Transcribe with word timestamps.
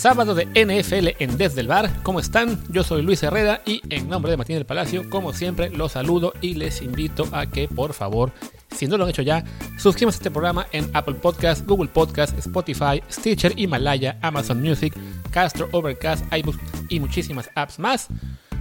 Sábado 0.00 0.34
de 0.34 0.46
NFL 0.46 1.22
en 1.22 1.36
Desde 1.36 1.60
el 1.60 1.68
Bar. 1.68 1.90
¿Cómo 2.02 2.20
están? 2.20 2.58
Yo 2.70 2.82
soy 2.84 3.02
Luis 3.02 3.22
Herrera 3.22 3.60
y 3.66 3.82
en 3.94 4.08
nombre 4.08 4.30
de 4.30 4.38
Martín 4.38 4.56
del 4.56 4.64
Palacio, 4.64 5.10
como 5.10 5.34
siempre, 5.34 5.68
los 5.68 5.92
saludo 5.92 6.32
y 6.40 6.54
les 6.54 6.80
invito 6.80 7.28
a 7.32 7.44
que, 7.44 7.68
por 7.68 7.92
favor, 7.92 8.32
si 8.74 8.86
no 8.86 8.96
lo 8.96 9.04
han 9.04 9.10
hecho 9.10 9.20
ya, 9.20 9.44
suscríbanse 9.78 10.16
a 10.16 10.20
este 10.20 10.30
programa 10.30 10.66
en 10.72 10.88
Apple 10.94 11.16
Podcast, 11.16 11.66
Google 11.66 11.90
Podcast, 11.90 12.38
Spotify, 12.38 13.02
Stitcher, 13.12 13.52
Himalaya, 13.60 14.18
Amazon 14.22 14.62
Music, 14.62 14.94
Castro, 15.30 15.68
Overcast, 15.72 16.24
iBooks 16.32 16.58
y 16.88 16.98
muchísimas 16.98 17.50
apps 17.54 17.78
más. 17.78 18.08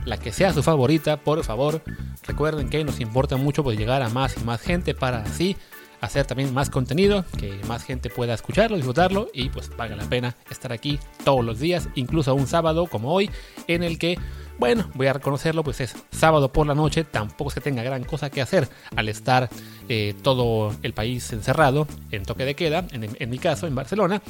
La 0.03 0.17
que 0.17 0.33
sea 0.33 0.51
su 0.51 0.61
favorita, 0.61 1.21
por 1.21 1.41
favor. 1.45 1.81
Recuerden 2.27 2.69
que 2.69 2.83
nos 2.83 2.99
importa 2.99 3.37
mucho 3.37 3.63
pues, 3.63 3.77
llegar 3.79 4.01
a 4.01 4.09
más 4.09 4.35
y 4.35 4.43
más 4.43 4.59
gente 4.59 4.93
para 4.93 5.19
así 5.19 5.55
hacer 6.01 6.25
también 6.25 6.53
más 6.53 6.69
contenido, 6.69 7.25
que 7.37 7.59
más 7.67 7.83
gente 7.83 8.09
pueda 8.09 8.33
escucharlo, 8.33 8.75
disfrutarlo 8.77 9.29
y 9.33 9.49
pues 9.49 9.75
valga 9.75 9.95
la 9.95 10.05
pena 10.05 10.35
estar 10.49 10.71
aquí 10.71 10.99
todos 11.23 11.43
los 11.43 11.59
días, 11.59 11.89
incluso 11.95 12.33
un 12.35 12.47
sábado 12.47 12.87
como 12.87 13.13
hoy, 13.13 13.29
en 13.67 13.83
el 13.83 13.97
que, 13.97 14.17
bueno, 14.57 14.89
voy 14.93 15.07
a 15.07 15.13
reconocerlo, 15.13 15.63
pues 15.63 15.81
es 15.81 15.95
sábado 16.11 16.51
por 16.51 16.67
la 16.67 16.75
noche, 16.75 17.03
tampoco 17.03 17.49
es 17.49 17.55
que 17.55 17.61
tenga 17.61 17.83
gran 17.83 18.03
cosa 18.03 18.29
que 18.29 18.41
hacer 18.41 18.69
al 18.95 19.09
estar 19.09 19.49
eh, 19.87 20.15
todo 20.21 20.75
el 20.83 20.93
país 20.93 21.31
encerrado 21.33 21.87
en 22.11 22.23
toque 22.23 22.45
de 22.45 22.55
queda, 22.55 22.85
en, 22.91 23.09
en 23.17 23.29
mi 23.29 23.39
caso, 23.39 23.67
en 23.67 23.75
Barcelona. 23.75 24.21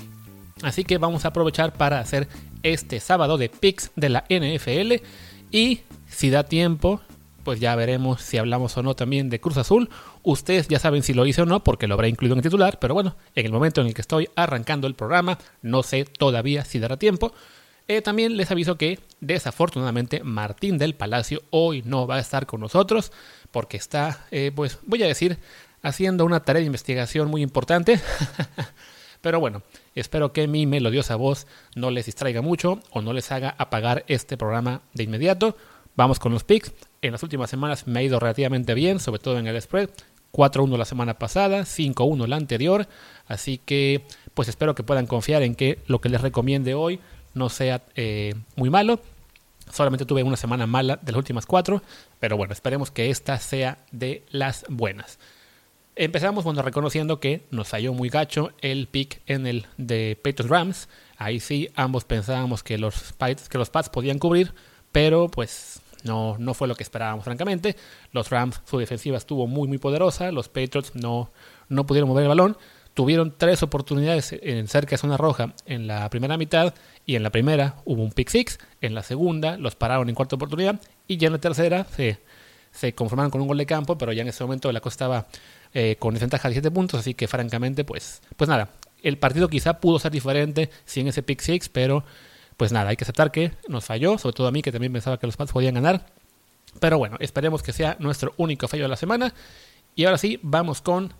Así 0.61 0.83
que 0.83 0.97
vamos 0.97 1.23
a 1.25 1.29
aprovechar 1.29 1.73
para 1.73 1.99
hacer 1.99 2.27
este 2.63 2.99
sábado 2.99 3.37
de 3.37 3.49
picks 3.49 3.91
de 3.95 4.09
la 4.09 4.25
NFL 4.29 5.05
y 5.51 5.81
si 6.07 6.29
da 6.29 6.43
tiempo, 6.43 7.01
pues 7.43 7.59
ya 7.59 7.75
veremos 7.75 8.21
si 8.21 8.37
hablamos 8.37 8.77
o 8.77 8.83
no 8.83 8.95
también 8.95 9.29
de 9.29 9.39
Cruz 9.39 9.57
Azul. 9.57 9.89
Ustedes 10.23 10.67
ya 10.67 10.79
saben 10.79 11.03
si 11.03 11.13
lo 11.13 11.25
hice 11.25 11.41
o 11.41 11.45
no 11.45 11.63
porque 11.63 11.87
lo 11.87 11.93
habré 11.93 12.09
incluido 12.09 12.33
en 12.33 12.39
el 12.39 12.43
titular, 12.43 12.79
pero 12.79 12.93
bueno, 12.93 13.15
en 13.35 13.45
el 13.45 13.51
momento 13.51 13.81
en 13.81 13.87
el 13.87 13.93
que 13.93 14.01
estoy 14.01 14.29
arrancando 14.35 14.87
el 14.87 14.95
programa, 14.95 15.37
no 15.61 15.83
sé 15.83 16.05
todavía 16.05 16.65
si 16.65 16.79
dará 16.79 16.97
tiempo. 16.97 17.33
Eh, 17.87 18.01
también 18.01 18.37
les 18.37 18.51
aviso 18.51 18.77
que 18.77 18.99
desafortunadamente 19.19 20.23
Martín 20.23 20.77
del 20.77 20.93
Palacio 20.93 21.41
hoy 21.49 21.81
no 21.83 22.05
va 22.05 22.17
a 22.17 22.19
estar 22.19 22.45
con 22.45 22.59
nosotros 22.61 23.11
porque 23.49 23.77
está, 23.77 24.27
eh, 24.29 24.51
pues 24.55 24.77
voy 24.85 25.01
a 25.01 25.07
decir, 25.07 25.39
haciendo 25.81 26.25
una 26.25 26.41
tarea 26.41 26.59
de 26.59 26.67
investigación 26.67 27.29
muy 27.29 27.41
importante. 27.41 27.99
Pero 29.21 29.39
bueno, 29.39 29.63
espero 29.95 30.31
que 30.31 30.47
mi 30.47 30.65
melodiosa 30.65 31.15
voz 31.15 31.47
no 31.75 31.91
les 31.91 32.05
distraiga 32.05 32.41
mucho 32.41 32.79
o 32.91 33.01
no 33.01 33.11
les 33.11 33.31
haga 33.31 33.55
apagar 33.57 34.05
este 34.07 34.37
programa 34.37 34.81
de 34.93 35.03
inmediato. 35.03 35.57
Vamos 35.95 36.19
con 36.19 36.31
los 36.31 36.43
picks. 36.43 36.71
En 37.01 37.11
las 37.11 37.23
últimas 37.23 37.49
semanas 37.49 37.87
me 37.87 37.99
ha 37.99 38.03
ido 38.03 38.19
relativamente 38.19 38.73
bien, 38.73 38.99
sobre 38.99 39.19
todo 39.19 39.39
en 39.39 39.47
el 39.47 39.61
spread. 39.61 39.89
4-1 40.31 40.77
la 40.77 40.85
semana 40.85 41.17
pasada, 41.17 41.61
5-1 41.61 42.27
la 42.27 42.35
anterior. 42.35 42.87
Así 43.27 43.57
que 43.57 44.03
pues 44.33 44.47
espero 44.47 44.75
que 44.75 44.83
puedan 44.83 45.07
confiar 45.07 45.41
en 45.41 45.55
que 45.55 45.79
lo 45.87 46.01
que 46.01 46.09
les 46.09 46.21
recomiende 46.21 46.73
hoy 46.73 46.99
no 47.33 47.49
sea 47.49 47.83
eh, 47.95 48.35
muy 48.55 48.69
malo. 48.69 48.99
Solamente 49.71 50.05
tuve 50.05 50.23
una 50.23 50.37
semana 50.37 50.65
mala 50.65 50.97
de 51.01 51.11
las 51.11 51.19
últimas 51.19 51.45
cuatro, 51.45 51.83
pero 52.19 52.37
bueno, 52.37 52.53
esperemos 52.53 52.89
que 52.89 53.09
esta 53.09 53.37
sea 53.39 53.77
de 53.91 54.23
las 54.31 54.65
buenas. 54.67 55.19
Empezamos 55.95 56.43
bueno, 56.43 56.61
reconociendo 56.61 57.19
que 57.19 57.43
nos 57.51 57.67
falló 57.67 57.93
muy 57.93 58.09
gacho 58.09 58.51
el 58.61 58.87
pick 58.87 59.21
en 59.27 59.45
el 59.45 59.67
de 59.77 60.17
Patriots 60.23 60.49
Rams. 60.49 60.89
Ahí 61.17 61.39
sí, 61.39 61.69
ambos 61.75 62.05
pensábamos 62.05 62.63
que 62.63 62.77
los, 62.77 63.13
que 63.49 63.57
los 63.57 63.69
Pats 63.69 63.89
podían 63.89 64.17
cubrir, 64.17 64.53
pero 64.91 65.27
pues 65.27 65.81
no, 66.03 66.35
no 66.37 66.53
fue 66.53 66.67
lo 66.67 66.75
que 66.75 66.83
esperábamos, 66.83 67.25
francamente. 67.25 67.75
Los 68.11 68.29
Rams, 68.29 68.61
su 68.65 68.77
defensiva 68.77 69.17
estuvo 69.17 69.47
muy, 69.47 69.67
muy 69.67 69.77
poderosa. 69.77 70.31
Los 70.31 70.49
Patriots 70.49 70.95
no, 70.95 71.31
no 71.67 71.85
pudieron 71.85 72.09
mover 72.09 72.23
el 72.23 72.29
balón. 72.29 72.57
Tuvieron 72.93 73.33
tres 73.37 73.63
oportunidades 73.63 74.33
en 74.41 74.67
cerca 74.67 74.91
de 74.91 74.97
zona 74.97 75.15
roja 75.15 75.53
en 75.65 75.87
la 75.87 76.09
primera 76.09 76.37
mitad 76.37 76.73
y 77.05 77.15
en 77.15 77.23
la 77.23 77.29
primera 77.29 77.75
hubo 77.85 78.03
un 78.03 78.11
pick 78.11 78.29
six. 78.29 78.59
En 78.81 78.93
la 78.93 79.03
segunda 79.03 79.57
los 79.57 79.75
pararon 79.75 80.09
en 80.09 80.15
cuarta 80.15 80.35
oportunidad 80.35 80.81
y 81.07 81.17
ya 81.17 81.27
en 81.27 81.33
la 81.33 81.39
tercera 81.39 81.85
se, 81.85 82.19
se 82.71 82.93
conformaron 82.93 83.31
con 83.31 83.41
un 83.41 83.47
gol 83.47 83.57
de 83.57 83.65
campo, 83.65 83.97
pero 83.97 84.11
ya 84.11 84.23
en 84.23 84.27
ese 84.27 84.43
momento 84.43 84.71
la 84.71 84.81
cosa 84.81 84.93
estaba 84.95 85.27
eh, 85.73 85.95
con 85.99 86.13
desventaja 86.13 86.49
de 86.49 86.55
7 86.55 86.71
puntos, 86.71 86.99
así 86.99 87.13
que 87.13 87.27
francamente, 87.27 87.83
pues, 87.85 88.21
pues 88.35 88.49
nada, 88.49 88.69
el 89.01 89.17
partido 89.17 89.47
quizá 89.49 89.79
pudo 89.79 89.99
ser 89.99 90.11
diferente 90.11 90.69
sin 90.85 91.07
ese 91.07 91.23
pick 91.23 91.41
six, 91.41 91.69
pero 91.69 92.03
pues 92.59 92.73
nada, 92.73 92.89
hay 92.89 92.97
que 92.97 93.05
aceptar 93.05 93.31
que 93.31 93.53
nos 93.69 93.85
falló, 93.85 94.17
sobre 94.17 94.35
todo 94.35 94.47
a 94.47 94.51
mí 94.51 94.61
que 94.61 94.73
también 94.73 94.91
pensaba 94.91 95.17
que 95.17 95.25
los 95.25 95.37
Pats 95.37 95.53
podían 95.53 95.75
ganar. 95.75 96.05
Pero 96.81 96.97
bueno, 96.97 97.15
esperemos 97.21 97.63
que 97.63 97.71
sea 97.71 97.95
nuestro 97.99 98.33
único 98.35 98.67
fallo 98.67 98.83
de 98.83 98.89
la 98.89 98.97
semana. 98.97 99.33
Y 99.95 100.03
ahora 100.03 100.17
sí, 100.17 100.39
vamos 100.41 100.81
con 100.81 101.13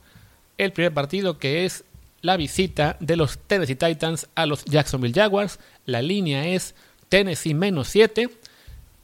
el 0.57 0.73
primer 0.73 0.93
partido 0.93 1.37
que 1.37 1.63
es 1.63 1.85
la 2.19 2.35
visita 2.35 2.97
de 2.99 3.15
los 3.15 3.39
Tennessee 3.39 3.75
Titans 3.75 4.27
a 4.35 4.45
los 4.45 4.65
Jacksonville 4.65 5.13
Jaguars. 5.13 5.61
La 5.85 6.01
línea 6.01 6.45
es 6.45 6.75
Tennessee 7.07 7.53
menos 7.53 7.87
7. 7.87 8.29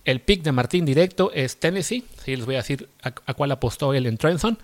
El 0.03 0.19
pick 0.19 0.43
de 0.43 0.51
Martín 0.51 0.83
directo 0.83 1.31
es 1.33 1.55
Tennessee. 1.55 2.03
Sí, 2.25 2.35
les 2.35 2.45
voy 2.45 2.55
a 2.55 2.57
decir 2.57 2.89
a, 3.01 3.11
cuál 3.11 3.53
apostó 3.53 3.93
él 3.93 4.07
en 4.07 4.17
Trenson. 4.17 4.59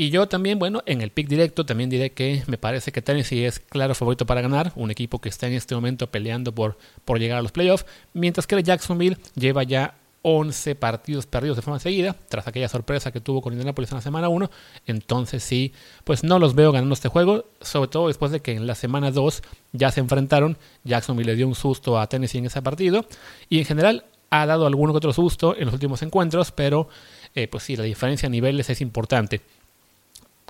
Y 0.00 0.10
yo 0.10 0.28
también, 0.28 0.60
bueno, 0.60 0.84
en 0.86 1.00
el 1.00 1.10
pick 1.10 1.26
directo 1.26 1.66
también 1.66 1.90
diré 1.90 2.12
que 2.12 2.44
me 2.46 2.56
parece 2.56 2.92
que 2.92 3.02
Tennessee 3.02 3.44
es 3.44 3.58
claro 3.58 3.96
favorito 3.96 4.26
para 4.26 4.40
ganar, 4.40 4.70
un 4.76 4.92
equipo 4.92 5.20
que 5.20 5.28
está 5.28 5.48
en 5.48 5.54
este 5.54 5.74
momento 5.74 6.08
peleando 6.08 6.54
por, 6.54 6.78
por 7.04 7.18
llegar 7.18 7.38
a 7.38 7.42
los 7.42 7.50
playoffs, 7.50 7.84
mientras 8.12 8.46
que 8.46 8.54
el 8.54 8.62
Jacksonville 8.62 9.18
lleva 9.34 9.64
ya 9.64 9.96
11 10.22 10.76
partidos 10.76 11.26
perdidos 11.26 11.56
de 11.56 11.62
forma 11.62 11.80
seguida, 11.80 12.14
tras 12.28 12.46
aquella 12.46 12.68
sorpresa 12.68 13.10
que 13.10 13.20
tuvo 13.20 13.42
con 13.42 13.52
Indianapolis 13.54 13.90
en 13.90 13.96
la 13.96 14.02
semana 14.02 14.28
1. 14.28 14.48
Entonces 14.86 15.42
sí, 15.42 15.72
pues 16.04 16.22
no 16.22 16.38
los 16.38 16.54
veo 16.54 16.70
ganando 16.70 16.94
este 16.94 17.08
juego, 17.08 17.46
sobre 17.60 17.88
todo 17.88 18.06
después 18.06 18.30
de 18.30 18.38
que 18.38 18.52
en 18.52 18.68
la 18.68 18.76
semana 18.76 19.10
2 19.10 19.42
ya 19.72 19.90
se 19.90 19.98
enfrentaron, 19.98 20.58
Jacksonville 20.84 21.32
le 21.32 21.36
dio 21.36 21.48
un 21.48 21.56
susto 21.56 21.98
a 21.98 22.08
Tennessee 22.08 22.38
en 22.38 22.46
ese 22.46 22.62
partido, 22.62 23.04
y 23.48 23.58
en 23.58 23.64
general 23.64 24.04
ha 24.30 24.46
dado 24.46 24.64
algún 24.68 24.90
otro 24.90 25.12
susto 25.12 25.56
en 25.56 25.64
los 25.64 25.74
últimos 25.74 26.02
encuentros, 26.02 26.52
pero 26.52 26.88
eh, 27.34 27.48
pues 27.48 27.64
sí, 27.64 27.74
la 27.74 27.82
diferencia 27.82 28.28
a 28.28 28.30
niveles 28.30 28.70
es 28.70 28.80
importante 28.80 29.40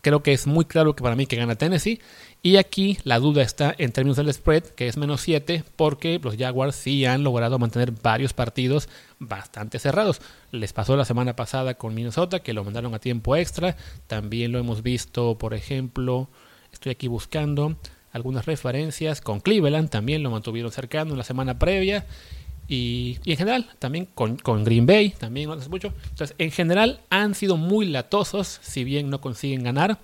creo 0.03 0.23
que 0.23 0.33
es 0.33 0.47
muy 0.47 0.65
claro 0.65 0.95
que 0.95 1.03
para 1.03 1.17
mí 1.17 1.27
que 1.27 1.37
gana 1.37 1.57
Tennessee. 1.57 2.01
Y 2.43 2.57
aquí 2.57 2.99
la 3.05 3.19
duda 3.19 3.43
está 3.43 3.75
en 3.79 3.93
términos 3.93 4.17
del 4.17 4.33
spread, 4.33 4.63
que 4.63 4.87
es 4.87 4.97
menos 4.97 5.21
7, 5.23 5.65
porque 5.77 6.21
los 6.23 6.37
Jaguars 6.37 6.77
sí 6.77 7.05
han 7.05 7.25
logrado 7.25 7.59
mantener 7.59 7.91
varios 7.91 8.33
partidos 8.33 8.89
bastante 9.19 9.79
cerrados. 9.79 10.21
Les 10.53 10.73
pasó 10.73 10.97
la 10.97 11.05
semana 11.05 11.35
pasada 11.35 11.75
con 11.75 11.95
Minnesota, 11.95 12.41
que 12.41 12.53
lo 12.53 12.65
mandaron 12.65 12.95
a 12.95 13.01
tiempo 13.01 13.35
extra. 13.35 13.77
También 14.07 14.53
lo 14.53 14.59
hemos 14.59 14.83
visto, 14.83 15.37
por 15.37 15.55
ejemplo, 15.55 16.29
estoy 16.73 16.93
aquí 16.93 17.09
buscando 17.09 17.77
algunas 18.13 18.47
referencias. 18.47 19.21
Con 19.21 19.41
Cleveland 19.41 19.91
también 19.91 20.23
lo 20.23 20.31
mantuvieron 20.31 20.71
cercano 20.71 21.13
en 21.13 21.19
la 21.19 21.25
semana 21.25 21.59
previa. 21.59 22.07
Y, 22.69 23.19
en 23.25 23.37
general, 23.39 23.71
también 23.79 24.07
con, 24.15 24.37
Green 24.65 24.85
Bay, 24.85 25.11
también 25.11 25.51
hace 25.51 25.71
mucho. 25.71 25.93
Entonces, 26.11 26.35
en 26.39 26.51
general 26.51 27.01
han 27.09 27.35
sido 27.35 27.57
muy 27.57 27.87
latosos, 27.87 28.61
si 28.63 28.85
bien 28.85 29.09
no 29.09 29.21
consiguen 29.21 29.65
ganar. 29.65 29.99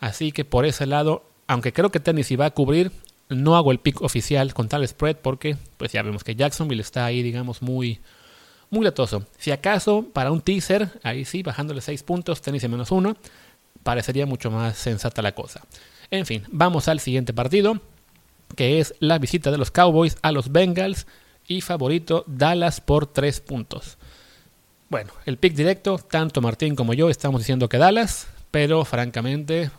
Así 0.00 0.32
que 0.32 0.44
por 0.46 0.64
ese 0.64 0.86
lado, 0.86 1.22
aunque 1.46 1.72
creo 1.72 1.90
que 1.90 2.00
Tennessee 2.00 2.36
va 2.36 2.46
a 2.46 2.50
cubrir, 2.50 2.90
no 3.28 3.56
hago 3.56 3.70
el 3.70 3.78
pick 3.78 4.00
oficial 4.00 4.54
con 4.54 4.68
tal 4.68 4.86
spread 4.86 5.16
porque 5.16 5.56
pues 5.76 5.92
ya 5.92 6.02
vemos 6.02 6.24
que 6.24 6.34
Jacksonville 6.34 6.80
está 6.80 7.04
ahí, 7.04 7.22
digamos, 7.22 7.60
muy, 7.60 8.00
muy 8.70 8.84
latoso. 8.84 9.26
Si 9.38 9.50
acaso, 9.50 10.06
para 10.12 10.32
un 10.32 10.40
teaser, 10.40 10.88
ahí 11.02 11.26
sí, 11.26 11.42
bajándole 11.42 11.82
6 11.82 12.02
puntos, 12.02 12.40
Tennessee 12.40 12.68
menos 12.68 12.90
1, 12.90 13.14
parecería 13.82 14.24
mucho 14.24 14.50
más 14.50 14.78
sensata 14.78 15.20
la 15.20 15.34
cosa. 15.34 15.62
En 16.10 16.24
fin, 16.24 16.44
vamos 16.50 16.88
al 16.88 17.00
siguiente 17.00 17.34
partido, 17.34 17.80
que 18.56 18.80
es 18.80 18.94
la 19.00 19.18
visita 19.18 19.50
de 19.50 19.58
los 19.58 19.70
Cowboys 19.70 20.16
a 20.22 20.32
los 20.32 20.50
Bengals 20.50 21.06
y 21.46 21.60
favorito 21.60 22.24
Dallas 22.26 22.80
por 22.80 23.06
3 23.06 23.40
puntos. 23.40 23.98
Bueno, 24.88 25.12
el 25.26 25.38
pick 25.38 25.54
directo, 25.54 25.98
tanto 25.98 26.40
Martín 26.40 26.76
como 26.76 26.94
yo 26.94 27.10
estamos 27.10 27.40
diciendo 27.40 27.68
que 27.68 27.78
Dallas, 27.78 28.28
pero 28.50 28.84
francamente, 28.84 29.70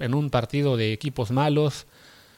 en 0.00 0.14
un 0.14 0.30
partido 0.30 0.76
de 0.76 0.92
equipos 0.92 1.30
malos, 1.30 1.86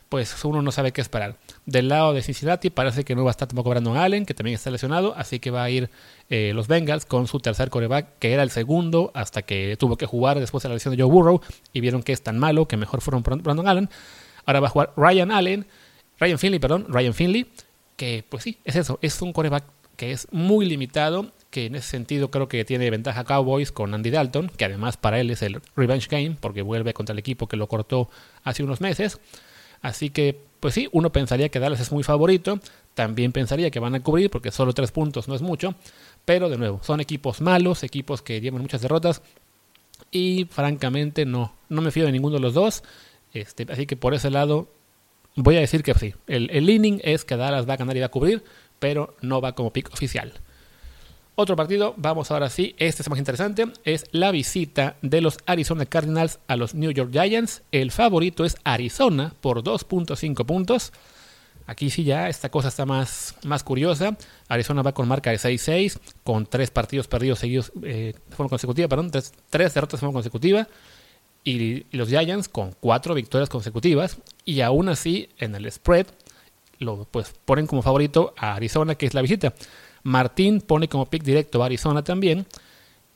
pues 0.09 0.45
uno 0.45 0.63
no 0.63 0.73
sabe 0.73 0.93
qué 0.93 1.01
esperar. 1.01 1.37
Del 1.67 1.89
lado 1.89 2.13
de 2.13 2.23
Cincinnati 2.23 2.71
parece 2.71 3.05
que 3.05 3.15
no 3.15 3.25
va 3.25 3.31
a 3.31 3.33
estar 3.33 3.49
tampoco 3.49 3.71
Brandon 3.71 3.97
Allen, 3.97 4.27
que 4.27 4.35
también 4.35 4.55
está 4.55 4.71
lesionado, 4.71 5.15
así 5.17 5.39
que 5.39 5.51
va 5.51 5.65
a 5.65 5.71
ir 5.71 5.91
eh, 6.31 6.53
los 6.55 6.69
Bengals 6.69 7.05
con 7.07 7.27
su 7.27 7.41
tercer 7.41 7.71
coreback, 7.71 8.19
que 8.19 8.33
era 8.33 8.43
el 8.43 8.51
segundo, 8.51 9.11
hasta 9.15 9.43
que 9.43 9.77
tuvo 9.79 9.97
que 9.97 10.07
jugar 10.07 10.41
después 10.41 10.63
de 10.63 10.69
la 10.69 10.75
lesión 10.75 10.97
de 10.97 11.03
Joe 11.03 11.11
Burrow, 11.11 11.41
y 11.73 11.81
vieron 11.81 12.03
que 12.03 12.13
es 12.13 12.23
tan 12.23 12.39
malo 12.39 12.67
que 12.67 12.77
mejor 12.77 13.01
fueron 13.01 13.23
Brandon 13.23 13.69
Allen. 13.69 13.89
Ahora 14.47 14.61
va 14.61 14.67
a 14.69 14.71
jugar 14.71 14.93
Ryan 14.97 15.33
Allen, 15.33 15.67
Ryan 16.19 16.39
Finley, 16.39 16.59
perdón, 16.59 16.87
Ryan 16.89 17.15
Finley, 17.15 17.51
que 17.97 18.25
pues 18.29 18.43
sí, 18.43 18.59
es 18.65 18.77
eso, 18.77 18.99
es 19.03 19.21
un 19.23 19.33
coreback 19.33 19.65
que 19.97 20.13
es 20.13 20.27
muy 20.33 20.67
limitado, 20.67 21.31
que 21.51 21.67
en 21.67 21.77
ese 21.77 21.89
sentido 21.89 22.31
creo 22.31 22.49
que 22.49 22.65
tiene 22.65 22.91
ventaja 22.91 23.25
Cowboys 23.25 23.71
con 23.71 23.95
Andy 23.95 24.11
Dalton, 24.11 24.51
que 24.57 24.65
además 24.65 24.97
para 24.97 25.21
él 25.21 25.31
es 25.31 25.43
el 25.43 25.61
revenge 25.77 26.09
game, 26.11 26.37
porque 26.41 26.63
vuelve 26.63 26.95
contra 26.95 27.13
el 27.13 27.19
equipo 27.19 27.47
que 27.47 27.57
lo 27.57 27.69
cortó 27.69 28.11
hace 28.43 28.65
unos 28.65 28.81
meses. 28.81 29.21
Así 29.81 30.11
que, 30.11 30.41
pues 30.61 30.75
sí, 30.75 30.89
uno 30.93 31.13
pensaría 31.13 31.51
que 31.51 31.61
Dallas 31.61 31.81
es 31.81 31.93
muy 31.93 32.03
favorito, 32.03 32.59
también 32.95 33.33
pensaría 33.33 33.71
que 33.71 33.79
van 33.79 33.95
a 33.95 34.03
cubrir, 34.03 34.31
porque 34.31 34.51
solo 34.51 34.73
tres 34.73 34.91
puntos 34.91 35.29
no 35.29 35.35
es 35.35 35.43
mucho, 35.43 35.75
pero 36.25 36.49
de 36.49 36.57
nuevo, 36.57 36.81
son 36.83 37.01
equipos 37.01 37.41
malos, 37.41 37.83
equipos 37.83 38.23
que 38.23 38.41
llevan 38.41 38.63
muchas 38.63 38.81
derrotas, 38.81 39.23
y 40.11 40.47
francamente 40.51 41.27
no, 41.27 41.55
no 41.69 41.83
me 41.83 41.91
fío 41.91 42.07
de 42.07 42.13
ninguno 42.13 42.37
de 42.37 42.41
los 42.41 42.55
dos, 42.55 42.83
este, 43.33 43.67
así 43.71 43.87
que 43.87 43.97
por 43.97 44.15
ese 44.15 44.31
lado 44.31 44.69
voy 45.37 45.57
a 45.57 45.61
decir 45.61 45.83
que 45.83 45.95
sí. 45.95 46.15
El, 46.27 46.51
el 46.51 46.69
inning 46.69 47.01
es 47.05 47.25
que 47.25 47.37
Dallas 47.37 47.69
va 47.69 47.75
a 47.75 47.77
ganar 47.77 47.97
y 47.97 48.01
va 48.01 48.07
a 48.07 48.11
cubrir, 48.11 48.45
pero 48.79 49.17
no 49.21 49.41
va 49.41 49.55
como 49.55 49.73
pick 49.73 49.93
oficial. 49.93 50.33
Otro 51.37 51.57
partido, 51.57 51.95
vamos 51.97 52.31
ahora 52.31 52.49
sí, 52.49 52.77
este 52.79 53.03
es 53.03 53.11
más 53.11 53.19
interesante, 53.19 53.67
es 53.85 54.07
la 54.13 54.31
visita 54.31 54.97
de 55.03 55.21
los 55.21 55.39
Arizona 55.47 55.85
Cardinals 55.85 56.39
a 56.47 56.55
los 56.55 56.77
New 56.77 56.93
York 56.93 57.11
Giants. 57.11 57.63
El 57.73 57.91
favorito 57.91 58.45
es 58.45 58.57
Arizona 58.63 59.35
por 59.41 59.65
2.5 59.65 60.47
puntos. 60.47 60.93
Aquí 61.67 61.91
sí 61.91 62.05
ya 62.05 62.29
esta 62.29 62.51
cosa 62.51 62.69
está 62.69 62.87
más, 62.87 63.35
más 63.43 63.65
curiosa. 63.65 64.17
Arizona 64.47 64.83
va 64.83 64.93
con 64.93 65.09
marca 65.09 65.31
de 65.31 65.39
6-6, 65.39 65.99
con 66.23 66.47
tres 66.47 66.71
partidos 66.71 67.09
perdidos 67.09 67.41
seguidos 67.41 67.73
eh, 67.83 68.15
de 68.29 68.37
forma 68.37 68.51
consecutiva, 68.51 68.87
perdón, 68.87 69.11
tres, 69.11 69.33
derrotas 69.51 69.99
de 69.99 69.99
forma 69.99 70.13
consecutiva. 70.13 70.69
Y, 71.45 71.85
los 71.97 72.09
Giants 72.09 72.49
con 72.49 72.73
cuatro 72.81 73.15
victorias 73.15 73.49
consecutivas. 73.49 74.19
Y 74.45 74.61
aún 74.63 74.89
así, 74.89 75.29
en 75.39 75.55
el 75.55 75.71
spread, 75.71 76.07
lo 76.79 77.07
pues 77.11 77.35
ponen 77.45 77.67
como 77.67 77.83
favorito 77.83 78.35
a 78.37 78.55
Arizona, 78.55 78.95
que 78.95 79.07
es 79.07 79.15
la 79.15 79.23
visita. 79.23 79.55
Martín 80.03 80.61
pone 80.61 80.89
como 80.89 81.07
pick 81.07 81.23
directo 81.23 81.63
a 81.63 81.67
Arizona 81.67 82.03
también. 82.03 82.47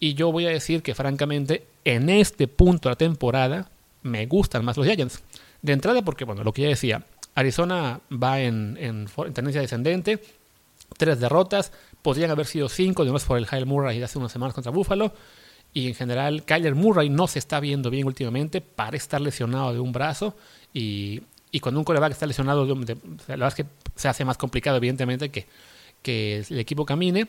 Y 0.01 0.15
yo 0.15 0.31
voy 0.31 0.47
a 0.47 0.51
decir 0.51 0.83
que 0.83 0.95
francamente 0.95 1.67
en 1.85 2.09
este 2.09 2.47
punto 2.49 2.89
de 2.89 2.93
la 2.93 2.97
temporada 2.97 3.71
me 4.03 4.27
gustan 4.27 4.65
más 4.65 4.77
los 4.77 4.87
Giants. 4.87 5.23
De 5.63 5.73
entrada 5.73 6.03
porque, 6.03 6.25
bueno, 6.25 6.45
lo 6.45 6.53
que 6.53 6.63
ya 6.63 6.69
decía, 6.69 7.05
Arizona 7.35 8.01
va 8.11 8.41
en, 8.41 8.77
tendencia 9.33 9.61
descendente, 9.61 10.21
tres 10.97 11.21
derrotas, 11.21 11.73
podrían 12.03 12.31
haber 12.31 12.47
sido 12.47 12.69
cinco, 12.69 13.05
de 13.05 13.13
por 13.21 13.39
el 13.39 13.47
Kyle 13.47 13.67
Murray 13.67 13.99
de 13.99 14.05
hace 14.05 14.19
unas 14.19 14.33
semanas 14.33 14.55
contra 14.55 14.73
Buffalo. 14.73 15.13
Y 15.79 15.89
en 15.89 15.95
general, 15.95 16.45
Kyler 16.45 16.75
Murray 16.75 17.09
no 17.09 17.27
se 17.27 17.39
está 17.39 17.61
viendo 17.61 17.91
bien 17.91 18.07
últimamente, 18.07 18.61
parece 18.61 19.05
estar 19.05 19.21
lesionado 19.21 19.73
de 19.73 19.81
un 19.81 19.93
brazo. 19.93 20.37
Y, 20.73 21.23
cuando 21.61 21.81
un 21.81 21.85
coreback 21.85 22.13
está 22.13 22.27
lesionado, 22.27 22.67
la 22.67 22.75
verdad 23.27 23.49
es 23.49 23.55
que 23.55 23.67
se 23.95 24.09
hace 24.09 24.25
más 24.25 24.37
complicado, 24.37 24.77
evidentemente, 24.77 25.31
que 25.31 25.47
que 26.03 26.45
el 26.49 26.59
equipo 26.59 26.85
camine. 26.85 27.29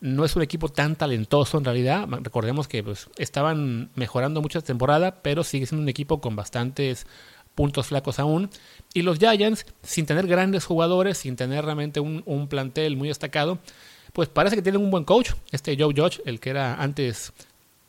No 0.00 0.24
es 0.24 0.34
un 0.34 0.42
equipo 0.42 0.68
tan 0.68 0.96
talentoso 0.96 1.58
en 1.58 1.64
realidad. 1.64 2.06
Recordemos 2.08 2.68
que 2.68 2.82
pues, 2.82 3.08
estaban 3.18 3.90
mejorando 3.94 4.40
mucho 4.40 4.58
esta 4.58 4.68
temporada, 4.68 5.22
pero 5.22 5.44
sigue 5.44 5.66
siendo 5.66 5.82
un 5.82 5.88
equipo 5.88 6.20
con 6.20 6.36
bastantes 6.36 7.06
puntos 7.54 7.88
flacos 7.88 8.18
aún. 8.18 8.48
Y 8.94 9.02
los 9.02 9.18
Giants, 9.18 9.66
sin 9.82 10.06
tener 10.06 10.26
grandes 10.26 10.64
jugadores, 10.64 11.18
sin 11.18 11.36
tener 11.36 11.64
realmente 11.64 12.00
un, 12.00 12.48
plantel 12.48 12.96
muy 12.96 13.08
destacado, 13.08 13.58
pues 14.14 14.28
parece 14.28 14.56
que 14.56 14.62
tienen 14.62 14.80
un 14.80 14.90
buen 14.90 15.04
coach. 15.04 15.32
Este 15.52 15.76
Joe 15.78 15.92
Judge, 15.94 16.22
el 16.24 16.40
que 16.40 16.50
era 16.50 16.76
antes 16.76 17.34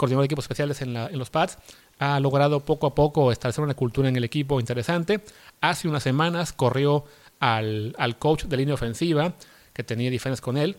coordinador 0.01 0.24
de 0.24 0.25
equipos 0.25 0.45
especiales 0.45 0.81
en, 0.81 0.95
los 1.18 1.30
Pats, 1.30 1.59
ha 2.00 2.19
logrado 2.19 2.62
poco 2.62 2.88
a 2.88 2.95
poco 2.95 3.31
establecer 3.31 3.63
una 3.63 3.75
cultura 3.75 4.09
en 4.09 4.15
el 4.15 4.24
equipo 4.24 4.59
interesante. 4.59 5.21
Hace 5.62 5.88
unas 5.88 6.01
semanas 6.01 6.53
corrió 6.53 7.06
al, 7.39 8.15
coach 8.18 8.45
de 8.45 8.57
línea 8.57 8.74
ofensiva, 8.74 9.36
que 9.74 9.83
tenía 9.83 10.09
diferencias 10.09 10.42
con 10.42 10.57
él. 10.57 10.77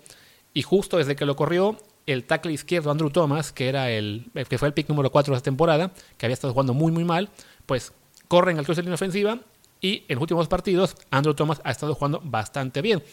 Y 0.55 0.63
justo 0.63 0.97
desde 0.97 1.15
que 1.15 1.25
lo 1.25 1.37
corrió, 1.37 1.79
el 2.07 2.25
tackle 2.25 2.53
izquierdo 2.53 2.91
Andrew 2.91 3.11
Thomas, 3.11 3.53
que 3.53 3.69
era 3.69 3.91
el 3.91 4.29
que 4.49 4.59
fue 4.59 4.67
el 4.67 4.75
pick 4.75 4.89
número 4.89 5.13
4 5.13 5.33
de 5.33 5.37
esta 5.37 5.45
temporada, 5.45 5.93
que 6.19 6.27
había 6.27 6.35
estado 6.35 6.53
jugando 6.53 6.75
muy 6.75 6.91
muy 6.91 7.05
mal, 7.05 7.31
pues 7.65 7.93
corren 8.27 8.59
al 8.59 8.65
cruce 8.65 8.81
de 8.81 8.87
línea 8.87 8.97
ofensiva 8.97 9.39
y 9.81 10.03
en 10.09 10.17
los 10.17 10.23
últimos 10.23 10.49
partidos 10.49 10.97
Andrew 11.13 11.35
Thomas 11.35 11.61
ha 11.63 11.71
estado 11.71 11.95
jugando 11.95 12.21
bastante 12.25 12.83
bien. 12.83 13.05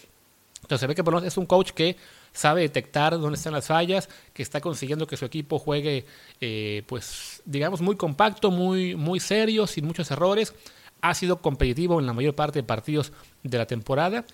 Entonces 0.61 0.79
se 0.79 0.87
ve 0.87 0.95
que 0.95 1.03
por 1.03 1.13
lo 1.13 1.19
menos 1.19 1.31
es 1.31 1.37
un 1.37 1.45
coach 1.45 1.71
que 1.71 1.95
sabe 2.31 2.61
detectar 2.61 3.19
dónde 3.19 3.37
están 3.37 3.53
las 3.53 3.67
fallas, 3.67 4.09
que 4.33 4.43
está 4.43 4.61
consiguiendo 4.61 5.07
que 5.07 5.17
su 5.17 5.25
equipo 5.25 5.59
juegue, 5.59 6.05
eh, 6.41 6.83
pues 6.87 7.41
digamos, 7.45 7.81
muy 7.81 7.95
compacto, 7.95 8.51
muy, 8.51 8.95
muy 8.95 9.19
serio, 9.19 9.67
sin 9.67 9.85
muchos 9.85 10.09
errores. 10.11 10.53
Ha 11.01 11.13
sido 11.13 11.41
competitivo 11.41 11.99
en 11.99 12.05
la 12.05 12.13
mayor 12.13 12.35
parte 12.35 12.59
de 12.59 12.63
partidos 12.63 13.13
de 13.43 13.57
la 13.57 13.65
temporada 13.65 14.25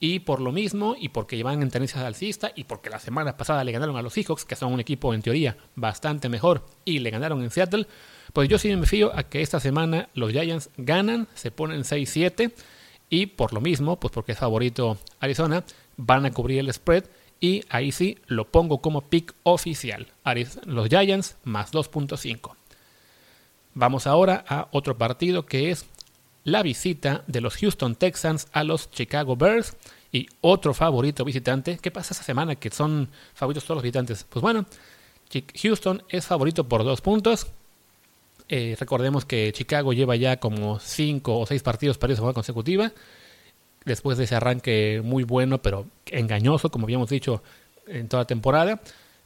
y 0.00 0.20
por 0.20 0.40
lo 0.40 0.52
mismo, 0.52 0.94
y 0.98 1.08
porque 1.08 1.36
llevan 1.36 1.62
en 1.62 1.70
tendencia 1.70 2.06
alcista, 2.06 2.52
y 2.54 2.64
porque 2.64 2.90
la 2.90 3.00
semana 3.00 3.36
pasada 3.36 3.64
le 3.64 3.72
ganaron 3.72 3.96
a 3.96 4.02
los 4.02 4.12
Seahawks, 4.12 4.44
que 4.44 4.56
son 4.56 4.72
un 4.72 4.80
equipo 4.80 5.12
en 5.12 5.22
teoría 5.22 5.56
bastante 5.74 6.28
mejor, 6.28 6.64
y 6.84 7.00
le 7.00 7.10
ganaron 7.10 7.42
en 7.42 7.50
Seattle, 7.50 7.86
pues 8.32 8.48
yo 8.48 8.58
sí 8.58 8.74
me 8.76 8.86
fío 8.86 9.16
a 9.16 9.24
que 9.24 9.42
esta 9.42 9.58
semana 9.58 10.08
los 10.14 10.30
Giants 10.30 10.70
ganan, 10.76 11.26
se 11.34 11.50
ponen 11.50 11.82
6-7, 11.82 12.52
y 13.10 13.26
por 13.26 13.52
lo 13.52 13.60
mismo, 13.60 13.98
pues 13.98 14.12
porque 14.12 14.32
es 14.32 14.38
favorito 14.38 14.98
Arizona, 15.18 15.64
van 15.96 16.26
a 16.26 16.30
cubrir 16.30 16.60
el 16.60 16.72
spread, 16.72 17.04
y 17.40 17.64
ahí 17.68 17.92
sí 17.92 18.18
lo 18.26 18.50
pongo 18.50 18.78
como 18.78 19.02
pick 19.02 19.34
oficial. 19.42 20.08
Los 20.64 20.88
Giants 20.88 21.36
más 21.44 21.72
2.5. 21.72 22.54
Vamos 23.74 24.06
ahora 24.06 24.44
a 24.48 24.68
otro 24.72 24.98
partido 24.98 25.46
que 25.46 25.70
es 25.70 25.86
la 26.44 26.62
visita 26.62 27.24
de 27.26 27.40
los 27.40 27.56
Houston 27.56 27.94
Texans 27.94 28.48
a 28.52 28.64
los 28.64 28.90
Chicago 28.90 29.36
Bears 29.36 29.76
y 30.10 30.26
otro 30.40 30.74
favorito 30.74 31.24
visitante. 31.24 31.78
¿Qué 31.80 31.90
pasa 31.90 32.14
esta 32.14 32.24
semana 32.24 32.56
que 32.56 32.70
son 32.70 33.08
favoritos 33.34 33.64
todos 33.64 33.76
los 33.76 33.82
visitantes? 33.82 34.24
Pues 34.24 34.42
bueno, 34.42 34.66
Houston 35.62 36.02
es 36.08 36.26
favorito 36.26 36.68
por 36.68 36.84
dos 36.84 37.00
puntos. 37.00 37.48
Eh, 38.48 38.76
recordemos 38.80 39.26
que 39.26 39.52
Chicago 39.52 39.92
lleva 39.92 40.16
ya 40.16 40.38
como 40.38 40.80
cinco 40.80 41.38
o 41.38 41.46
seis 41.46 41.62
partidos 41.62 41.98
para 41.98 42.12
de 42.12 42.16
forma 42.16 42.32
consecutiva. 42.32 42.92
Después 43.88 44.18
de 44.18 44.24
ese 44.24 44.36
arranque 44.36 45.00
muy 45.02 45.24
bueno, 45.24 45.62
pero 45.62 45.86
engañoso, 46.10 46.70
como 46.70 46.84
habíamos 46.84 47.08
dicho 47.08 47.42
en 47.86 48.06
toda 48.06 48.24
la 48.24 48.26
temporada. 48.26 48.80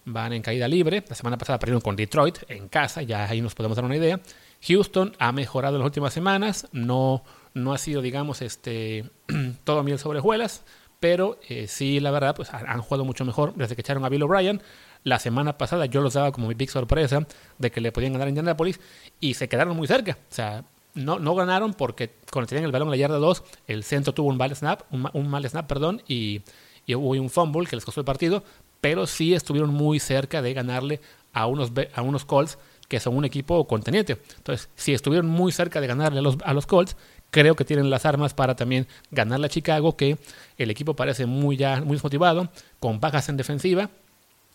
Van 0.05 0.32
en 0.32 0.41
caída 0.41 0.69
libre. 0.69 1.03
La 1.09 1.17
semana 1.17 1.37
pasada 1.37 1.59
perdieron 1.59 1.81
con 1.81 1.97
Detroit 1.97 2.38
en 2.49 2.69
casa, 2.69 3.03
ya 3.03 3.29
ahí 3.29 3.41
nos 3.41 3.56
podemos 3.56 3.75
dar 3.75 3.85
una 3.85 3.97
idea. 3.97 4.20
Houston 4.69 5.17
ha 5.19 5.32
mejorado 5.32 5.76
en 5.76 5.81
las 5.81 5.87
últimas 5.87 6.12
semanas, 6.12 6.69
no, 6.70 7.25
no 7.55 7.73
ha 7.73 7.79
sido, 7.79 8.03
digamos, 8.03 8.41
este, 8.41 9.11
todo 9.64 9.82
miel 9.82 9.99
sobre 9.99 10.20
hojuelas, 10.20 10.62
pero 11.00 11.41
eh, 11.49 11.67
sí, 11.67 11.99
la 11.99 12.12
verdad, 12.12 12.37
pues 12.37 12.55
han 12.55 12.81
jugado 12.82 13.05
mucho 13.05 13.25
mejor 13.25 13.55
desde 13.56 13.75
que 13.75 13.81
echaron 13.81 14.05
a 14.05 14.09
Bill 14.09 14.23
O'Brien. 14.23 14.62
La 15.03 15.19
semana 15.19 15.59
pasada 15.59 15.87
yo 15.87 16.00
los 16.00 16.14
daba 16.14 16.31
como 16.31 16.47
mi 16.47 16.55
big 16.55 16.70
sorpresa 16.70 17.26
de 17.59 17.70
que 17.73 17.81
le 17.81 17.91
podían 17.91 18.12
ganar 18.12 18.29
en 18.29 18.35
Indianapolis 18.37 18.79
y 19.19 19.35
se 19.35 19.49
quedaron 19.49 19.76
muy 19.76 19.88
cerca. 19.88 20.12
O 20.31 20.35
sea, 20.35 20.64
no, 20.94 21.18
no 21.18 21.34
ganaron 21.34 21.74
porque 21.74 22.10
cuando 22.30 22.48
tenían 22.48 22.64
el 22.64 22.72
balón 22.72 22.88
en 22.88 22.92
la 22.92 22.96
yarda 22.96 23.18
2, 23.18 23.42
el 23.66 23.84
centro 23.84 24.12
tuvo 24.12 24.28
un 24.28 24.36
mal 24.36 24.54
snap, 24.54 24.82
un, 24.90 25.28
mal 25.28 25.48
snap, 25.48 25.66
perdón, 25.66 26.02
y, 26.06 26.42
y, 26.86 26.94
hubo 26.94 27.10
un 27.10 27.30
fumble 27.30 27.68
que 27.68 27.76
les 27.76 27.84
costó 27.84 28.00
el 28.00 28.04
partido, 28.04 28.42
pero 28.80 29.06
sí 29.06 29.34
estuvieron 29.34 29.70
muy 29.70 30.00
cerca 30.00 30.42
de 30.42 30.52
ganarle 30.54 31.00
a 31.32 31.46
unos, 31.46 31.72
a 31.94 32.02
unos 32.02 32.25
Colts 32.25 32.58
que 32.88 33.00
son 33.00 33.16
un 33.16 33.25
equipo 33.25 33.66
conteniente. 33.66 34.18
Entonces, 34.37 34.68
si 34.75 34.92
estuvieron 34.92 35.26
muy 35.26 35.50
cerca 35.50 35.80
de 35.80 35.87
ganarle 35.87 36.18
a 36.18 36.22
los, 36.22 36.37
a 36.44 36.52
los 36.52 36.66
Colts, 36.66 36.94
creo 37.30 37.56
que 37.56 37.64
tienen 37.64 37.88
las 37.88 38.04
armas 38.04 38.34
para 38.34 38.54
también 38.54 38.87
ganarle 39.11 39.46
a 39.46 39.49
Chicago, 39.49 39.96
que 39.96 40.18
el 40.58 40.70
equipo 40.70 40.94
parece 40.94 41.25
muy 41.25 41.56
ya 41.56 41.80
muy 41.80 41.96
desmotivado, 41.96 42.50
con 42.78 43.00
bajas 43.00 43.30
en 43.30 43.38
defensiva 43.38 43.88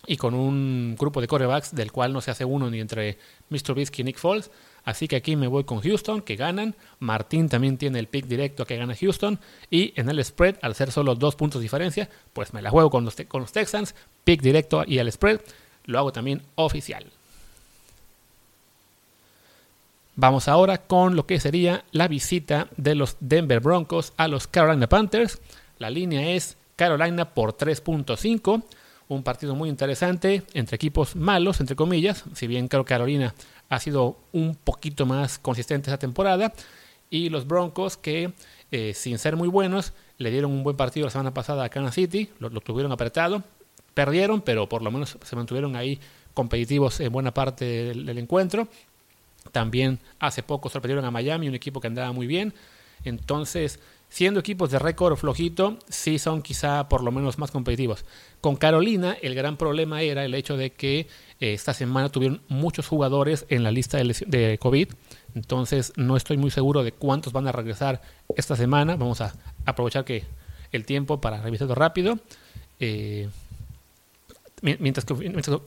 y 0.06 0.18
con 0.18 0.36
un 0.36 0.96
grupo 0.98 1.20
de 1.20 1.28
corebacks 1.28 1.74
del 1.74 1.92
cual 1.92 2.14
no 2.14 2.22
se 2.22 2.30
hace 2.30 2.46
uno 2.46 2.70
ni 2.70 2.80
entre 2.80 3.18
Mr. 3.50 3.74
Bisky 3.74 4.04
y 4.04 4.06
Nick 4.06 4.20
Foles. 4.20 4.52
Así 4.88 5.10
que 5.10 5.18
aquí 5.18 5.36
me 5.36 5.48
voy 5.48 5.66
con 5.66 5.82
Houston, 5.82 6.22
que 6.22 6.38
ganan. 6.38 6.74
Martín 7.00 7.50
también 7.50 7.78
tiene 7.78 8.00
el 8.00 8.08
pick 8.08 8.26
directo 8.26 8.64
a 8.64 8.66
que 8.66 8.78
gana 8.78 8.96
Houston. 8.96 9.38
Y 9.70 9.92
en 10.00 10.08
el 10.08 10.24
spread, 10.24 10.56
al 10.62 10.76
ser 10.76 10.94
solo 10.94 11.14
dos 11.14 11.36
puntos 11.36 11.60
de 11.60 11.64
diferencia, 11.64 12.10
pues 12.32 12.54
me 12.54 12.62
la 12.62 12.70
juego 12.70 12.90
con 12.90 13.04
los, 13.04 13.14
con 13.28 13.42
los 13.42 13.52
Texans. 13.52 13.96
Pick 14.24 14.42
directo 14.42 14.86
y 14.88 15.00
al 15.00 15.12
spread. 15.12 15.42
Lo 15.88 16.00
hago 16.00 16.14
también 16.14 16.42
oficial. 16.56 17.06
Vamos 20.16 20.48
ahora 20.48 20.78
con 20.78 21.18
lo 21.18 21.26
que 21.26 21.42
sería 21.42 21.84
la 21.92 22.08
visita 22.08 22.70
de 22.78 22.96
los 22.96 23.18
Denver 23.20 23.60
Broncos 23.60 24.14
a 24.16 24.30
los 24.30 24.48
Carolina 24.48 24.88
Panthers. 24.88 25.42
La 25.80 25.90
línea 25.90 26.30
es 26.30 26.56
Carolina 26.78 27.34
por 27.34 27.58
3.5. 27.58 28.64
Un 29.10 29.24
partido 29.24 29.54
muy 29.54 29.68
interesante 29.68 30.44
entre 30.54 30.76
equipos 30.76 31.18
malos, 31.18 31.60
entre 31.60 31.76
comillas. 31.76 32.24
Si 32.34 32.48
bien 32.48 32.70
creo 32.70 32.84
Carolina 32.84 33.34
ha 33.70 33.80
sido 33.80 34.18
un 34.32 34.56
poquito 34.56 35.06
más 35.06 35.40
consistente 35.40 35.90
esta 35.90 36.00
temporada. 36.00 36.54
Y 37.10 37.30
los 37.30 37.48
Broncos 37.48 37.98
que, 37.98 38.34
eh, 38.72 38.94
sin 38.94 39.18
ser 39.18 39.36
muy 39.36 39.48
buenos, 39.48 39.94
le 40.18 40.32
dieron 40.32 40.52
un 40.52 40.64
buen 40.64 40.76
partido 40.76 41.06
la 41.06 41.12
semana 41.12 41.34
pasada 41.34 41.64
a 41.64 41.70
Kansas 41.70 41.96
City. 41.96 42.30
Lo, 42.40 42.50
tuvieron 42.62 42.92
apretado. 42.92 43.44
Perdieron, 43.94 44.42
pero 44.42 44.70
por 44.70 44.82
lo 44.82 44.92
menos 44.92 45.18
se 45.24 45.36
mantuvieron 45.36 45.76
ahí 45.76 46.00
competitivos 46.34 47.00
en 47.00 47.12
buena 47.12 47.34
parte 47.34 47.66
del 47.66 48.18
encuentro. 48.18 48.68
También 49.52 50.00
hace 50.20 50.44
poco 50.44 50.70
sorprendieron 50.70 51.06
a 51.06 51.12
Miami, 51.12 51.48
un 51.48 51.56
equipo 51.56 51.80
que 51.80 51.88
andaba 51.88 52.12
muy 52.12 52.28
bien. 52.28 52.54
Entonces, 53.04 53.80
siendo 54.10 54.40
equipos 54.40 54.72
de 54.72 54.80
récord 54.80 55.16
flojito, 55.18 55.78
sí 55.90 56.20
son 56.20 56.42
quizá 56.42 56.88
por 56.90 57.04
lo 57.04 57.12
menos 57.12 57.38
más 57.38 57.52
competitivos. 57.52 58.06
Con 58.42 58.56
Carolina, 58.56 59.18
el 59.22 59.36
gran 59.36 59.58
problema 59.58 60.02
era 60.02 60.24
el 60.24 60.34
hecho 60.34 60.58
de 60.58 60.72
que 60.72 61.02
eh, 61.40 61.54
esta 61.54 61.74
semana 61.74 62.10
tuvieron 62.10 62.42
muchos 62.48 62.88
jugadores 62.88 63.46
en 63.50 63.64
la 63.64 63.72
lista 63.72 63.98
de, 63.98 64.58
COVID. 64.60 64.90
Entonces, 65.36 65.94
no 65.98 66.18
estoy 66.18 66.38
muy 66.38 66.52
seguro 66.52 66.84
de 66.84 66.94
cuántos 66.94 67.34
van 67.34 67.48
a 67.48 67.52
regresar 67.52 68.02
esta 68.36 68.56
semana. 68.56 68.96
Vamos 68.96 69.22
a 69.22 69.36
aprovechar 69.66 70.06
que 70.06 70.24
el 70.72 70.86
tiempo 70.86 71.20
para 71.22 71.42
revisarlo 71.42 71.76
rápido. 71.76 72.20
Eh, 72.80 73.30
mientras, 74.62 75.06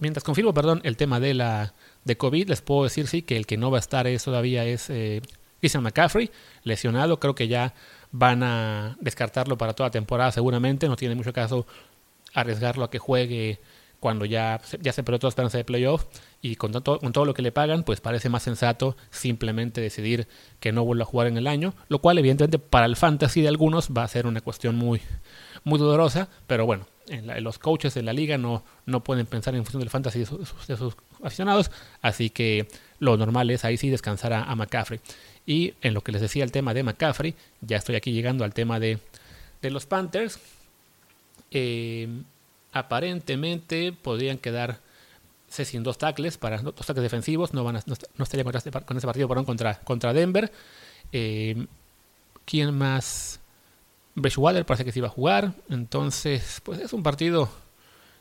mientras, 0.01 0.25
confirmo 0.25 0.55
perdón, 0.55 0.81
el 0.85 0.97
tema 0.97 1.21
de 1.21 1.35
la 1.35 1.75
de 2.05 2.17
COVID, 2.17 2.49
les 2.49 2.63
puedo 2.63 2.85
decir 2.85 3.07
sí 3.07 3.23
que 3.23 3.37
el 3.37 3.47
que 3.47 3.57
no 3.57 3.71
va 3.71 3.79
a 3.79 3.81
estar 3.81 4.07
es, 4.07 4.25
todavía 4.25 4.65
es 4.65 4.91
eh, 4.91 5.21
Christian 5.61 5.83
McCaffrey, 5.83 6.31
lesionado, 6.65 7.21
creo 7.21 7.35
que 7.35 7.47
ya 7.47 7.75
van 8.13 8.43
a 8.43 8.97
descartarlo 9.01 9.57
para 9.57 9.75
toda 9.75 9.91
temporada 9.91 10.33
seguramente, 10.33 10.89
no 10.89 10.97
tiene 10.97 11.15
mucho 11.15 11.33
caso 11.33 11.67
arriesgarlo 12.35 12.85
a 12.85 12.91
que 12.91 12.99
juegue 12.99 13.61
cuando 14.01 14.25
ya, 14.25 14.61
ya 14.81 14.93
se 14.93 15.03
perdió 15.03 15.19
toda 15.19 15.29
esperanza 15.29 15.59
de 15.59 15.65
playoff 15.65 16.07
y 16.41 16.57
con 16.57 16.73
todo, 16.73 16.99
con 16.99 17.13
todo 17.13 17.27
lo 17.27 17.35
que 17.35 17.43
le 17.43 17.53
pagan, 17.53 17.85
pues 17.85 18.01
parece 18.01 18.31
más 18.31 18.43
sensato 18.43 18.97
simplemente 19.11 19.81
decidir 19.81 20.27
que 20.59 20.73
no 20.73 20.85
vuelva 20.85 21.03
a 21.03 21.07
jugar 21.07 21.27
en 21.27 21.37
el 21.37 21.47
año, 21.47 21.75
lo 21.89 22.01
cual 22.01 22.19
evidentemente 22.19 22.59
para 22.59 22.87
el 22.87 22.97
fantasy 22.97 23.43
de 23.43 23.49
algunos 23.49 23.91
va 23.91 24.03
a 24.03 24.09
ser 24.09 24.27
una 24.27 24.41
cuestión 24.41 24.77
muy, 24.77 25.03
muy 25.65 25.79
dolorosa, 25.79 26.29
pero 26.47 26.65
bueno, 26.65 26.87
en 27.09 27.45
los 27.45 27.59
coaches 27.59 27.93
de 27.95 28.03
la 28.03 28.13
liga 28.13 28.39
no, 28.39 28.65
no 28.87 29.03
pueden 29.03 29.27
pensar 29.27 29.55
en 29.55 29.65
función 29.65 29.81
del 29.81 29.91
fantasy 29.91 30.21
de 30.21 30.27
sus, 30.27 30.97
aficionados, 31.23 31.71
así 32.01 32.31
que 32.31 32.69
lo 32.99 33.17
normal 33.17 33.51
es 33.51 33.65
ahí 33.65 33.77
sí 33.77 33.91
descansar 33.91 34.33
a, 34.33 34.55
McCaffrey. 34.55 35.01
Y 35.47 35.75
en 35.81 35.95
lo 35.95 36.03
que 36.03 36.13
les 36.13 36.21
decía 36.21 36.45
el 36.45 36.53
tema 36.53 36.75
de 36.75 36.83
McCaffrey, 36.83 37.35
ya 37.61 37.77
estoy 37.77 37.97
aquí 37.97 38.13
llegando 38.13 38.45
al 38.45 38.55
tema 38.55 38.79
de, 38.79 38.99
de 39.63 39.71
los 39.71 39.87
Panthers. 39.87 40.39
Eh, 41.51 42.09
aparentemente 42.73 43.93
podrían 43.93 44.39
quedar 44.39 44.81
sin 45.49 45.83
dos 45.83 45.99
tackles 45.99 46.39
para 46.39 46.59
dos 46.59 46.75
tackles 46.75 47.03
defensivos. 47.03 47.53
No, 47.53 47.65
van 47.65 47.77
a, 47.77 47.83
no, 47.87 48.23
estaría 48.23 48.45
con, 48.45 48.55
este, 48.55 48.71
con 48.71 48.97
ese 48.97 49.07
partido 49.07 49.29
contra, 49.29 49.81
contra 49.81 50.13
Denver. 50.13 50.53
Eh, 51.13 51.67
¿Quién 52.45 52.77
más? 52.77 53.41
Bridgewater 54.15 54.67
parece 54.67 54.85
que 54.85 54.93
se 54.93 54.99
iba 55.01 55.09
a 55.09 55.11
jugar. 55.11 55.55
Entonces, 55.69 56.61
pues 56.65 56.81
es 56.81 56.93
un 56.93 57.03
partido, 57.03 57.49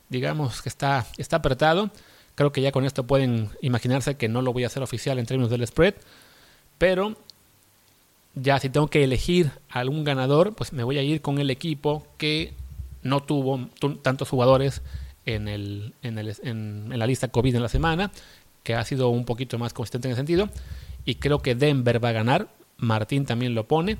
digamos, 0.08 0.62
que 0.62 0.68
está, 0.68 1.06
está 1.16 1.36
apretado. 1.36 1.90
Creo 2.34 2.52
que 2.52 2.62
ya 2.62 2.72
con 2.72 2.84
esto 2.84 3.06
pueden 3.06 3.50
imaginarse 3.60 4.16
que 4.16 4.28
no 4.28 4.42
lo 4.42 4.52
voy 4.52 4.64
a 4.64 4.68
hacer 4.68 4.82
oficial 4.82 5.18
en 5.18 5.26
términos 5.26 5.50
del 5.50 5.66
spread. 5.66 5.94
Pero 6.80 7.14
ya 8.34 8.58
si 8.58 8.70
tengo 8.70 8.88
que 8.88 9.04
elegir 9.04 9.50
algún 9.68 10.02
ganador, 10.02 10.54
pues 10.54 10.72
me 10.72 10.82
voy 10.82 10.96
a 10.96 11.02
ir 11.02 11.20
con 11.20 11.38
el 11.38 11.50
equipo 11.50 12.06
que 12.16 12.54
no 13.02 13.22
tuvo 13.22 13.68
tantos 14.00 14.30
jugadores 14.30 14.80
en, 15.26 15.46
el, 15.46 15.92
en, 16.00 16.16
el, 16.16 16.98
la 16.98 17.06
lista 17.06 17.28
COVID 17.28 17.54
en 17.54 17.62
la 17.62 17.68
semana, 17.68 18.10
que 18.62 18.74
ha 18.74 18.82
sido 18.86 19.10
un 19.10 19.26
poquito 19.26 19.58
más 19.58 19.74
consistente 19.74 20.08
en 20.08 20.12
ese 20.12 20.20
sentido. 20.20 20.48
Y 21.04 21.16
creo 21.16 21.40
que 21.40 21.54
Denver 21.54 22.02
va 22.02 22.08
a 22.08 22.12
ganar. 22.12 22.48
Martín 22.78 23.26
también 23.26 23.54
lo 23.54 23.68
pone. 23.68 23.98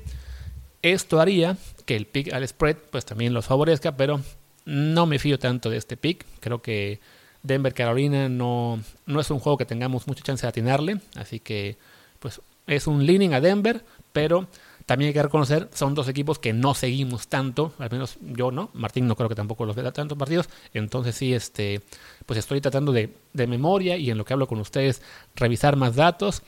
Esto 0.81 1.21
haría 1.21 1.57
que 1.85 1.95
el 1.95 2.07
pick 2.07 2.33
al 2.33 2.47
spread 2.47 2.77
pues 2.89 3.05
también 3.05 3.35
los 3.35 3.45
favorezca, 3.45 3.95
pero 3.95 4.21
no 4.65 5.05
me 5.05 5.19
fío 5.19 5.37
tanto 5.37 5.69
de 5.69 5.77
este 5.77 5.97
pick. 5.97 6.25
Creo 6.39 6.63
que 6.63 6.99
Denver 7.43 7.75
Carolina 7.75 8.27
no, 8.27 8.81
no 9.05 9.19
es 9.19 9.29
un 9.29 9.37
juego 9.37 9.59
que 9.59 9.65
tengamos 9.65 10.07
mucha 10.07 10.23
chance 10.23 10.41
de 10.41 10.49
atinarle, 10.49 10.99
así 11.15 11.39
que 11.39 11.77
pues 12.17 12.41
es 12.67 12.87
un 12.87 13.05
leaning 13.05 13.33
a 13.33 13.41
Denver, 13.41 13.83
pero 14.13 14.47
también 14.85 15.09
hay 15.09 15.13
que 15.13 15.23
reconocer, 15.23 15.69
son 15.73 15.95
dos 15.95 16.07
equipos 16.07 16.39
que 16.39 16.53
no 16.53 16.73
seguimos 16.73 17.27
tanto, 17.27 17.73
al 17.77 17.89
menos 17.91 18.17
yo 18.21 18.51
no, 18.51 18.69
Martín 18.73 19.07
no 19.07 19.15
creo 19.15 19.29
que 19.29 19.35
tampoco 19.35 19.65
los 19.65 19.75
vea 19.75 19.91
tantos 19.91 20.17
partidos, 20.17 20.49
entonces 20.73 21.15
sí, 21.15 21.33
este, 21.33 21.81
pues 22.25 22.39
estoy 22.39 22.59
tratando 22.61 22.91
de, 22.91 23.13
de 23.33 23.47
memoria 23.47 23.95
y 23.97 24.09
en 24.09 24.17
lo 24.17 24.25
que 24.25 24.33
hablo 24.33 24.47
con 24.47 24.59
ustedes, 24.59 25.01
revisar 25.35 25.75
más 25.75 25.95
datos 25.95 26.43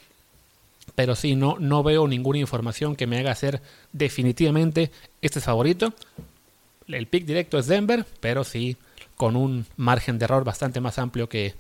pero 0.95 1.15
sí, 1.15 1.35
no, 1.35 1.57
no 1.59 1.83
veo 1.83 2.07
ninguna 2.07 2.39
información 2.39 2.95
que 2.95 3.07
me 3.07 3.17
haga 3.17 3.31
hacer 3.31 3.61
definitivamente 3.91 4.91
este 5.21 5.39
es 5.39 5.45
favorito. 5.45 5.93
El 6.87 7.07
pick 7.07 7.25
directo 7.25 7.57
es 7.57 7.67
Denver, 7.67 8.05
pero 8.19 8.43
sí 8.43 8.77
con 9.15 9.35
un 9.35 9.65
margen 9.77 10.19
de 10.19 10.25
error 10.25 10.43
bastante 10.43 10.81
más 10.81 10.99
amplio 10.99 11.29
que, 11.29 11.55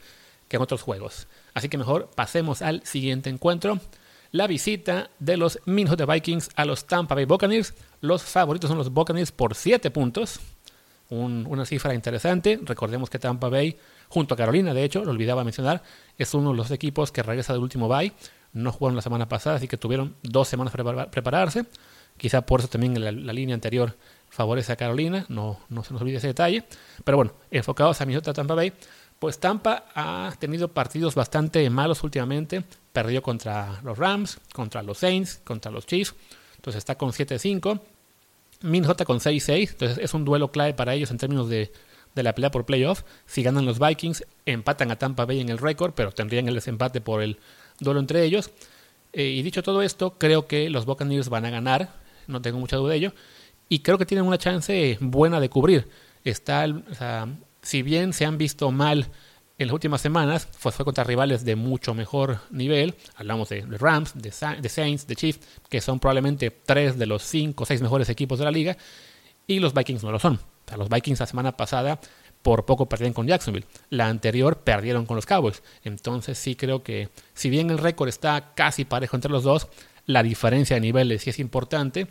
que 0.47 0.57
en 0.57 0.61
otros 0.61 0.81
juegos. 0.81 1.27
Así 1.53 1.69
que 1.69 1.77
mejor 1.77 2.09
pasemos 2.15 2.61
al 2.61 2.85
siguiente 2.85 3.29
encuentro. 3.29 3.79
La 4.33 4.47
visita 4.47 5.11
de 5.19 5.37
los 5.37 5.59
Minnesota 5.65 6.07
Vikings 6.07 6.49
a 6.55 6.65
los 6.65 6.85
Tampa 6.85 7.13
Bay 7.13 7.25
Buccaneers. 7.25 7.75
Los 8.01 8.23
favoritos 8.23 8.67
son 8.67 8.79
los 8.79 8.91
Buccaneers 8.91 9.31
por 9.31 9.53
7 9.53 9.91
puntos. 9.91 10.39
una 11.09 11.65
cifra 11.65 11.93
interesante. 11.93 12.59
Recordemos 12.63 13.11
que 13.11 13.19
Tampa 13.19 13.47
Bay, 13.47 13.77
junto 14.09 14.33
a 14.33 14.37
Carolina, 14.37 14.73
de 14.73 14.83
hecho, 14.83 15.05
lo 15.05 15.11
olvidaba 15.11 15.43
mencionar, 15.43 15.83
es 16.17 16.33
uno 16.33 16.49
de 16.49 16.57
los 16.57 16.71
equipos 16.71 17.11
que 17.11 17.21
regresa 17.21 17.53
del 17.53 17.61
último 17.61 17.87
bye 17.87 18.11
no 18.53 18.71
jugaron 18.71 18.95
la 18.95 19.03
semana 19.03 19.27
pasada, 19.29 19.57
así 19.57 19.67
que 19.67 19.77
tuvieron 19.77 20.15
dos 20.23 20.47
semanas 20.47 20.73
para 20.73 21.11
prepararse. 21.11 21.65
Quizá 22.17 22.43
por 22.43 22.59
eso 22.59 22.69
también 22.69 22.99
la, 23.03 23.33
línea 23.33 23.53
anterior 23.53 23.95
favorece 24.29 24.71
a 24.71 24.75
Carolina, 24.75 25.27
no, 25.29 25.59
no 25.69 25.83
se 25.83 25.93
nos 25.93 26.01
olvide 26.01 26.17
ese 26.17 26.27
detalle. 26.27 26.63
Pero 27.03 27.17
bueno, 27.17 27.33
enfocados 27.51 28.01
a 28.01 28.05
Minnesota 28.05 28.33
Tampa 28.33 28.55
Bay, 28.55 28.73
pues 29.19 29.39
Tampa 29.39 29.85
ha 29.93 30.33
tenido 30.39 30.69
partidos 30.69 31.13
bastante 31.13 31.69
malos 31.69 32.03
últimamente. 32.03 32.63
Perdió 32.93 33.21
contra 33.21 33.81
los 33.83 33.97
Rams, 33.97 34.39
contra 34.53 34.81
los 34.81 34.99
Saints, 34.99 35.41
contra 35.43 35.71
los 35.71 35.85
Chiefs. 35.85 36.15
Entonces 36.55 36.77
está 36.77 36.95
con 36.95 37.11
7-5. 37.11 37.81
Minnesota 38.61 39.03
con 39.03 39.19
6-6. 39.19 39.71
Entonces 39.71 39.97
es 39.97 40.13
un 40.13 40.23
duelo 40.23 40.51
clave 40.51 40.73
para 40.73 40.93
ellos 40.93 41.11
en 41.11 41.17
términos 41.17 41.49
de, 41.49 41.73
de 42.15 42.23
la 42.23 42.33
pelea 42.33 42.51
por 42.51 42.65
playoff. 42.65 43.03
Si 43.25 43.43
ganan 43.43 43.65
los 43.65 43.79
Vikings, 43.79 44.25
empatan 44.45 44.91
a 44.91 44.97
Tampa 44.97 45.25
Bay 45.25 45.41
en 45.41 45.49
el 45.49 45.57
récord, 45.57 45.93
pero 45.93 46.11
tendrían 46.11 46.47
el 46.47 46.55
desempate 46.55 47.01
por 47.01 47.21
el 47.21 47.39
duelo 47.79 47.99
entre 47.99 48.23
ellos. 48.23 48.51
Eh, 49.13 49.27
y 49.27 49.43
dicho 49.43 49.61
todo 49.63 49.81
esto, 49.81 50.15
creo 50.17 50.47
que 50.47 50.69
los 50.69 50.85
Buccaneers 50.85 51.29
van 51.29 51.45
a 51.45 51.51
ganar, 51.51 51.93
no 52.27 52.41
tengo 52.41 52.59
mucha 52.59 52.77
duda 52.77 52.91
de 52.91 52.97
ello, 52.97 53.13
y 53.69 53.79
creo 53.79 53.97
que 53.97 54.05
tienen 54.05 54.25
una 54.25 54.39
chance 54.39 54.97
buena 54.99 55.39
de 55.39 55.49
cubrir. 55.49 55.87
Está, 56.23 56.65
si 57.61 57.83
bien 57.83 58.13
se 58.13 58.25
han 58.25 58.37
visto 58.37 58.71
mal 58.71 59.07
en 59.57 59.67
las 59.67 59.73
últimas 59.73 60.01
semanas, 60.01 60.47
fue, 60.51 60.71
contra 60.83 61.03
rivales 61.03 61.45
de 61.45 61.55
mucho 61.55 61.93
mejor 61.93 62.39
nivel. 62.49 62.95
Hablamos 63.15 63.49
de, 63.49 63.61
Rams, 63.61 64.13
de, 64.15 64.33
de, 64.61 64.69
Saints, 64.69 65.07
de 65.07 65.15
Chiefs, 65.15 65.39
que 65.69 65.81
son 65.81 65.99
probablemente 65.99 66.49
tres 66.49 66.97
de 66.97 67.05
los 67.05 67.23
cinco 67.23 67.63
o 67.63 67.65
seis 67.65 67.81
mejores 67.81 68.09
equipos 68.09 68.39
de 68.39 68.45
la 68.45 68.51
liga, 68.51 68.77
y 69.45 69.59
los 69.59 69.73
Vikings 69.73 70.03
no 70.03 70.11
lo 70.11 70.19
son. 70.19 70.39
los 70.75 70.89
Vikings 70.89 71.19
la 71.19 71.27
semana 71.27 71.55
pasada 71.55 71.99
por 72.41 72.65
poco 72.65 72.87
perdieron 72.87 73.13
con 73.13 73.27
Jacksonville. 73.27 73.65
La 73.89 74.07
anterior 74.07 74.57
perdieron 74.57 75.05
con 75.05 75.15
los 75.15 75.25
Cowboys. 75.25 75.63
Entonces 75.83 76.37
sí 76.37 76.55
creo 76.55 76.83
que 76.83 77.09
si 77.33 77.49
bien 77.49 77.69
el 77.71 77.77
récord 77.77 78.09
está 78.09 78.53
casi 78.53 78.85
parejo 78.85 79.15
entre 79.15 79.31
los 79.31 79.43
dos, 79.43 79.67
la 80.05 80.21
diferencia 80.21 80.75
de 80.75 80.81
niveles 80.81 81.23
sí 81.23 81.29
es 81.29 81.39
importante. 81.39 82.07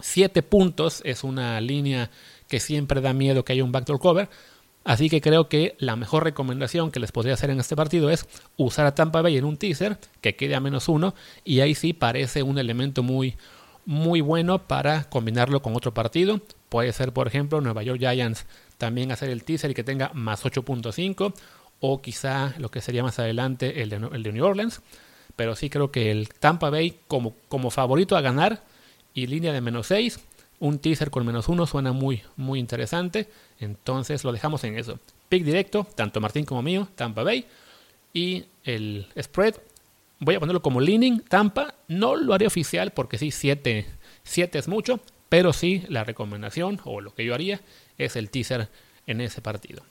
Siete 0.00 0.42
puntos 0.42 1.02
es 1.04 1.22
una 1.22 1.60
línea 1.60 2.10
que 2.48 2.60
siempre 2.60 3.00
da 3.00 3.12
miedo 3.12 3.44
que 3.44 3.52
haya 3.52 3.62
un 3.62 3.72
backdoor 3.72 4.00
cover. 4.00 4.28
Así 4.84 5.08
que 5.08 5.20
creo 5.20 5.48
que 5.48 5.76
la 5.78 5.96
mejor 5.96 6.24
recomendación 6.24 6.90
que 6.90 7.00
les 7.00 7.12
podría 7.12 7.34
hacer 7.34 7.50
en 7.50 7.60
este 7.60 7.76
partido 7.76 8.10
es 8.10 8.26
usar 8.56 8.86
a 8.86 8.94
Tampa 8.94 9.22
Bay 9.22 9.36
en 9.36 9.44
un 9.44 9.56
teaser 9.56 9.98
que 10.20 10.34
quede 10.34 10.54
a 10.54 10.60
menos 10.60 10.88
uno 10.88 11.14
y 11.44 11.60
ahí 11.60 11.74
sí 11.74 11.92
parece 11.92 12.42
un 12.42 12.58
elemento 12.58 13.02
muy, 13.02 13.36
muy 13.84 14.20
bueno 14.20 14.66
para 14.66 15.04
combinarlo 15.04 15.62
con 15.62 15.76
otro 15.76 15.94
partido. 15.94 16.40
Puede 16.68 16.92
ser, 16.92 17.12
por 17.12 17.28
ejemplo, 17.28 17.60
Nueva 17.60 17.82
York 17.82 18.00
Giants 18.00 18.46
también 18.78 19.12
hacer 19.12 19.30
el 19.30 19.44
teaser 19.44 19.70
y 19.70 19.74
que 19.74 19.84
tenga 19.84 20.10
más 20.14 20.44
8.5 20.44 21.32
o 21.78 22.02
quizá 22.02 22.54
lo 22.58 22.70
que 22.70 22.80
sería 22.80 23.02
más 23.02 23.18
adelante 23.18 23.82
el 23.82 23.90
de, 23.90 24.32
New 24.32 24.44
Orleans. 24.44 24.80
Pero 25.36 25.54
sí 25.54 25.70
creo 25.70 25.92
que 25.92 26.10
el 26.10 26.28
Tampa 26.28 26.70
Bay 26.70 26.98
como, 27.06 27.34
como 27.48 27.70
favorito 27.70 28.16
a 28.16 28.20
ganar 28.20 28.64
y 29.14 29.26
línea 29.26 29.52
de 29.52 29.60
menos 29.60 29.86
6, 29.86 30.18
un 30.62 30.78
teaser 30.78 31.10
con 31.10 31.26
menos 31.26 31.48
1 31.48 31.66
suena 31.66 31.92
muy, 31.92 32.22
muy 32.36 32.60
interesante. 32.60 33.28
Entonces 33.58 34.22
lo 34.22 34.30
dejamos 34.30 34.62
en 34.62 34.78
eso. 34.78 35.00
Pick 35.28 35.42
directo, 35.42 35.88
tanto 35.96 36.20
Martín 36.20 36.44
como 36.44 36.62
mío, 36.62 36.88
Tampa 36.94 37.24
Bay. 37.24 37.46
Y 38.14 38.44
el 38.62 39.08
spread, 39.20 39.56
voy 40.20 40.36
a 40.36 40.40
ponerlo 40.40 40.62
como 40.62 40.80
leaning, 40.80 41.20
Tampa. 41.22 41.74
No 41.88 42.14
lo 42.14 42.32
haré 42.32 42.46
oficial 42.46 42.92
porque 42.92 43.18
sí, 43.18 43.32
7 43.32 43.88
es 44.24 44.68
mucho. 44.68 45.00
Pero 45.28 45.52
sí, 45.52 45.84
la 45.88 46.04
recomendación 46.04 46.80
o 46.84 47.00
lo 47.00 47.12
que 47.12 47.24
yo 47.24 47.34
haría 47.34 47.60
es 47.98 48.14
el 48.14 48.30
teaser 48.30 48.68
en 49.08 49.20
ese 49.20 49.40
partido. 49.40 49.82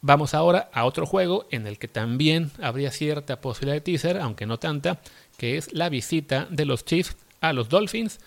Vamos 0.00 0.32
ahora 0.32 0.70
a 0.72 0.84
otro 0.84 1.06
juego 1.06 1.48
en 1.50 1.66
el 1.66 1.78
que 1.78 1.88
también 1.88 2.52
habría 2.62 2.92
cierta 2.92 3.40
posibilidad 3.40 3.74
de 3.74 3.80
teaser, 3.80 4.18
aunque 4.18 4.46
no 4.46 4.60
tanta, 4.60 5.00
que 5.38 5.56
es 5.56 5.72
la 5.72 5.88
visita 5.88 6.46
de 6.50 6.66
los 6.66 6.84
Chiefs 6.84 7.16
a 7.40 7.52
los 7.52 7.68
Dolphins. 7.68 8.20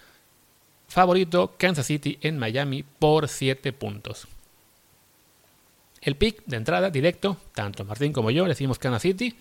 Favorito 0.87 1.55
Kansas 1.57 1.87
City 1.87 2.17
en 2.21 2.37
Miami 2.37 2.83
por 2.83 3.27
7 3.27 3.73
puntos. 3.73 4.27
El 6.01 6.15
pick 6.15 6.43
de 6.45 6.57
entrada 6.57 6.89
directo, 6.89 7.37
tanto 7.53 7.83
Martín 7.83 8.13
como 8.13 8.29
yo 8.31 8.43
le 8.43 8.49
decimos 8.49 8.77
Kansas 8.77 9.01
City. 9.01 9.35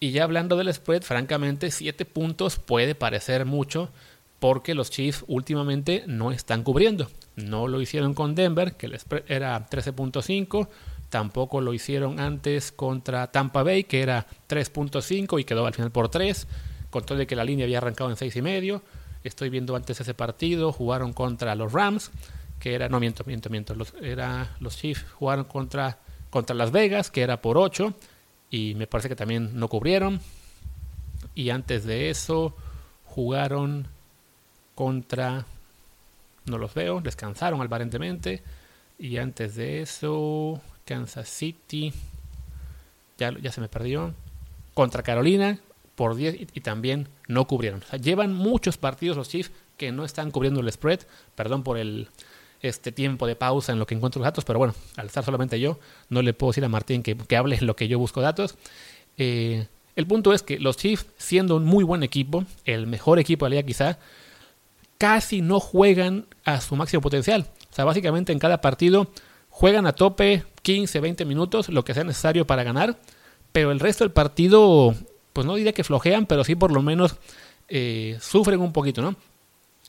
Y 0.00 0.10
ya 0.10 0.24
hablando 0.24 0.56
del 0.56 0.72
spread, 0.72 1.02
francamente 1.02 1.70
7 1.70 2.04
puntos 2.04 2.56
puede 2.58 2.94
parecer 2.94 3.44
mucho 3.44 3.90
porque 4.38 4.74
los 4.74 4.90
Chiefs 4.90 5.24
últimamente 5.26 6.04
no 6.06 6.32
están 6.32 6.62
cubriendo. 6.62 7.10
No 7.36 7.68
lo 7.68 7.80
hicieron 7.80 8.14
con 8.14 8.34
Denver, 8.34 8.74
que 8.74 8.86
era 9.28 9.68
13.5. 9.68 10.68
Tampoco 11.08 11.60
lo 11.60 11.72
hicieron 11.72 12.20
antes 12.20 12.72
contra 12.72 13.30
Tampa 13.30 13.62
Bay, 13.62 13.84
que 13.84 14.02
era 14.02 14.26
3.5 14.48 15.40
y 15.40 15.44
quedó 15.44 15.66
al 15.66 15.74
final 15.74 15.90
por 15.90 16.08
3. 16.08 16.46
Con 16.90 17.04
todo 17.04 17.18
de 17.18 17.26
que 17.26 17.36
la 17.36 17.44
línea 17.44 17.64
había 17.64 17.78
arrancado 17.78 18.10
en 18.10 18.16
6.5. 18.16 18.80
Estoy 19.26 19.50
viendo 19.50 19.74
antes 19.74 20.00
ese 20.00 20.14
partido. 20.14 20.72
Jugaron 20.72 21.12
contra 21.12 21.54
los 21.56 21.72
Rams, 21.72 22.12
que 22.60 22.74
era. 22.74 22.88
No, 22.88 23.00
miento, 23.00 23.24
miento, 23.24 23.50
miento. 23.50 23.74
Los, 23.74 23.92
era, 24.00 24.56
los 24.60 24.76
Chiefs 24.76 25.04
jugaron 25.14 25.44
contra, 25.44 25.98
contra 26.30 26.54
Las 26.54 26.70
Vegas, 26.70 27.10
que 27.10 27.22
era 27.22 27.42
por 27.42 27.58
8. 27.58 27.92
Y 28.50 28.74
me 28.76 28.86
parece 28.86 29.08
que 29.08 29.16
también 29.16 29.58
no 29.58 29.68
cubrieron. 29.68 30.20
Y 31.34 31.50
antes 31.50 31.84
de 31.84 32.10
eso 32.10 32.56
jugaron 33.04 33.88
contra... 34.74 35.44
No 36.44 36.58
los 36.58 36.72
veo, 36.74 37.00
descansaron 37.00 37.60
aparentemente. 37.60 38.44
Y 38.96 39.16
antes 39.16 39.56
de 39.56 39.82
eso, 39.82 40.60
Kansas 40.84 41.28
City. 41.28 41.92
Ya, 43.18 43.36
ya 43.40 43.50
se 43.50 43.60
me 43.60 43.68
perdió. 43.68 44.14
Contra 44.72 45.02
Carolina 45.02 45.58
por 45.96 46.14
10 46.14 46.36
y, 46.54 46.60
también 46.60 47.08
no 47.26 47.46
cubrieron. 47.46 47.82
O 47.82 47.86
sea, 47.86 47.98
llevan 47.98 48.32
muchos 48.32 48.76
partidos 48.76 49.16
los 49.16 49.28
Chiefs 49.28 49.50
que 49.76 49.90
no 49.90 50.04
están 50.04 50.30
cubriendo 50.30 50.60
el 50.60 50.70
spread. 50.70 51.00
Perdón 51.34 51.64
por 51.64 51.78
el 51.78 52.08
este 52.62 52.92
tiempo 52.92 53.26
de 53.26 53.36
pausa 53.36 53.72
en 53.72 53.78
lo 53.78 53.86
que 53.86 53.94
encuentro 53.94 54.20
los 54.20 54.26
datos, 54.26 54.44
pero 54.44 54.58
bueno, 54.58 54.74
al 54.96 55.06
estar 55.06 55.24
solamente 55.24 55.60
yo, 55.60 55.78
no 56.08 56.22
le 56.22 56.32
puedo 56.32 56.52
decir 56.52 56.64
a 56.64 56.68
Martín 56.68 57.02
que, 57.02 57.16
que 57.16 57.36
hable 57.36 57.56
en 57.56 57.66
lo 57.66 57.76
que 57.76 57.88
yo 57.88 57.98
busco 57.98 58.20
datos. 58.20 58.56
Eh, 59.18 59.66
el 59.94 60.06
punto 60.06 60.32
es 60.32 60.42
que 60.42 60.58
los 60.58 60.76
Chiefs, 60.76 61.06
siendo 61.16 61.56
un 61.56 61.64
muy 61.64 61.84
buen 61.84 62.02
equipo, 62.02 62.44
el 62.64 62.86
mejor 62.86 63.18
equipo 63.18 63.44
de 63.46 63.50
la 63.50 63.56
liga 63.56 63.66
quizá, 63.66 63.98
casi 64.98 65.40
no 65.40 65.60
juegan 65.60 66.26
a 66.44 66.60
su 66.60 66.76
máximo 66.76 67.00
potencial. 67.00 67.46
O 67.70 67.74
sea, 67.74 67.84
básicamente 67.84 68.32
en 68.32 68.38
cada 68.38 68.60
partido 68.60 69.10
juegan 69.48 69.86
a 69.86 69.94
tope 69.94 70.44
15, 70.62 71.00
20 71.00 71.24
minutos, 71.24 71.68
lo 71.68 71.84
que 71.84 71.94
sea 71.94 72.04
necesario 72.04 72.46
para 72.46 72.62
ganar, 72.62 72.98
pero 73.52 73.70
el 73.70 73.80
resto 73.80 74.04
del 74.04 74.12
partido, 74.12 74.94
pues 75.36 75.46
no 75.46 75.54
diría 75.54 75.74
que 75.74 75.84
flojean, 75.84 76.24
pero 76.24 76.44
sí 76.44 76.54
por 76.54 76.72
lo 76.72 76.80
menos 76.80 77.16
eh, 77.68 78.16
sufren 78.22 78.58
un 78.58 78.72
poquito, 78.72 79.02
¿no? 79.02 79.16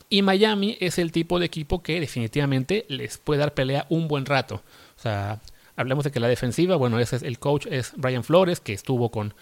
Y 0.09 0.21
Miami 0.21 0.75
es 0.81 0.97
el 0.97 1.13
tipo 1.13 1.39
de 1.39 1.45
equipo 1.45 1.81
que 1.81 2.01
definitivamente 2.01 2.85
les 2.89 3.17
puede 3.17 3.39
dar 3.39 3.53
pelea 3.53 3.85
un 3.87 4.09
buen 4.09 4.25
rato. 4.25 4.55
O 4.97 5.01
sea, 5.01 5.39
hablemos 5.77 6.03
de 6.03 6.11
que 6.11 6.19
la 6.19 6.27
defensiva, 6.27 6.75
bueno, 6.75 6.99
ese 6.99 7.15
es 7.15 7.23
el 7.23 7.39
coach 7.39 7.65
es 7.67 7.93
Brian 7.95 8.25
Flores, 8.25 8.59
que 8.59 8.73
estuvo 8.73 9.09
con, 9.09 9.35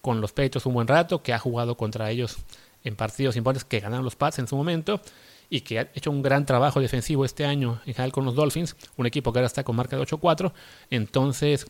con 0.00 0.20
los 0.20 0.32
Pechos 0.32 0.66
un 0.66 0.74
buen 0.74 0.88
rato, 0.88 1.22
que 1.22 1.32
ha 1.32 1.38
jugado 1.38 1.76
contra 1.76 2.10
ellos 2.10 2.38
en 2.82 2.96
partidos 2.96 3.36
importantes 3.36 3.64
que 3.64 3.78
ganaron 3.78 4.04
los 4.04 4.16
Pats 4.16 4.40
en 4.40 4.48
su 4.48 4.56
momento 4.56 5.00
y 5.48 5.60
que 5.60 5.78
ha 5.78 5.90
hecho 5.94 6.10
un 6.10 6.22
gran 6.22 6.44
trabajo 6.44 6.80
defensivo 6.80 7.24
este 7.24 7.44
año 7.44 7.80
en 7.86 7.94
general 7.94 8.10
con 8.10 8.24
los 8.24 8.34
Dolphins, 8.34 8.74
un 8.96 9.06
equipo 9.06 9.32
que 9.32 9.38
ahora 9.38 9.46
está 9.46 9.62
con 9.62 9.76
marca 9.76 9.96
de 9.96 10.02
8-4. 10.02 10.52
Entonces, 10.90 11.68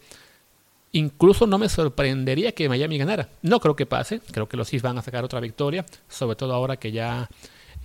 incluso 0.93 1.47
no 1.47 1.59
me 1.59 1.69
sorprendería 1.69 2.53
que 2.53 2.69
Miami 2.69 2.99
ganara. 2.99 3.29
No 3.43 3.61
creo 3.61 3.75
que 3.75 3.87
pase, 3.87 4.21
creo 4.31 4.49
que 4.49 4.57
los 4.57 4.69
Chiefs 4.69 4.83
van 4.83 4.99
a 4.99 5.03
sacar 5.03 5.25
otra 5.25 5.41
victoria, 5.41 5.85
sobre 6.09 6.37
todo 6.37 6.55
ahora 6.55 6.77
que 6.77 6.93
ya 6.93 7.29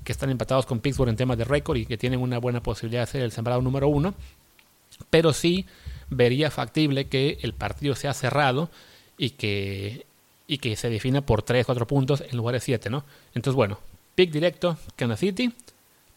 que 0.03 0.11
están 0.11 0.29
empatados 0.29 0.65
con 0.65 0.79
Pittsburgh 0.79 1.09
en 1.09 1.17
temas 1.17 1.37
de 1.37 1.43
récord 1.43 1.77
y 1.77 1.85
que 1.85 1.97
tienen 1.97 2.21
una 2.21 2.37
buena 2.37 2.63
posibilidad 2.63 3.01
de 3.01 3.11
ser 3.11 3.21
el 3.23 3.31
sembrado 3.31 3.61
número 3.61 3.89
uno. 3.89 4.13
Pero 5.09 5.33
sí 5.33 5.65
vería 6.09 6.49
factible 6.49 7.07
que 7.07 7.39
el 7.41 7.53
partido 7.53 7.93
sea 7.93 8.13
cerrado 8.13 8.69
y 9.17 9.31
que, 9.31 10.05
y 10.47 10.59
que 10.59 10.77
se 10.77 10.89
defina 10.89 11.21
por 11.21 11.41
3, 11.41 11.65
4 11.65 11.87
puntos 11.87 12.23
en 12.29 12.37
lugar 12.37 12.53
de 12.53 12.61
7, 12.61 12.89
¿no? 12.89 13.03
Entonces, 13.33 13.55
bueno, 13.55 13.79
pick 14.15 14.31
directo, 14.31 14.77
Kansas 14.95 15.19
City. 15.19 15.51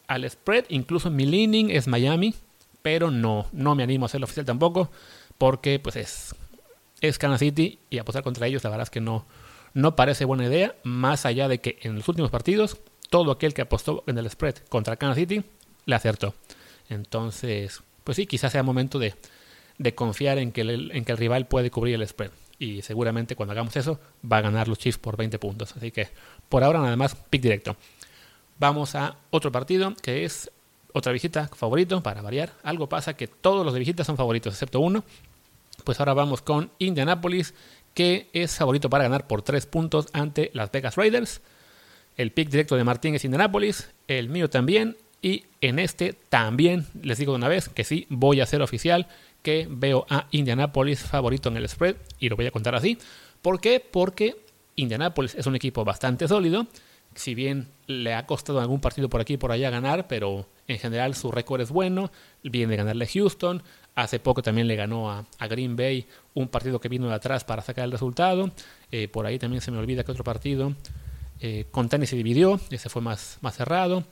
Al 0.06 0.28
spread, 0.28 0.66
incluso 0.68 1.10
mi 1.10 1.26
leaning 1.26 1.70
es 1.70 1.88
Miami, 1.88 2.34
pero 2.82 3.10
no, 3.10 3.46
no 3.52 3.74
me 3.74 3.82
animo 3.82 4.04
a 4.04 4.06
hacerlo 4.06 4.24
oficial 4.24 4.46
tampoco, 4.46 4.90
porque 5.36 5.78
pues 5.78 5.96
es, 5.96 6.34
es 7.00 7.18
Kansas 7.18 7.40
City 7.40 7.78
y 7.90 7.98
apostar 7.98 8.22
contra 8.22 8.46
ellos, 8.46 8.64
la 8.64 8.70
verdad 8.70 8.84
es 8.84 8.90
que 8.90 9.00
no, 9.00 9.26
no 9.74 9.96
parece 9.96 10.24
buena 10.24 10.46
idea, 10.46 10.74
más 10.82 11.26
allá 11.26 11.48
de 11.48 11.60
que 11.60 11.78
en 11.82 11.96
los 11.96 12.08
últimos 12.08 12.30
partidos 12.30 12.78
todo 13.08 13.32
aquel 13.32 13.54
que 13.54 13.62
apostó 13.62 14.04
en 14.06 14.18
el 14.18 14.30
spread 14.30 14.56
contra 14.68 14.96
Kansas 14.96 15.18
City 15.18 15.44
le 15.84 15.94
acertó. 15.94 16.34
Entonces, 16.88 17.82
pues 18.04 18.16
sí, 18.16 18.26
quizás 18.26 18.52
sea 18.52 18.62
momento 18.62 18.98
de, 18.98 19.14
confiar 19.94 20.38
en 20.38 20.52
que, 20.52 20.62
el, 20.62 20.90
en 20.92 21.04
que 21.04 21.12
el 21.12 21.18
rival 21.18 21.46
puede 21.46 21.70
cubrir 21.70 21.96
el 21.96 22.06
spread. 22.06 22.30
Y 22.58 22.82
seguramente 22.82 23.36
cuando 23.36 23.52
hagamos 23.52 23.74
eso 23.76 23.98
va 24.30 24.38
a 24.38 24.42
ganar 24.42 24.68
los 24.68 24.78
Chiefs 24.78 24.98
por 24.98 25.16
20 25.16 25.38
puntos. 25.38 25.74
Así 25.76 25.90
que 25.90 26.08
por 26.48 26.62
ahora 26.62 26.80
nada 26.80 26.96
más, 26.96 27.14
pick 27.14 27.42
directo. 27.42 27.76
Vamos 28.58 28.94
a 28.94 29.16
otro 29.30 29.50
partido 29.50 29.94
que 30.02 30.24
es 30.24 30.50
otra 30.92 31.12
visita 31.12 31.48
favorito 31.48 32.02
para 32.02 32.20
variar. 32.20 32.52
Algo 32.62 32.88
pasa 32.88 33.14
que 33.14 33.26
todos 33.26 33.64
los 33.64 33.72
de 33.72 33.80
visita 33.80 34.04
son 34.04 34.16
favoritos 34.16 34.52
excepto 34.52 34.80
uno. 34.80 35.04
Pues 35.82 36.00
ahora 36.00 36.14
vamos 36.14 36.42
con 36.42 36.70
Indianapolis 36.78 37.54
que 37.94 38.28
es 38.32 38.56
favorito 38.56 38.88
para 38.88 39.04
ganar 39.04 39.26
por 39.26 39.42
3 39.42 39.66
puntos 39.66 40.06
ante 40.12 40.50
las 40.54 40.70
Vegas 40.70 40.96
Raiders. 40.96 41.40
El 42.16 42.32
pick 42.32 42.50
directo 42.50 42.76
de 42.76 42.84
Martín 42.84 43.14
es 43.14 43.24
Indianapolis, 43.24 43.90
el 44.06 44.28
mío 44.28 44.48
también. 44.50 44.96
Y 45.22 45.44
en 45.60 45.78
este 45.78 46.14
también 46.14 46.86
les 47.02 47.18
digo 47.18 47.32
de 47.32 47.36
una 47.36 47.48
vez 47.48 47.68
que 47.68 47.84
sí 47.84 48.06
voy 48.08 48.40
a 48.40 48.46
ser 48.46 48.62
oficial, 48.62 49.06
que 49.42 49.66
veo 49.68 50.06
a 50.08 50.26
Indianapolis 50.30 51.00
favorito 51.00 51.50
en 51.50 51.58
el 51.58 51.68
spread 51.68 51.96
y 52.18 52.28
lo 52.28 52.36
voy 52.36 52.46
a 52.46 52.50
contar 52.50 52.74
así. 52.74 52.96
¿Por 53.42 53.60
qué? 53.60 53.80
Porque 53.80 54.36
Indianapolis 54.76 55.34
es 55.34 55.46
un 55.46 55.56
equipo 55.56 55.84
bastante 55.84 56.26
sólido. 56.26 56.66
Si 57.14 57.34
bien 57.34 57.68
le 57.86 58.14
ha 58.14 58.24
costado 58.24 58.60
algún 58.60 58.80
partido 58.80 59.08
por 59.08 59.20
aquí 59.20 59.34
y 59.34 59.36
por 59.36 59.52
allá 59.52 59.68
ganar, 59.68 60.06
pero 60.06 60.46
en 60.68 60.78
general 60.78 61.14
su 61.14 61.30
récord 61.30 61.60
es 61.60 61.70
bueno. 61.70 62.10
Viene 62.42 62.70
de 62.70 62.76
ganarle 62.76 63.04
a 63.04 63.08
Houston. 63.12 63.62
Hace 63.94 64.20
poco 64.20 64.42
también 64.42 64.66
le 64.66 64.76
ganó 64.76 65.10
a, 65.10 65.26
Green 65.48 65.76
Bay 65.76 66.06
un 66.34 66.48
partido 66.48 66.80
que 66.80 66.88
vino 66.88 67.08
de 67.08 67.14
atrás 67.14 67.44
para 67.44 67.62
sacar 67.62 67.84
el 67.84 67.92
resultado. 67.92 68.50
Eh, 68.90 69.08
por 69.08 69.26
ahí 69.26 69.38
también 69.38 69.60
se 69.60 69.70
me 69.70 69.78
olvida 69.78 70.04
que 70.04 70.12
otro 70.12 70.24
partido 70.24 70.74
eh, 71.40 71.66
con 71.70 71.88
Tennessee 71.88 72.10
se 72.10 72.16
dividió, 72.16 72.60
ese 72.70 72.88
fue 72.88 73.02
más, 73.02 73.38
más 73.40 73.56
cerrado. 73.56 74.04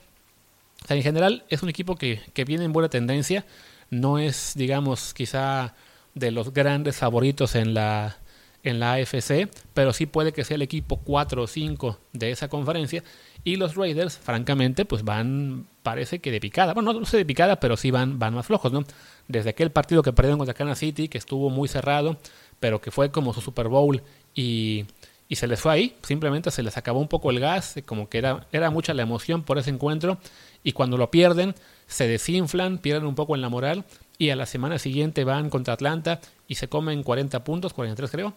en 0.89 1.03
general 1.03 1.45
es 1.49 1.63
un 1.63 1.69
equipo 1.69 1.97
que, 1.97 2.21
que 2.33 2.45
viene 2.45 2.65
en 2.65 2.73
buena 2.73 2.89
tendencia. 2.89 3.45
No 3.91 4.19
es, 4.19 4.53
digamos, 4.55 5.15
quizá 5.15 5.75
de 6.15 6.31
los 6.31 6.53
grandes 6.53 6.97
favoritos 6.97 7.55
en 7.55 7.75
la, 7.75 8.19
en 8.63 8.81
la 8.81 8.95
AFC, 8.95 9.49
pero 9.75 9.93
sí 9.93 10.07
puede 10.07 10.33
que 10.33 10.45
sea 10.45 10.57
el 10.57 10.63
equipo 10.63 10.99
4 10.99 11.43
o 11.43 11.47
5 11.47 11.99
de 12.13 12.31
esa 12.31 12.49
conferencia. 12.49 13.05
Y 13.45 13.57
los 13.57 13.77
Raiders, 13.77 14.19
francamente, 14.19 14.85
pues 14.85 15.05
van, 15.05 15.67
parece 15.83 16.19
que 16.19 16.31
de 16.31 16.41
picada. 16.41 16.75
Bueno, 16.75 16.93
no, 16.93 17.05
sé 17.07 17.17
de 17.17 17.25
picada, 17.25 17.61
pero 17.61 17.77
sí 17.77 17.91
van, 17.91 18.19
van 18.19 18.35
más 18.35 18.47
flojos, 18.47 18.73
¿no? 18.73 18.85
Desde 19.29 19.51
aquel 19.51 19.71
partido 19.71 20.03
que 20.03 20.13
perdieron 20.13 20.39
contra 20.39 20.55
Kansas 20.55 20.79
City, 20.79 21.09
que 21.09 21.19
estuvo 21.19 21.51
muy 21.51 21.69
cerrado, 21.69 22.19
pero 22.61 22.81
que 22.81 22.91
fue 22.91 23.11
como 23.11 23.33
su 23.33 23.41
Super 23.41 23.69
Bowl 23.69 24.03
y 24.35 24.87
y 25.29 25.37
se 25.37 25.47
les 25.47 25.61
fue 25.61 25.73
ahí, 25.73 25.97
simplemente 26.03 26.51
se 26.51 26.63
les 26.63 26.77
acabó 26.77 27.01
un 27.01 27.09
poco 27.09 27.31
el 27.31 27.39
gas, 27.39 27.75
como 27.85 28.09
que 28.09 28.19
era, 28.19 28.47
era 28.51 28.71
mucha 28.71 28.95
la 28.95 29.03
emoción 29.03 29.43
por 29.43 29.59
ese 29.59 29.71
encuentro 29.71 30.19
y 30.65 30.73
cuando 30.73 30.97
lo 30.97 31.11
pierden 31.11 31.55
se 31.87 32.09
desinflan, 32.09 32.79
pierden 32.79 33.07
un 33.07 33.15
poco 33.15 33.35
en 33.35 33.43
la 33.43 33.51
moral 33.51 33.85
y 34.17 34.31
a 34.31 34.37
la 34.37 34.47
semana 34.47 34.79
siguiente 34.79 35.25
van 35.25 35.51
contra 35.51 35.75
Atlanta 35.75 36.21
y 36.49 36.57
se 36.57 36.69
comen 36.69 37.05
40 37.05 37.45
puntos, 37.45 37.73
43 37.75 38.11
creo. 38.11 38.35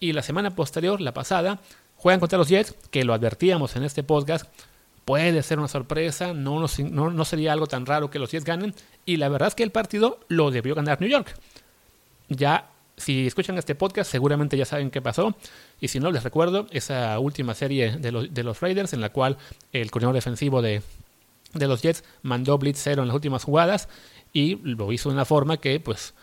Y 0.00 0.12
la 0.12 0.22
semana 0.22 0.56
posterior, 0.56 1.00
la 1.00 1.14
pasada, 1.14 1.60
juegan 1.94 2.18
contra 2.18 2.38
los 2.38 2.48
Jets, 2.48 2.74
que 2.90 3.04
lo 3.04 3.14
advertíamos 3.14 3.76
en 3.76 3.84
este 3.84 4.02
podcast, 4.02 4.46
puede 5.04 5.42
ser 5.42 5.58
una 5.58 5.68
sorpresa, 5.68 6.32
no, 6.32 6.66
no, 6.90 7.10
no 7.10 7.24
sería 7.24 7.52
algo 7.52 7.66
tan 7.66 7.86
raro 7.86 8.10
que 8.10 8.18
los 8.18 8.32
Jets 8.32 8.44
ganen 8.44 8.74
y 9.04 9.18
la 9.18 9.28
verdad 9.28 9.48
es 9.48 9.54
que 9.54 9.62
el 9.62 9.70
partido 9.70 10.18
lo 10.28 10.50
debió 10.50 10.74
ganar 10.74 11.00
New 11.00 11.08
York. 11.08 11.38
Ya 12.28 12.70
si 12.96 13.26
escuchan 13.26 13.58
este 13.58 13.74
podcast, 13.74 14.10
seguramente 14.10 14.56
ya 14.56 14.64
saben 14.64 14.90
qué 14.90 15.02
pasó. 15.02 15.36
Y 15.80 15.88
si 15.88 16.00
no, 16.00 16.10
les 16.10 16.24
recuerdo 16.24 16.66
esa 16.70 17.18
última 17.18 17.54
serie 17.54 17.96
de 17.98 18.12
los, 18.12 18.32
de 18.32 18.42
los 18.42 18.60
Raiders 18.60 18.92
en 18.92 19.00
la 19.00 19.10
cual 19.10 19.36
el 19.72 19.90
coordinador 19.90 20.14
defensivo 20.14 20.62
de, 20.62 20.82
de 21.52 21.68
los 21.68 21.82
Jets 21.82 22.04
mandó 22.22 22.58
blitz 22.58 22.80
cero 22.82 23.02
en 23.02 23.08
las 23.08 23.14
últimas 23.14 23.44
jugadas 23.44 23.88
y 24.32 24.56
lo 24.62 24.92
hizo 24.92 25.08
de 25.08 25.14
una 25.14 25.24
forma 25.24 25.58
que, 25.58 25.78
pues, 25.80 26.14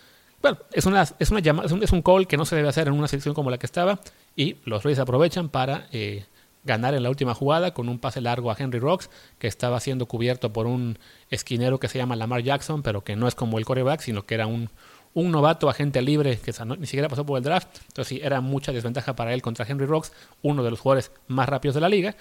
bueno, 0.44 0.60
es, 0.72 0.86
una, 0.86 1.02
es, 1.02 1.32
una 1.32 1.40
llamada, 1.40 1.66
es, 1.82 1.92
un, 1.92 2.02
call 2.04 2.28
que 2.28 2.38
no 2.38 2.46
se 2.46 2.56
debe 2.56 2.70
hacer 2.70 2.88
en 2.88 2.94
una 2.94 3.08
selección 3.08 3.34
como 3.34 3.50
la 3.50 3.58
que 3.58 3.66
estaba 3.66 4.00
y 4.36 4.58
los 4.66 4.84
Raiders 4.84 5.00
aprovechan 5.00 5.50
para 5.50 5.88
eh, 5.92 6.26
ganar 6.64 6.94
en 6.94 7.02
la 7.02 7.10
última 7.10 7.34
jugada 7.34 7.74
con 7.74 7.90
un 7.90 7.98
pase 7.98 8.22
largo 8.22 8.52
a 8.52 8.56
Henry 8.60 8.80
Rocks 8.80 9.10
que 9.40 9.48
estaba 9.48 9.80
siendo 9.80 10.06
cubierto 10.06 10.54
por 10.54 10.68
un 10.68 11.00
esquinero 11.32 11.80
que 11.80 11.88
se 11.88 11.98
llama 11.98 12.16
Lamar 12.16 12.44
Jackson, 12.44 12.84
pero 12.84 13.04
que 13.04 13.16
no 13.16 13.28
es 13.28 13.34
como 13.34 13.58
el 13.58 13.66
coreback, 13.66 14.02
sino 14.02 14.28
que 14.28 14.36
era 14.36 14.46
un 14.46 14.70
un 15.14 15.32
novato 15.32 15.70
agente 15.70 16.02
libre 16.02 16.38
que 16.38 16.54
ni 16.78 16.88
siquiera 16.88 17.08
pasó 17.08 17.26
por 17.26 17.38
el 17.38 17.44
draft, 17.44 17.68
entonces 17.88 18.08
sí, 18.08 18.22
era 18.24 18.42
mucha 18.42 18.72
desventaja 18.72 19.16
para 19.16 19.34
él 19.34 19.42
contra 19.42 19.66
Henry 19.68 19.86
Rocks, 19.86 20.12
uno 20.42 20.64
de 20.64 20.72
los 20.72 20.80
jugadores 20.80 21.12
más 21.28 21.48
rápidos 21.48 21.76
de 21.76 21.82
la 21.82 21.90
liga. 21.90 22.16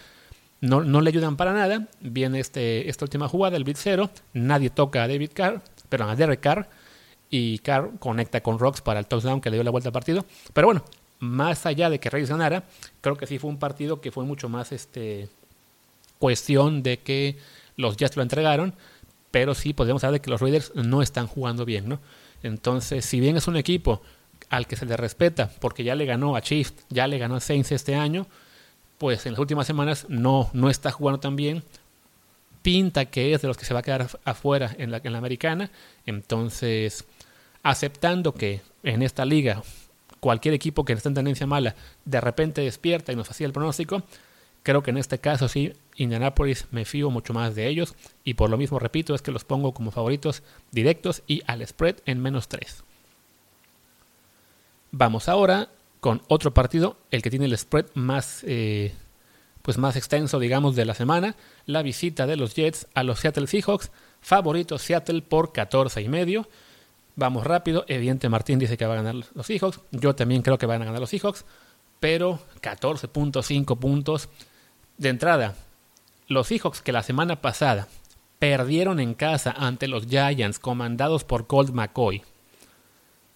No, 0.60 0.84
no 0.84 1.00
le 1.00 1.08
ayudan 1.08 1.36
para 1.36 1.52
nada. 1.52 1.88
Viene 2.00 2.38
este, 2.38 2.88
esta 2.88 3.04
última 3.04 3.26
jugada, 3.26 3.56
el 3.56 3.64
beat 3.64 3.78
cero. 3.80 4.10
Nadie 4.32 4.70
toca 4.70 5.02
a 5.02 5.08
David 5.08 5.30
Carr, 5.34 5.60
pero 5.88 6.08
a 6.08 6.14
Derek 6.14 6.40
Carr. 6.40 6.68
Y 7.32 7.58
Carr 7.60 7.98
conecta 7.98 8.42
con 8.42 8.58
Rocks 8.58 8.82
para 8.82 9.00
el 9.00 9.06
touchdown 9.06 9.40
que 9.40 9.50
le 9.50 9.56
dio 9.56 9.64
la 9.64 9.70
vuelta 9.70 9.88
al 9.88 9.92
partido. 9.92 10.26
Pero 10.52 10.68
bueno, 10.68 10.84
más 11.18 11.64
allá 11.66 11.88
de 11.88 11.98
que 11.98 12.10
Reyes 12.10 12.28
ganara, 12.28 12.64
creo 13.00 13.16
que 13.16 13.26
sí 13.26 13.38
fue 13.38 13.48
un 13.48 13.58
partido 13.58 14.02
que 14.02 14.12
fue 14.12 14.24
mucho 14.24 14.48
más 14.48 14.70
este 14.70 15.28
cuestión 16.18 16.82
de 16.82 16.98
que 16.98 17.38
los 17.76 17.96
Jets 17.96 18.16
lo 18.16 18.22
entregaron. 18.22 18.74
Pero 19.30 19.54
sí 19.54 19.72
podemos 19.72 20.04
hablar 20.04 20.20
de 20.20 20.22
que 20.22 20.30
los 20.30 20.42
Raiders 20.42 20.72
no 20.74 21.00
están 21.00 21.26
jugando 21.26 21.64
bien, 21.64 21.88
¿no? 21.88 22.00
Entonces, 22.42 23.06
si 23.06 23.18
bien 23.18 23.38
es 23.38 23.48
un 23.48 23.56
equipo 23.56 24.02
al 24.50 24.66
que 24.66 24.76
se 24.76 24.84
le 24.84 24.96
respeta, 24.98 25.50
porque 25.58 25.84
ya 25.84 25.94
le 25.94 26.04
ganó 26.04 26.36
a 26.36 26.42
Chiefs, 26.42 26.74
ya 26.90 27.06
le 27.06 27.16
ganó 27.16 27.36
a 27.36 27.40
Saints 27.40 27.72
este 27.72 27.94
año, 27.94 28.26
pues 28.98 29.24
en 29.24 29.32
las 29.32 29.38
últimas 29.38 29.66
semanas 29.66 30.04
no, 30.10 30.50
no 30.52 30.68
está 30.68 30.90
jugando 30.90 31.20
tan 31.20 31.34
bien. 31.34 31.62
Pinta 32.60 33.06
que 33.06 33.32
es 33.32 33.42
de 33.42 33.48
los 33.48 33.56
que 33.56 33.64
se 33.64 33.74
va 33.74 33.80
a 33.80 33.82
quedar 33.82 34.06
afuera 34.24 34.74
en 34.76 34.90
la, 34.90 35.00
en 35.02 35.12
la 35.12 35.18
americana. 35.18 35.70
Entonces, 36.04 37.04
aceptando 37.62 38.34
que 38.34 38.62
en 38.82 39.02
esta 39.02 39.24
liga 39.24 39.62
cualquier 40.20 40.54
equipo 40.54 40.84
que 40.84 40.92
esté 40.92 41.08
en 41.08 41.14
tendencia 41.14 41.46
mala 41.46 41.74
de 42.04 42.20
repente 42.20 42.60
despierta 42.60 43.12
y 43.12 43.16
nos 43.16 43.30
hacía 43.30 43.46
el 43.46 43.52
pronóstico, 43.52 44.02
Creo 44.62 44.82
que 44.82 44.90
en 44.90 44.98
este 44.98 45.18
caso 45.18 45.48
sí, 45.48 45.72
Indianapolis 45.96 46.66
me 46.70 46.84
fío 46.84 47.10
mucho 47.10 47.34
más 47.34 47.54
de 47.54 47.66
ellos 47.66 47.94
y 48.24 48.34
por 48.34 48.48
lo 48.48 48.56
mismo 48.56 48.78
repito 48.78 49.14
es 49.14 49.22
que 49.22 49.32
los 49.32 49.44
pongo 49.44 49.74
como 49.74 49.90
favoritos 49.90 50.42
directos 50.70 51.22
y 51.26 51.42
al 51.46 51.66
spread 51.66 51.96
en 52.06 52.20
menos 52.20 52.48
3. 52.48 52.84
Vamos 54.92 55.28
ahora 55.28 55.68
con 56.00 56.22
otro 56.28 56.54
partido, 56.54 56.96
el 57.10 57.22
que 57.22 57.30
tiene 57.30 57.46
el 57.46 57.58
spread 57.58 57.86
más, 57.94 58.44
eh, 58.46 58.92
pues 59.62 59.78
más 59.78 59.96
extenso, 59.96 60.38
digamos, 60.38 60.76
de 60.76 60.84
la 60.84 60.94
semana, 60.94 61.34
la 61.66 61.82
visita 61.82 62.26
de 62.26 62.36
los 62.36 62.54
Jets 62.54 62.86
a 62.94 63.02
los 63.02 63.18
Seattle 63.20 63.46
Seahawks, 63.46 63.90
favorito 64.20 64.78
Seattle 64.78 65.22
por 65.22 65.52
14 65.52 66.02
y 66.02 66.08
medio. 66.08 66.48
Vamos 67.14 67.44
rápido, 67.44 67.84
evidente 67.88 68.28
Martín 68.28 68.58
dice 68.58 68.76
que 68.76 68.86
va 68.86 68.94
a 68.94 69.02
ganar 69.02 69.14
los 69.14 69.46
Seahawks, 69.46 69.80
yo 69.90 70.14
también 70.14 70.42
creo 70.42 70.56
que 70.56 70.66
van 70.66 70.80
a 70.80 70.86
ganar 70.86 71.00
los 71.00 71.10
Seahawks, 71.10 71.44
pero 72.00 72.40
14.5 72.62 73.78
puntos 73.78 74.28
de 74.96 75.10
entrada. 75.10 75.54
Los 76.28 76.48
Seahawks 76.48 76.80
que 76.80 76.92
la 76.92 77.02
semana 77.02 77.42
pasada 77.42 77.88
perdieron 78.38 78.98
en 78.98 79.14
casa 79.14 79.54
ante 79.56 79.88
los 79.88 80.06
Giants 80.06 80.58
comandados 80.58 81.24
por 81.24 81.46
Colt 81.46 81.70
McCoy 81.70 82.22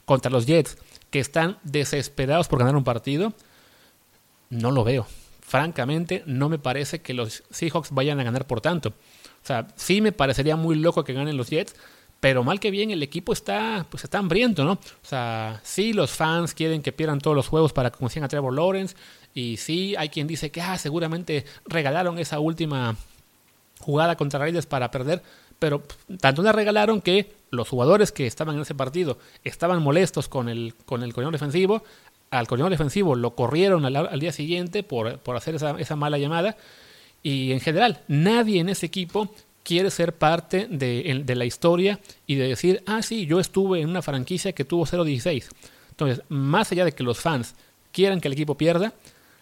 contra 0.05 0.31
los 0.31 0.47
Jets 0.47 0.79
que 1.11 1.21
están 1.21 1.59
desesperados 1.63 2.49
por 2.49 2.59
ganar 2.59 2.77
un 2.77 2.85
partido, 2.85 3.35
no 4.49 4.71
lo 4.71 4.85
veo. 4.85 5.07
Francamente, 5.41 6.23
no 6.27 6.49
me 6.49 6.59
parece 6.59 7.03
que 7.03 7.15
los 7.15 7.45
Seahawks 7.51 7.93
vayan 7.93 8.19
a 8.19 8.25
ganar 8.25 8.47
por 8.47 8.61
tanto. 8.61 8.89
O 8.89 9.47
sea, 9.47 9.69
sí 9.77 10.01
me 10.01 10.13
parecería 10.13 10.57
muy 10.57 10.75
loco 10.75 11.05
que 11.05 11.13
ganen 11.13 11.37
los 11.37 11.51
Jets, 11.51 11.77
pero 12.27 12.43
mal 12.43 12.59
que 12.59 12.73
bien 12.73 12.91
el 12.91 13.05
equipo 13.05 13.33
está, 13.33 13.87
pues 13.89 14.03
está 14.03 14.19
hambriento, 14.19 14.65
¿no? 14.65 14.73
O 14.73 15.07
sea, 15.09 15.61
sí 15.63 15.93
los 15.93 16.11
fans 16.11 16.55
quieren 16.55 16.83
que 16.83 16.91
pierdan 16.91 17.21
todos 17.21 17.37
los 17.37 17.47
juegos 17.47 17.73
para 17.73 17.93
que 17.93 17.99
consigan 17.99 18.25
a 18.25 18.29
Trevor 18.29 18.53
Lawrence, 18.53 18.97
y 19.33 19.59
sí 19.59 19.95
hay 19.97 20.09
quien 20.09 20.27
dice 20.27 20.51
que 20.51 20.61
ah, 20.61 20.77
seguramente 20.77 21.45
regalaron 21.67 22.19
esa 22.19 22.41
última 22.41 22.97
jugada 23.79 24.17
contra 24.17 24.41
Raiders 24.41 24.67
para 24.67 24.91
perder, 24.91 25.23
pero 25.61 25.85
tanto 26.21 26.43
la 26.43 26.51
regalaron 26.51 27.01
que 27.01 27.33
los 27.51 27.69
jugadores 27.69 28.11
que 28.11 28.27
estaban 28.27 28.57
en 28.57 28.63
ese 28.63 28.75
partido 28.75 29.19
estaban 29.45 29.81
molestos 29.81 30.27
con 30.27 30.49
el, 30.49 30.75
con 30.85 31.05
el 31.05 31.13
defensivo, 31.31 31.85
al 32.31 32.49
coordinador 32.49 32.73
defensivo 32.73 33.15
lo 33.15 33.37
corrieron 33.37 33.85
al, 33.85 34.19
día 34.19 34.33
siguiente 34.33 34.83
por, 34.83 35.21
por 35.21 35.37
hacer 35.37 35.55
esa, 35.55 35.79
esa, 35.79 35.95
mala 35.95 36.19
llamada, 36.19 36.57
y 37.23 37.53
en 37.53 37.61
general 37.61 38.01
nadie 38.09 38.59
en 38.59 38.69
ese 38.69 38.87
equipo 38.87 39.33
quiere 39.67 39.91
ser 39.91 40.15
parte 40.15 40.69
de, 40.71 41.25
la 41.35 41.45
historia 41.45 41.99
y 42.25 42.37
de 42.37 42.47
decir, 42.47 42.85
ah, 42.87 43.03
sí, 43.03 43.27
yo 43.27 43.41
estuve 43.41 43.81
en 43.81 43.89
una 43.89 44.01
franquicia 44.01 44.53
que 44.53 44.65
tuvo 44.65 44.87
0-16. 44.87 45.49
Entonces, 45.91 46.23
más 46.29 46.71
allá 46.71 46.85
de 46.85 46.93
que 46.93 47.03
los 47.03 47.19
fans 47.19 47.57
quieran 47.91 48.21
que 48.21 48.29
el 48.29 48.35
equipo 48.35 48.57
pierda, 48.57 48.93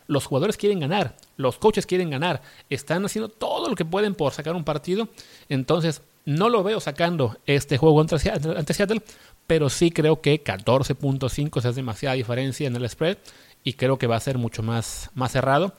los 0.07 0.25
jugadores 0.25 0.57
quieren 0.57 0.81
ganar, 0.81 1.15
los 1.37 1.59
coaches 1.59 1.85
quieren 1.85 2.09
ganar, 2.09 2.41
están 2.71 3.05
haciendo 3.05 3.29
todo 3.29 3.69
lo 3.69 3.75
que 3.75 3.85
pueden 3.85 4.15
por 4.15 4.33
sacar 4.33 4.57
un 4.57 4.65
partido. 4.65 5.09
Entonces, 5.51 6.01
no 6.25 6.49
lo 6.49 6.63
veo 6.63 6.81
sacando 6.81 7.37
este 7.45 7.77
juego 7.77 8.01
ante 8.01 8.19
Seattle, 8.19 9.03
pero 9.47 9.69
sí 9.69 9.91
creo 9.91 10.23
que 10.23 10.43
14.5 10.43 11.69
es 11.69 11.77
demasiada 11.77 12.15
diferencia 12.15 12.67
en 12.67 12.77
el 12.77 12.89
spread 12.89 13.19
y 13.63 13.75
creo 13.75 13.99
que 13.99 14.07
va 14.07 14.17
a 14.17 14.21
ser 14.21 14.39
mucho 14.39 14.63
más 14.63 15.11
cerrado. 15.29 15.75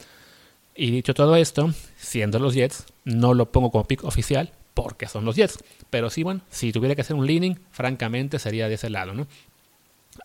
Y 0.76 0.92
dicho 0.92 1.14
todo 1.14 1.36
esto, 1.36 1.72
siendo 1.98 2.40
los 2.40 2.54
Jets, 2.54 2.86
no 3.06 3.34
lo 3.34 3.52
pongo 3.52 3.72
como 3.72 3.86
pick 3.86 4.04
oficial 4.04 4.52
porque 4.74 5.08
son 5.08 5.24
los 5.26 5.36
Jets. 5.36 5.60
Pero 5.90 6.10
sí, 6.10 6.24
bueno, 6.24 6.42
si 6.50 6.72
tuviera 6.72 6.96
que 6.96 7.02
hacer 7.02 7.16
un 7.16 7.26
leaning, 7.26 7.60
francamente 7.72 8.40
sería 8.40 8.68
de 8.68 8.76
ese 8.76 8.90
lado, 8.90 9.14
¿no? 9.14 9.28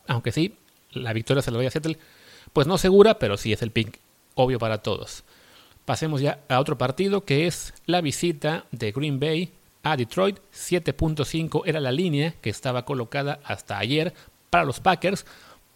Aunque 0.07 0.33
sí, 0.33 0.57
la 0.93 1.13
victoria 1.13 1.43
se 1.43 1.51
la 1.51 1.59
doy 1.59 1.67
a 1.67 1.71
Seattle 1.71 1.99
pues 2.53 2.67
no 2.67 2.79
segura, 2.79 3.19
pero 3.19 3.37
sí 3.37 3.53
es 3.53 3.63
el 3.63 3.71
pick 3.71 3.99
obvio 4.35 4.59
para 4.59 4.79
todos. 4.79 5.25
Pasemos 5.85 6.21
ya 6.21 6.41
a 6.49 6.61
otro 6.61 6.79
partido 6.79 7.25
que 7.25 7.47
es 7.47 7.75
la 7.87 8.01
visita 8.01 8.65
de 8.71 8.93
Green 8.93 9.21
Bay 9.21 9.53
a 9.83 9.97
Detroit. 9.97 10.39
7.5 10.53 11.63
era 11.67 11.81
la 11.81 11.93
línea 11.93 12.35
que 12.41 12.51
estaba 12.51 12.85
colocada 12.85 13.41
hasta 13.45 13.79
ayer 13.79 14.13
para 14.51 14.65
los 14.65 14.81
Packers. 14.81 15.27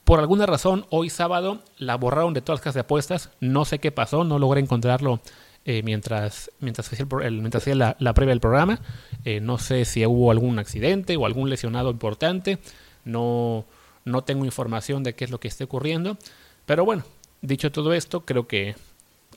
Por 0.05 0.21
alguna 0.21 0.45
razón, 0.45 0.85
hoy 0.90 1.09
sábado 1.09 1.62
la 1.79 1.97
borraron 1.97 2.35
de 2.35 2.43
todas 2.43 2.59
las 2.59 2.62
casas 2.62 2.75
de 2.75 2.81
apuestas. 2.81 3.31
No 3.40 3.64
sé 3.64 3.79
qué 3.79 3.90
pasó, 3.90 4.23
no 4.25 4.38
logré 4.38 4.61
encontrarlo 4.61 5.21
eh, 5.64 5.83
mientras, 5.83 6.51
mientras 6.61 6.93
hacía, 6.93 7.07
mientras 7.31 7.62
hacía 7.62 7.75
la, 7.75 7.97
la, 7.99 8.12
previa 8.12 8.33
del 8.33 8.40
programa. 8.40 8.81
Eh, 9.25 9.40
no 9.40 9.57
sé 9.57 9.87
si 9.87 10.05
hubo 10.05 10.31
algún 10.31 10.59
accidente 10.59 11.17
o 11.17 11.25
algún 11.25 11.49
lesionado 11.49 11.90
importante. 11.90 12.59
No, 13.07 13.64
no 14.05 14.25
tengo 14.25 14.45
información 14.45 15.03
de 15.05 15.14
qué 15.14 15.25
es 15.25 15.31
lo 15.31 15.40
que 15.40 15.49
esté 15.49 15.64
ocurriendo. 15.64 16.19
Pero 16.67 16.85
bueno, 16.85 17.05
dicho 17.40 17.73
todo 17.73 17.95
esto, 17.95 18.27
creo 18.27 18.47
que, 18.47 18.77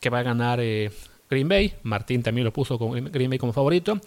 que 0.01 0.09
va 0.09 0.19
a 0.19 0.23
ganar 0.23 0.59
eh, 0.61 0.91
Green 1.29 1.47
Bay. 1.47 1.75
Martín 1.83 2.23
también 2.23 2.43
lo 2.43 2.51
puso 2.51 2.77
con 2.77 2.91
Green 2.91 3.29
Bay 3.29 3.39
como 3.39 3.53
favorito. 3.53 4.01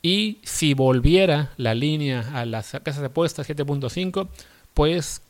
Y 0.00 0.38
si 0.42 0.72
volviera 0.72 1.52
la 1.58 1.74
línea 1.74 2.30
a 2.32 2.46
las 2.46 2.70
casas 2.82 3.00
de 3.00 3.06
apuestas 3.06 3.48
7.5, 3.48 4.28
pues 4.72 5.20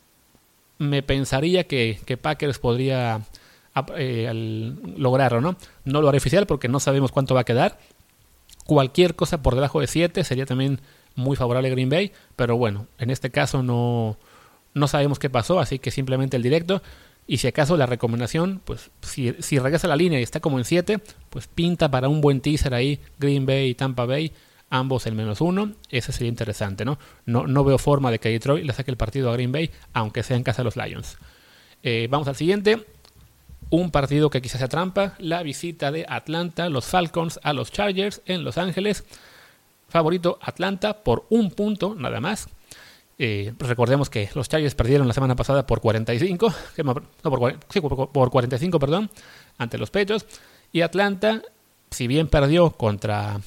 me 0.79 1.03
pensaría 1.03 1.65
que, 1.65 2.01
que 2.05 2.17
Packers 2.17 2.59
podría 2.59 3.23
eh, 3.97 4.31
lograrlo, 4.97 5.41
¿no? 5.41 5.57
No 5.85 6.03
lo 6.03 6.09
haré 6.09 6.19
oficial 6.19 6.47
porque 6.47 6.69
no 6.69 6.79
sabemos 6.81 7.11
cuánto 7.11 7.35
va 7.35 7.41
a 7.41 7.45
quedar. 7.45 7.79
Cualquier 8.67 9.15
cosa 9.15 9.43
por 9.43 9.55
debajo 9.55 9.81
de 9.81 9.87
7 9.87 10.25
sería 10.25 10.47
también 10.47 10.81
muy 11.15 11.37
favorable 11.37 11.69
a 11.69 11.73
Green 11.73 11.89
Bay, 11.89 12.13
pero 12.37 12.57
bueno, 12.57 12.87
en 12.99 13.11
este 13.11 13.31
caso 13.31 13.63
no, 13.63 14.19
no 14.75 14.89
sabemos 14.89 15.19
qué 15.19 15.31
pasó, 15.31 15.59
así 15.59 15.79
que 15.79 15.91
simplemente 15.91 16.37
el 16.37 16.43
directo. 16.43 16.83
Y 17.27 17.39
si 17.39 17.47
acaso 17.47 17.77
la 17.77 17.87
recomendación, 17.87 18.61
pues 18.65 18.91
si, 19.01 19.35
si 19.39 19.59
regresa 19.59 19.89
la 19.89 19.97
línea 19.97 20.21
y 20.21 20.23
está 20.23 20.41
como 20.41 20.59
en 20.59 20.65
7, 20.65 21.01
pues 21.31 21.47
pinta 21.47 21.91
para 21.91 22.09
un 22.09 22.21
buen 22.21 22.41
teaser 22.41 22.75
ahí 22.75 23.01
Green 23.19 23.47
Bay 23.47 23.71
y 23.71 23.75
Tampa 23.75 24.05
Bay, 24.05 24.33
ambos 24.73 25.07
en 25.07 25.15
menos 25.15 25.41
uno. 25.41 25.73
Ese 25.91 26.13
sería 26.13 26.29
interesante, 26.29 26.85
¿no? 26.85 26.99
No, 27.27 27.47
no 27.47 27.63
veo 27.63 27.79
forma 27.79 28.11
de 28.11 28.19
que 28.19 28.31
Detroit 28.31 28.65
le 28.65 28.73
saque 28.73 28.91
el 28.91 28.97
partido 28.97 29.31
a 29.31 29.35
Green 29.35 29.53
Bay, 29.53 29.71
aunque 29.93 30.23
sea 30.23 30.37
en 30.37 30.43
casa 30.43 30.63
de 30.63 30.65
los 30.65 30.77
Lions. 30.77 31.19
Eh, 31.83 32.09
vamos 32.11 32.27
al 32.27 32.37
siguiente. 32.37 32.85
Un 33.69 33.91
partido 33.91 34.31
que 34.31 34.41
quizás 34.43 34.59
sea 34.59 34.69
trampa, 34.69 35.15
la 35.19 35.43
visita 35.43 35.93
de 35.93 36.07
Atlanta, 36.09 36.69
los 36.69 36.87
Falcons 36.87 37.39
a 37.43 37.53
los 37.53 37.71
Chargers 37.71 38.23
en 38.27 38.45
Los 38.45 38.59
Ángeles. 38.59 39.05
Favorito 39.89 40.39
Atlanta 40.41 41.03
por 41.03 41.27
un 41.29 41.51
punto 41.51 41.95
nada 41.95 42.21
más. 42.21 42.49
Eh, 43.19 43.53
recordemos 43.59 44.09
que 44.09 44.31
los 44.35 44.49
Chargers 44.49 44.75
perdieron 44.75 45.07
la 45.07 45.15
semana 45.15 45.37
pasada 45.37 45.67
por 45.67 45.81
45, 45.81 46.55
no, 46.83 46.95
por, 46.95 48.09
por, 48.11 48.31
45, 48.31 48.79
perdón, 48.79 49.11
ante 49.59 49.77
los 49.77 49.91
Patriots. 49.91 50.27
Y 50.73 50.81
Atlanta, 50.81 51.43
si 51.91 52.07
bien 52.07 52.29
perdió 52.29 52.71
contra, 52.71 53.39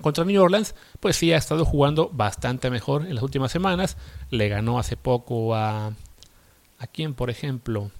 contra 0.00 0.24
New 0.24 0.42
Orleans, 0.42 0.74
pues 1.00 1.16
sí 1.16 1.32
ha 1.32 1.36
estado 1.36 1.64
jugando 1.64 2.10
bastante 2.12 2.70
mejor 2.70 3.06
en 3.06 3.14
las 3.14 3.24
últimas 3.24 3.52
semanas. 3.52 3.96
Le 4.30 4.48
ganó 4.48 4.78
hace 4.78 4.96
poco 4.96 5.54
a... 5.54 5.92
¿A 6.78 6.86
quién, 6.86 7.14
por 7.14 7.30
ejemplo? 7.30 7.90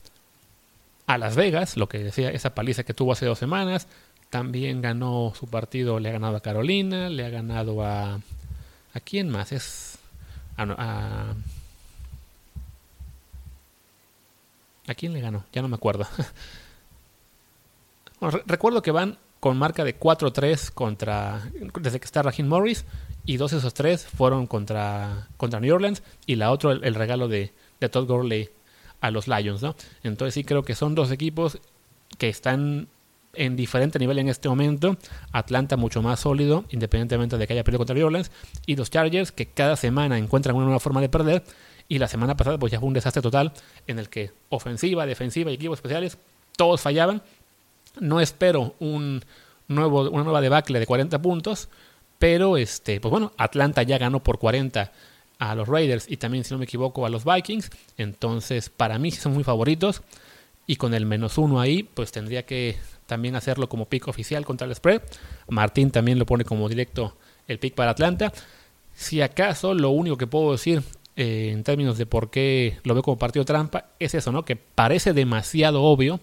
A 1.06 1.18
Las 1.18 1.36
Vegas, 1.36 1.76
lo 1.76 1.88
que 1.88 1.98
decía 1.98 2.30
esa 2.30 2.54
paliza 2.54 2.84
que 2.84 2.94
tuvo 2.94 3.12
hace 3.12 3.26
dos 3.26 3.38
semanas. 3.38 3.86
También 4.30 4.82
ganó 4.82 5.32
su 5.38 5.46
partido, 5.46 6.00
le 6.00 6.08
ha 6.08 6.12
ganado 6.12 6.36
a 6.36 6.40
Carolina, 6.40 7.08
le 7.08 7.24
ha 7.24 7.30
ganado 7.30 7.84
a... 7.84 8.20
¿A 8.92 9.00
quién 9.00 9.28
más? 9.28 9.52
Es 9.52 9.98
a, 10.56 11.34
a, 14.86 14.94
quién 14.94 15.12
le 15.12 15.20
ganó? 15.20 15.44
Ya 15.52 15.62
no 15.62 15.68
me 15.68 15.76
acuerdo. 15.76 16.06
recuerdo 18.46 18.82
que 18.82 18.90
van 18.90 19.18
con 19.40 19.56
marca 19.58 19.84
de 19.84 19.98
4-3 19.98 20.70
contra 20.72 21.50
desde 21.80 22.00
que 22.00 22.04
está 22.04 22.22
Raheem 22.22 22.48
Morris 22.48 22.84
y 23.24 23.36
dos 23.36 23.50
de 23.50 23.58
esos 23.58 23.74
tres 23.74 24.06
fueron 24.06 24.46
contra, 24.46 25.28
contra 25.36 25.60
New 25.60 25.74
Orleans 25.74 26.02
y 26.26 26.36
la 26.36 26.50
otra 26.50 26.72
el, 26.72 26.94
regalo 26.94 27.28
de, 27.28 27.52
de, 27.80 27.88
Todd 27.88 28.06
Gurley 28.06 28.50
a 29.00 29.10
los 29.10 29.28
Lions, 29.28 29.62
¿no? 29.62 29.74
Entonces 30.02 30.34
sí 30.34 30.44
creo 30.44 30.62
que 30.62 30.74
son 30.74 30.94
dos 30.94 31.10
equipos 31.10 31.58
que 32.18 32.28
están 32.28 32.88
en 33.36 33.56
diferente 33.56 33.98
nivel 33.98 34.18
en 34.18 34.28
este 34.28 34.48
momento. 34.48 34.96
Atlanta 35.32 35.76
mucho 35.76 36.02
más 36.02 36.20
sólido, 36.20 36.64
independientemente 36.70 37.36
de 37.36 37.46
que 37.46 37.52
haya 37.52 37.64
perdido 37.64 37.78
contra 37.78 37.94
New 37.94 38.06
Orleans. 38.06 38.30
Y 38.64 38.76
los 38.76 38.90
Chargers 38.90 39.32
que 39.32 39.46
cada 39.46 39.76
semana 39.76 40.18
encuentran 40.18 40.56
una 40.56 40.64
nueva 40.64 40.80
forma 40.80 41.00
de 41.00 41.08
perder. 41.08 41.44
Y 41.88 41.98
la 41.98 42.08
semana 42.08 42.36
pasada 42.36 42.58
pues 42.58 42.72
ya 42.72 42.80
fue 42.80 42.88
un 42.88 42.94
desastre 42.94 43.22
total 43.22 43.52
en 43.86 43.98
el 43.98 44.08
que 44.08 44.32
ofensiva, 44.48 45.06
defensiva 45.06 45.50
y 45.50 45.54
equipos 45.54 45.78
especiales 45.78 46.18
todos 46.56 46.80
fallaban. 46.80 47.22
No 48.00 48.20
espero 48.20 48.74
un 48.78 49.24
nuevo, 49.68 50.10
una 50.10 50.24
nueva 50.24 50.40
debacle 50.40 50.78
de 50.78 50.86
40 50.86 51.20
puntos. 51.20 51.68
Pero 52.18 52.56
este, 52.56 53.00
pues 53.00 53.10
bueno, 53.10 53.32
Atlanta 53.36 53.82
ya 53.82 53.98
ganó 53.98 54.22
por 54.22 54.38
40 54.38 54.92
a 55.38 55.54
los 55.54 55.68
Raiders 55.68 56.06
y 56.08 56.16
también, 56.16 56.44
si 56.44 56.54
no 56.54 56.58
me 56.58 56.64
equivoco, 56.64 57.04
a 57.04 57.10
los 57.10 57.24
Vikings. 57.24 57.70
Entonces, 57.98 58.70
para 58.70 58.98
mí 58.98 59.10
son 59.10 59.34
muy 59.34 59.44
favoritos. 59.44 60.02
Y 60.66 60.76
con 60.76 60.94
el 60.94 61.06
menos 61.06 61.38
uno 61.38 61.60
ahí, 61.60 61.84
pues 61.84 62.10
tendría 62.10 62.44
que 62.44 62.76
también 63.06 63.36
hacerlo 63.36 63.68
como 63.68 63.86
pick 63.86 64.08
oficial 64.08 64.44
contra 64.44 64.66
el 64.66 64.74
spread. 64.74 65.02
Martín 65.48 65.90
también 65.90 66.18
lo 66.18 66.26
pone 66.26 66.44
como 66.44 66.68
directo 66.68 67.16
el 67.46 67.58
pick 67.58 67.74
para 67.74 67.92
Atlanta. 67.92 68.32
Si 68.94 69.20
acaso 69.20 69.74
lo 69.74 69.90
único 69.90 70.16
que 70.16 70.26
puedo 70.26 70.52
decir 70.52 70.82
eh, 71.14 71.50
en 71.52 71.62
términos 71.62 71.98
de 71.98 72.06
por 72.06 72.30
qué 72.30 72.78
lo 72.82 72.94
veo 72.94 73.02
como 73.02 73.18
partido 73.18 73.44
trampa 73.44 73.86
es 74.00 74.14
eso, 74.14 74.32
¿no? 74.32 74.44
Que 74.44 74.56
parece 74.56 75.12
demasiado 75.12 75.82
obvio 75.82 76.18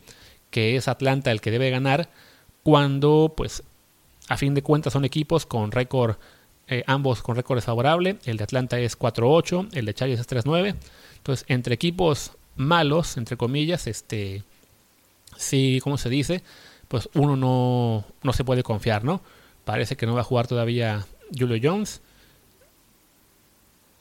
que 0.54 0.76
es 0.78 0.88
Atlanta 0.88 1.32
el 1.32 1.42
que 1.42 1.50
debe 1.50 1.72
ganar, 1.72 2.10
cuando 2.62 3.34
pues 3.36 3.64
a 4.30 4.38
fin 4.38 4.54
de 4.54 4.62
cuentas 4.62 4.94
son 4.94 5.04
equipos 5.04 5.48
con 5.48 5.72
récord, 5.72 6.18
eh, 6.68 6.84
ambos 6.86 7.24
con 7.24 7.36
récord 7.36 7.58
desfavorable, 7.58 8.18
el 8.26 8.38
de 8.38 8.44
Atlanta 8.44 8.80
es 8.80 8.98
4-8, 8.98 9.70
el 9.74 9.86
de 9.86 9.94
Chargers 9.96 10.22
es 10.22 10.30
3-9, 10.30 10.76
entonces 11.18 11.46
entre 11.50 11.74
equipos 11.74 12.34
malos, 12.56 13.18
entre 13.18 13.36
comillas, 13.36 13.88
este, 13.88 14.44
sí, 15.36 15.80
¿cómo 15.84 15.98
se 15.98 16.10
dice? 16.10 16.44
Pues 16.88 17.10
uno 17.16 17.36
no, 17.36 18.06
no 18.22 18.32
se 18.32 18.44
puede 18.44 18.62
confiar, 18.62 19.04
¿no? 19.04 19.22
Parece 19.66 19.98
que 19.98 20.06
no 20.06 20.14
va 20.14 20.22
a 20.22 20.26
jugar 20.26 20.46
todavía 20.46 21.08
Julio 21.36 21.58
Jones. 21.62 22.02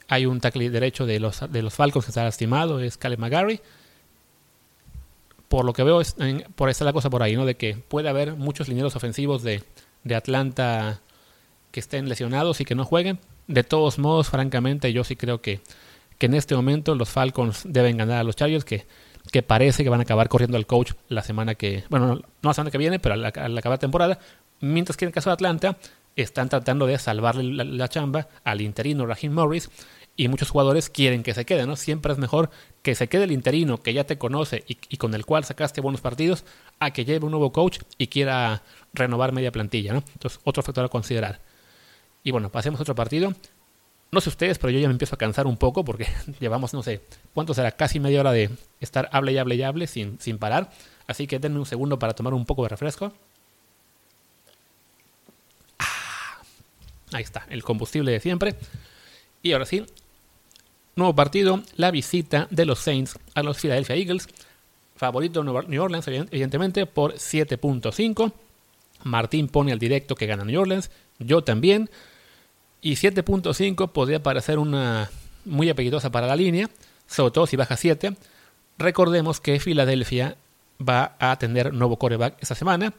Hay 0.09 0.27
un 0.27 0.39
tackle 0.39 0.69
derecho 0.69 1.07
de 1.07 1.19
los, 1.19 1.51
de 1.51 1.63
los 1.63 1.73
Falcons 1.73 2.05
que 2.05 2.11
está 2.11 2.25
lastimado, 2.25 2.79
es 2.79 2.99
Caleb 2.99 3.21
McGarry. 3.21 3.63
Por 5.53 5.67
lo 5.67 5.75
que 5.75 5.83
veo, 5.83 6.01
es, 6.01 6.17
por 6.55 6.71
está 6.71 6.87
la 6.87 6.95
cosa 6.95 7.11
por 7.11 7.23
ahí, 7.23 7.37
¿no? 7.37 7.45
De 7.45 7.57
que 7.57 7.75
puede 7.75 8.09
haber 8.09 8.37
muchos 8.37 8.71
lineros 8.71 8.97
ofensivos 8.97 9.43
de, 9.43 9.63
de 10.03 10.15
Atlanta 10.15 11.03
que 11.71 11.79
estén 11.79 12.09
lesionados 12.09 12.63
y 12.63 12.65
que 12.65 12.75
no 12.75 12.87
jueguen. 12.87 13.19
De 13.49 13.63
todos 13.63 13.99
modos, 13.99 14.31
francamente, 14.31 14.95
yo 14.95 15.05
sí 15.05 15.15
creo 15.15 15.43
que, 15.43 15.61
que 16.17 16.25
en 16.25 16.33
este 16.33 16.55
momento 16.55 16.95
los 16.95 17.11
Falcons 17.11 17.65
deben 17.67 17.99
ganar 17.99 18.17
a 18.17 18.25
los 18.25 18.35
Chargers, 18.35 18.65
que, 18.65 18.87
que 19.31 19.43
parece 19.43 19.85
que 19.85 19.91
van 19.91 20.01
a 20.01 20.05
acabar 20.05 20.31
corriendo 20.31 20.57
al 20.57 20.67
coach 20.67 20.93
la 21.11 21.23
semana 21.23 21.55
que, 21.55 21.85
bueno, 21.91 22.15
no 22.15 22.23
la 22.41 22.55
semana 22.55 22.71
que 22.71 22.79
viene, 22.79 22.99
pero 22.99 23.15
al, 23.15 23.27
acabar 23.59 23.79
temporada. 23.79 24.19
Mientras 24.61 24.97
que 24.97 25.05
en 25.05 25.11
el 25.11 25.15
caso 25.15 25.29
de 25.29 25.35
Atlanta, 25.35 25.77
están 26.17 26.49
tratando 26.49 26.87
de 26.87 26.97
salvarle 26.97 27.43
la, 27.43 27.89
chamba 27.89 28.27
al 28.43 28.63
interino 28.63 29.05
Raheem 29.05 29.35
Morris 29.35 29.69
y 30.17 30.29
muchos 30.29 30.51
jugadores 30.51 30.91
quieren 30.91 31.23
que 31.23 31.35
se 31.35 31.45
quede, 31.45 31.67
¿no? 31.67 31.77
Siempre 31.77 32.13
es 32.13 32.19
mejor 32.19 32.51
que 32.83 32.95
se 32.95 33.09
quede 33.09 33.25
el 33.25 33.33
interino 33.33 33.83
que 33.83 33.95
ya 33.95 34.05
te 34.05 34.19
conoce 34.19 34.65
y, 34.69 34.77
y, 34.89 34.97
con 34.99 35.15
el 35.15 35.25
cual 35.25 35.45
sacaste 35.45 35.81
buenos 35.81 36.01
partidos 36.01 36.45
a 36.81 36.93
que 36.93 37.05
lleve 37.05 37.25
un 37.25 37.31
nuevo 37.31 37.53
coach 37.53 37.81
y 37.99 38.09
quiera 38.09 38.63
renovar 38.93 39.33
media 39.33 39.53
plantilla, 39.53 39.95
¿no? 39.95 40.05
Entonces, 40.15 40.41
otro 40.45 40.63
factor 40.63 40.85
a 40.85 40.89
considerar. 40.89 41.41
Y 42.25 42.31
bueno, 42.31 42.51
pasemos 42.51 42.81
a 42.81 42.83
otro 42.83 42.95
partido. 42.95 43.33
No 44.11 44.21
sé 44.21 44.29
ustedes, 44.29 44.59
pero 44.59 44.71
yo 44.71 44.79
ya 44.79 44.89
me 44.89 44.93
empiezo 44.93 45.15
a 45.15 45.19
cansar 45.19 45.47
un 45.47 45.57
poco 45.57 45.85
porque 45.85 46.07
llevamos, 46.41 46.75
no 46.75 46.83
sé, 46.83 47.01
¿cuánto 47.33 47.55
será? 47.55 47.73
Casi 47.73 47.99
media 47.99 48.21
hora 48.21 48.33
de 48.33 48.51
estar 48.81 49.09
hable 49.13 49.33
y 49.33 49.39
hable 49.39 49.55
y 49.55 49.63
hable 49.63 49.87
sin, 49.87 50.21
sin 50.21 50.39
parar. 50.39 50.71
Así 51.07 51.27
que 51.27 51.39
denme 51.39 51.59
un 51.59 51.67
segundo 51.67 51.99
para 51.99 52.13
tomar 52.15 52.35
un 52.35 52.45
poco 52.45 52.63
de 52.65 52.69
refresco. 52.69 53.13
Ahí 57.13 57.23
está, 57.23 57.47
el 57.51 57.63
combustible 57.63 58.13
de 58.13 58.21
siempre. 58.21 58.55
Y 59.43 59.53
ahora 59.53 59.67
sí, 59.67 59.85
nuevo 60.97 61.15
partido, 61.15 61.63
la 61.77 61.91
visita 61.91 62.49
de 62.51 62.65
los 62.65 62.79
Saints 62.79 63.19
a 63.35 63.43
los 63.43 63.59
Philadelphia 63.59 63.97
Eagles. 63.97 64.29
Favorito 64.97 65.43
New 65.43 65.83
Orleans, 65.83 66.07
evidentemente, 66.07 66.87
por 66.87 67.15
7.5. 67.15 68.33
Martín 69.05 69.49
pone 69.49 69.73
al 69.73 69.79
directo 69.79 70.15
que 70.15 70.27
gana 70.27 70.45
New 70.45 70.61
Orleans. 70.61 70.91
Yo 71.19 71.43
también. 71.43 71.91
Y 72.81 72.95
7.5 72.95 73.91
podría 73.91 74.23
parecer 74.23 74.59
una 74.59 75.11
muy 75.45 75.69
apetitosa 75.71 76.11
para 76.11 76.27
la 76.27 76.37
línea, 76.37 76.69
sobre 77.07 77.33
todo 77.33 77.47
si 77.47 77.57
baja 77.57 77.77
7. 77.77 78.17
Recordemos 78.79 79.41
que 79.41 79.61
Filadelfia 79.61 80.37
va 80.81 81.17
a 81.19 81.37
tener 81.39 81.73
nuevo 81.73 81.97
coreback 81.97 82.37
esta 82.41 82.55
semana. 82.55 82.93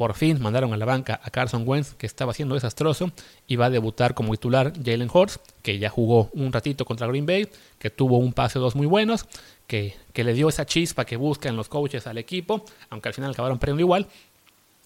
Por 0.00 0.14
fin 0.14 0.40
mandaron 0.40 0.72
a 0.72 0.78
la 0.78 0.86
banca 0.86 1.20
a 1.22 1.28
Carson 1.28 1.64
Wentz, 1.68 1.92
que 1.92 2.06
estaba 2.06 2.32
siendo 2.32 2.54
desastroso, 2.54 3.12
y 3.46 3.56
va 3.56 3.66
a 3.66 3.70
debutar 3.70 4.14
como 4.14 4.32
titular 4.32 4.72
Jalen 4.82 5.10
Hurts, 5.12 5.40
que 5.60 5.78
ya 5.78 5.90
jugó 5.90 6.30
un 6.32 6.54
ratito 6.54 6.86
contra 6.86 7.06
Green 7.06 7.26
Bay, 7.26 7.50
que 7.78 7.90
tuvo 7.90 8.16
un 8.16 8.32
pase 8.32 8.58
dos 8.58 8.74
muy 8.74 8.86
buenos, 8.86 9.26
que, 9.66 9.94
que 10.14 10.24
le 10.24 10.32
dio 10.32 10.48
esa 10.48 10.64
chispa 10.64 11.04
que 11.04 11.16
buscan 11.16 11.54
los 11.54 11.68
coaches 11.68 12.06
al 12.06 12.16
equipo, 12.16 12.64
aunque 12.88 13.10
al 13.10 13.14
final 13.14 13.32
acabaron 13.32 13.58
perdiendo 13.58 13.82
igual. 13.82 14.06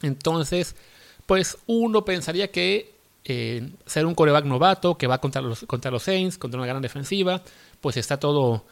Entonces, 0.02 0.74
pues 1.26 1.58
uno 1.66 2.04
pensaría 2.04 2.50
que 2.50 2.96
eh, 3.24 3.70
ser 3.86 4.06
un 4.06 4.16
coreback 4.16 4.46
novato 4.46 4.98
que 4.98 5.06
va 5.06 5.18
contra 5.18 5.40
los, 5.40 5.60
contra 5.68 5.92
los 5.92 6.02
Saints, 6.02 6.38
contra 6.38 6.58
una 6.58 6.66
gran 6.66 6.82
defensiva, 6.82 7.40
pues 7.80 7.96
está 7.96 8.18
todo, 8.18 8.64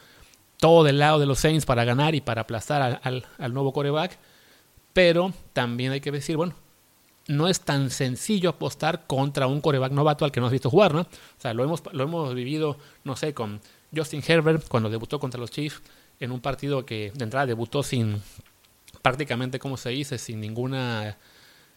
todo 0.57 0.83
del 0.83 0.98
lado 0.98 1.20
de 1.20 1.26
los 1.26 1.38
Saints 1.38 1.66
para 1.66 1.85
ganar 1.85 2.16
y 2.16 2.20
para 2.20 2.40
aplastar 2.40 2.83
al, 2.83 3.00
al, 3.05 3.26
al 3.38 3.55
nuevo 3.55 3.72
coreback 3.72 4.18
pero 4.92 5.33
también 5.52 5.92
hay 5.92 6.00
que 6.00 6.11
decir, 6.11 6.37
bueno, 6.37 6.55
no 7.28 7.48
es 7.48 7.61
tan 7.61 7.90
sencillo 7.90 8.50
apostar 8.50 9.07
contra 9.07 9.46
un 9.46 9.61
coreback 9.61 9.92
novato 9.92 10.24
al 10.24 10.33
que 10.33 10.40
no 10.40 10.46
has 10.46 10.52
visto 10.52 10.70
jugar, 10.70 10.94
¿no? 10.94 11.02
O 11.02 11.40
sea, 11.40 11.55
lo 11.55 11.64
hemos, 11.64 11.83
lo 11.92 12.05
hemos 12.05 12.35
vivido, 12.35 12.76
no 13.05 13.16
sé, 13.16 13.33
con 13.35 13.61
Justin 13.94 14.22
Herbert 14.26 14.66
cuando 14.68 14.90
debutó 14.90 15.20
contra 15.20 15.40
los 15.40 15.50
Chiefs 15.50 15.83
en 16.20 16.33
un 16.33 16.40
partido 16.40 16.85
que 16.85 17.12
de 17.14 17.24
entrada 17.24 17.46
debutó 17.46 17.83
sin 17.83 18.22
prácticamente, 19.02 19.59
como 19.59 19.76
se 19.76 19.90
dice, 19.90 20.18
sin 20.18 20.40
ninguna 20.40 21.18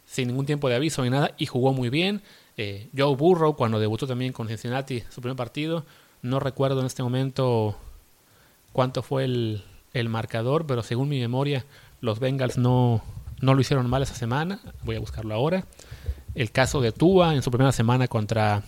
sin 0.05 0.27
ningún 0.27 0.45
tiempo 0.45 0.69
de 0.69 0.75
aviso 0.75 1.03
ni 1.03 1.09
nada 1.09 1.33
y 1.37 1.47
jugó 1.47 1.73
muy 1.73 1.89
bien. 1.89 2.21
Eh, 2.57 2.89
Joe 2.95 3.15
Burrow 3.15 3.55
cuando 3.55 3.79
debutó 3.79 4.07
también 4.07 4.33
con 4.33 4.47
Cincinnati 4.47 5.03
su 5.09 5.21
primer 5.21 5.35
partido, 5.35 5.85
no 6.21 6.39
recuerdo 6.39 6.79
en 6.79 6.85
este 6.85 7.03
momento 7.03 7.77
cuánto 8.71 9.01
fue 9.01 9.25
el, 9.25 9.63
el 9.93 10.09
marcador, 10.09 10.65
pero 10.67 10.83
según 10.83 11.09
mi 11.09 11.19
memoria 11.19 11.65
los 12.05 12.19
Bengals 12.19 12.57
no, 12.57 13.03
no 13.41 13.53
lo 13.53 13.61
hicieron 13.61 13.89
mal 13.89 14.03
esa 14.03 14.15
semana. 14.15 14.59
Voy 14.83 14.95
a 14.95 14.99
buscarlo 14.99 15.33
ahora. 15.33 15.65
El 16.35 16.51
caso 16.51 16.79
de 16.79 16.91
Tua 16.91 17.33
en 17.33 17.41
su 17.41 17.51
primera 17.51 17.71
semana 17.71 18.07
contra. 18.07 18.63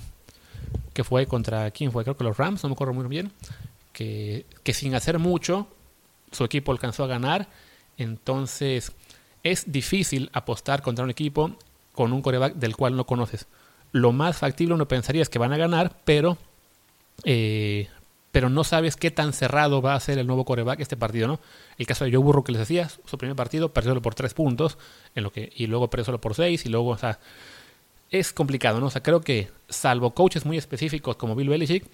que 0.93 1.03
fue 1.03 1.27
contra. 1.27 1.71
¿Quién 1.71 1.91
fue? 1.91 2.03
Creo 2.03 2.17
que 2.17 2.23
los 2.23 2.37
Rams, 2.37 2.63
no 2.63 2.69
me 2.69 2.73
acuerdo 2.73 2.93
muy 2.93 3.05
bien. 3.07 3.31
Que, 3.93 4.45
que 4.63 4.73
sin 4.73 4.95
hacer 4.95 5.19
mucho, 5.19 5.67
su 6.31 6.43
equipo 6.43 6.71
alcanzó 6.71 7.03
a 7.03 7.07
ganar. 7.07 7.47
Entonces, 7.97 8.91
es 9.43 9.71
difícil 9.71 10.29
apostar 10.33 10.81
contra 10.81 11.03
un 11.03 11.09
equipo 11.09 11.55
con 11.93 12.13
un 12.13 12.21
coreback 12.21 12.55
del 12.55 12.75
cual 12.75 12.95
no 12.95 13.05
conoces. 13.05 13.47
Lo 13.91 14.11
más 14.11 14.37
factible 14.37 14.73
uno 14.73 14.87
pensaría 14.87 15.21
es 15.21 15.29
que 15.29 15.39
van 15.39 15.53
a 15.53 15.57
ganar, 15.57 15.95
pero 16.05 16.37
eh, 17.23 17.87
pero 18.37 18.51
no 18.51 18.63
sabes 18.63 18.97
qué 18.97 19.09
tan 19.09 19.33
cerrado 19.33 19.81
va 19.81 19.95
a 19.95 19.99
ser 19.99 20.19
el 20.19 20.27
nuevo 20.27 20.45
coreback 20.45 20.79
este 20.79 20.95
partido, 20.95 21.27
¿no? 21.27 21.39
El 21.79 21.87
caso 21.87 22.05
de 22.05 22.11
Joe 22.11 22.19
Burrow 22.19 22.43
que 22.43 22.51
les 22.51 22.59
decía, 22.59 22.87
su 22.87 23.17
primer 23.17 23.35
partido 23.35 23.73
perdió 23.73 23.99
por 23.99 24.13
tres 24.13 24.35
puntos, 24.35 24.77
en 25.15 25.23
lo 25.23 25.31
que, 25.31 25.51
y 25.55 25.65
luego 25.65 25.89
perdió 25.89 26.05
solo 26.05 26.21
por 26.21 26.35
seis, 26.35 26.63
y 26.63 26.69
luego, 26.69 26.89
o 26.89 26.97
sea, 26.99 27.17
es 28.11 28.33
complicado, 28.33 28.79
¿no? 28.79 28.85
O 28.85 28.89
sea, 28.91 29.01
creo 29.01 29.21
que 29.21 29.49
salvo 29.69 30.13
coaches 30.13 30.45
muy 30.45 30.55
específicos 30.55 31.15
como 31.15 31.33
Bill 31.33 31.49
Belichick, 31.49 31.87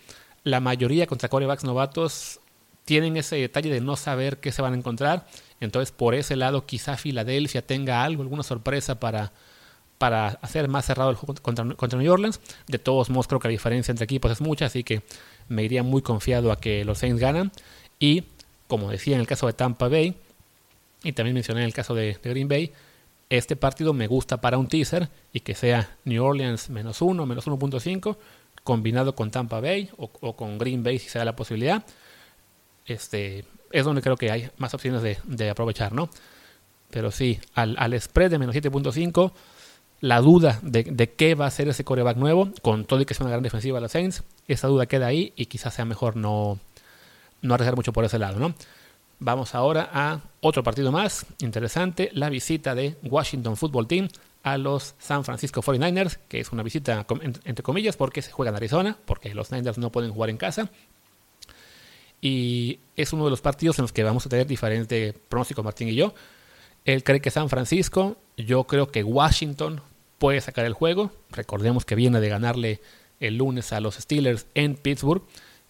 la 0.43 0.59
mayoría 0.59 1.07
contra 1.07 1.29
corebacks 1.29 1.63
novatos 1.63 2.41
tienen 2.83 3.15
ese 3.15 3.37
detalle 3.37 3.69
de 3.69 3.79
no 3.79 3.95
saber 3.95 4.41
qué 4.41 4.51
se 4.51 4.61
van 4.61 4.73
a 4.73 4.75
encontrar. 4.75 5.25
Entonces, 5.61 5.93
por 5.93 6.13
ese 6.13 6.35
lado, 6.35 6.65
quizá 6.65 6.97
Filadelfia 6.97 7.65
tenga 7.65 8.03
algo, 8.03 8.21
alguna 8.21 8.43
sorpresa 8.43 8.99
para, 8.99 9.31
para 9.97 10.27
hacer 10.41 10.67
más 10.67 10.83
cerrado 10.83 11.09
el 11.09 11.15
juego 11.15 11.35
contra, 11.41 11.73
contra 11.75 11.97
New 11.97 12.11
Orleans. 12.11 12.41
De 12.67 12.79
todos 12.79 13.09
modos, 13.09 13.29
creo 13.29 13.39
que 13.39 13.47
la 13.47 13.53
diferencia 13.53 13.93
entre 13.93 14.03
equipos 14.03 14.29
es 14.29 14.41
mucha, 14.41 14.65
así 14.65 14.83
que 14.83 15.03
me 15.47 15.63
iría 15.63 15.83
muy 15.83 16.01
confiado 16.01 16.51
a 16.51 16.59
que 16.59 16.85
los 16.85 16.99
Saints 16.99 17.21
ganan. 17.21 17.51
Y 17.99 18.23
como 18.67 18.89
decía 18.89 19.15
en 19.15 19.21
el 19.21 19.27
caso 19.27 19.47
de 19.47 19.53
Tampa 19.53 19.87
Bay, 19.87 20.15
y 21.03 21.13
también 21.13 21.33
mencioné 21.33 21.61
en 21.61 21.67
el 21.67 21.73
caso 21.73 21.93
de, 21.93 22.17
Green 22.23 22.47
Bay, 22.47 22.71
este 23.29 23.55
partido 23.55 23.93
me 23.93 24.07
gusta 24.07 24.41
para 24.41 24.57
un 24.57 24.67
teaser 24.67 25.09
y 25.31 25.41
que 25.41 25.55
sea 25.55 25.97
New 26.05 26.23
Orleans 26.23 26.69
menos 26.69 27.01
1, 27.01 27.25
menos 27.25 27.47
1.5, 27.47 28.17
combinado 28.63 29.15
con 29.15 29.31
Tampa 29.31 29.59
Bay 29.59 29.89
o, 29.97 30.35
con 30.35 30.57
Green 30.57 30.83
Bay 30.83 30.99
si 30.99 31.09
se 31.09 31.19
da 31.19 31.25
la 31.25 31.35
posibilidad. 31.35 31.85
Este, 32.85 33.45
es 33.71 33.85
donde 33.85 34.01
creo 34.01 34.17
que 34.17 34.31
hay 34.31 34.49
más 34.57 34.73
opciones 34.73 35.01
de, 35.01 35.17
de 35.25 35.49
aprovechar, 35.49 35.93
¿no? 35.93 36.09
Pero 36.89 37.11
sí, 37.11 37.39
al, 37.55 37.75
al 37.79 37.99
spread 37.99 38.31
de 38.31 38.37
menos 38.37 38.55
7.5 38.55 39.33
la 40.03 40.19
duda 40.19 40.59
de, 40.61 41.13
qué 41.15 41.33
va 41.33 41.45
a 41.45 41.49
ser 41.49 41.69
ese 41.69 41.85
coreback 41.85 42.17
nuevo, 42.17 42.51
con 42.61 42.83
todo 42.83 42.99
y 42.99 43.05
que 43.05 43.13
es 43.13 43.21
una 43.21 43.29
gran 43.29 43.41
defensiva 43.41 43.77
de 43.77 43.83
los 43.83 43.91
Saints, 43.93 44.23
esa 44.49 44.67
duda 44.67 44.85
queda 44.85 45.07
ahí 45.07 45.31
y 45.37 45.45
quizás 45.45 45.75
sea 45.75 45.85
mejor 45.85 46.17
no, 46.17 46.59
no 47.41 47.53
arriesgar 47.53 47.77
mucho 47.77 47.93
por 47.93 48.03
ese 48.03 48.19
lado, 48.19 48.37
¿no? 48.37 48.53
Vamos 49.19 49.55
ahora 49.55 49.89
a 49.93 50.19
otro 50.41 50.61
partido 50.61 50.91
más 50.91 51.25
interesante, 51.39 52.09
la 52.11 52.29
visita 52.29 52.75
de 52.75 52.97
Washington 53.03 53.55
Football 53.55 53.87
Team 53.87 54.09
a 54.43 54.57
los 54.57 54.93
San 54.99 55.23
Francisco 55.23 55.61
49ers, 55.61 56.17
que 56.27 56.41
es 56.41 56.51
una 56.51 56.63
visita 56.63 57.05
entre 57.45 57.63
comillas 57.63 57.95
porque 57.95 58.21
se 58.21 58.33
juega 58.33 58.49
en 58.49 58.57
Arizona, 58.57 58.97
porque 59.05 59.33
los 59.33 59.53
Niners 59.53 59.77
no 59.77 59.89
pueden 59.89 60.11
jugar 60.11 60.29
en 60.29 60.35
casa. 60.35 60.69
Y 62.19 62.79
es 62.97 63.13
uno 63.13 63.23
de 63.23 63.29
los 63.29 63.39
partidos 63.39 63.79
en 63.79 63.83
los 63.83 63.93
que 63.93 64.03
vamos 64.03 64.25
a 64.25 64.29
tener 64.29 64.47
diferente 64.47 65.13
pronóstico 65.29 65.63
Martín 65.63 65.87
y 65.87 65.95
yo. 65.95 66.13
Él 66.83 67.05
cree 67.05 67.21
que 67.21 67.31
San 67.31 67.47
Francisco, 67.47 68.17
yo 68.35 68.65
creo 68.65 68.89
que 68.89 69.05
Washington 69.05 69.81
puede 70.23 70.39
sacar 70.39 70.63
el 70.63 70.71
juego. 70.71 71.11
Recordemos 71.31 71.83
que 71.83 71.95
viene 71.95 72.21
de 72.21 72.29
ganarle 72.29 72.79
el 73.19 73.35
lunes 73.35 73.73
a 73.73 73.81
los 73.81 73.95
Steelers 73.95 74.45
en 74.55 74.75
Pittsburgh. 74.75 75.21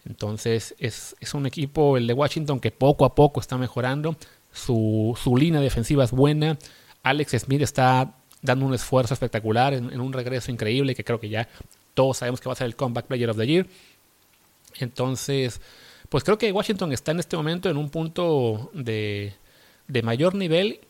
Entonces 0.05 0.75
es, 0.77 1.15
es 1.19 1.33
un 1.33 1.47
equipo, 1.47 1.97
el 1.97 2.05
de 2.05 2.13
Washington, 2.13 2.59
que 2.59 2.69
poco 2.69 3.03
a 3.03 3.15
poco 3.15 3.39
está 3.39 3.57
mejorando. 3.57 4.15
Su, 4.51 5.17
su 5.19 5.37
línea 5.37 5.59
defensiva 5.59 6.03
es 6.03 6.11
buena. 6.11 6.59
Alex 7.01 7.31
Smith 7.31 7.63
está 7.63 8.13
dando 8.43 8.67
un 8.67 8.75
esfuerzo 8.75 9.15
espectacular 9.15 9.73
en, 9.73 9.99
un 9.99 10.13
regreso 10.13 10.51
increíble 10.51 10.93
que 10.93 11.03
creo 11.03 11.19
que 11.19 11.29
ya 11.29 11.49
todos 11.95 12.17
sabemos 12.17 12.39
que 12.39 12.47
va 12.47 12.53
a 12.53 12.55
ser 12.55 12.67
el 12.67 12.75
Comeback 12.75 13.07
Player 13.07 13.31
of 13.31 13.37
the 13.37 13.47
Year. 13.47 13.65
Entonces, 14.77 15.61
pues 16.09 16.23
creo 16.23 16.37
que 16.37 16.51
Washington 16.51 16.93
está 16.93 17.11
en 17.11 17.21
este 17.21 17.35
momento 17.35 17.71
en 17.71 17.77
un 17.77 17.89
punto 17.89 18.69
de, 18.75 19.33
de 19.87 20.03
mayor 20.03 20.35
nivel 20.35 20.81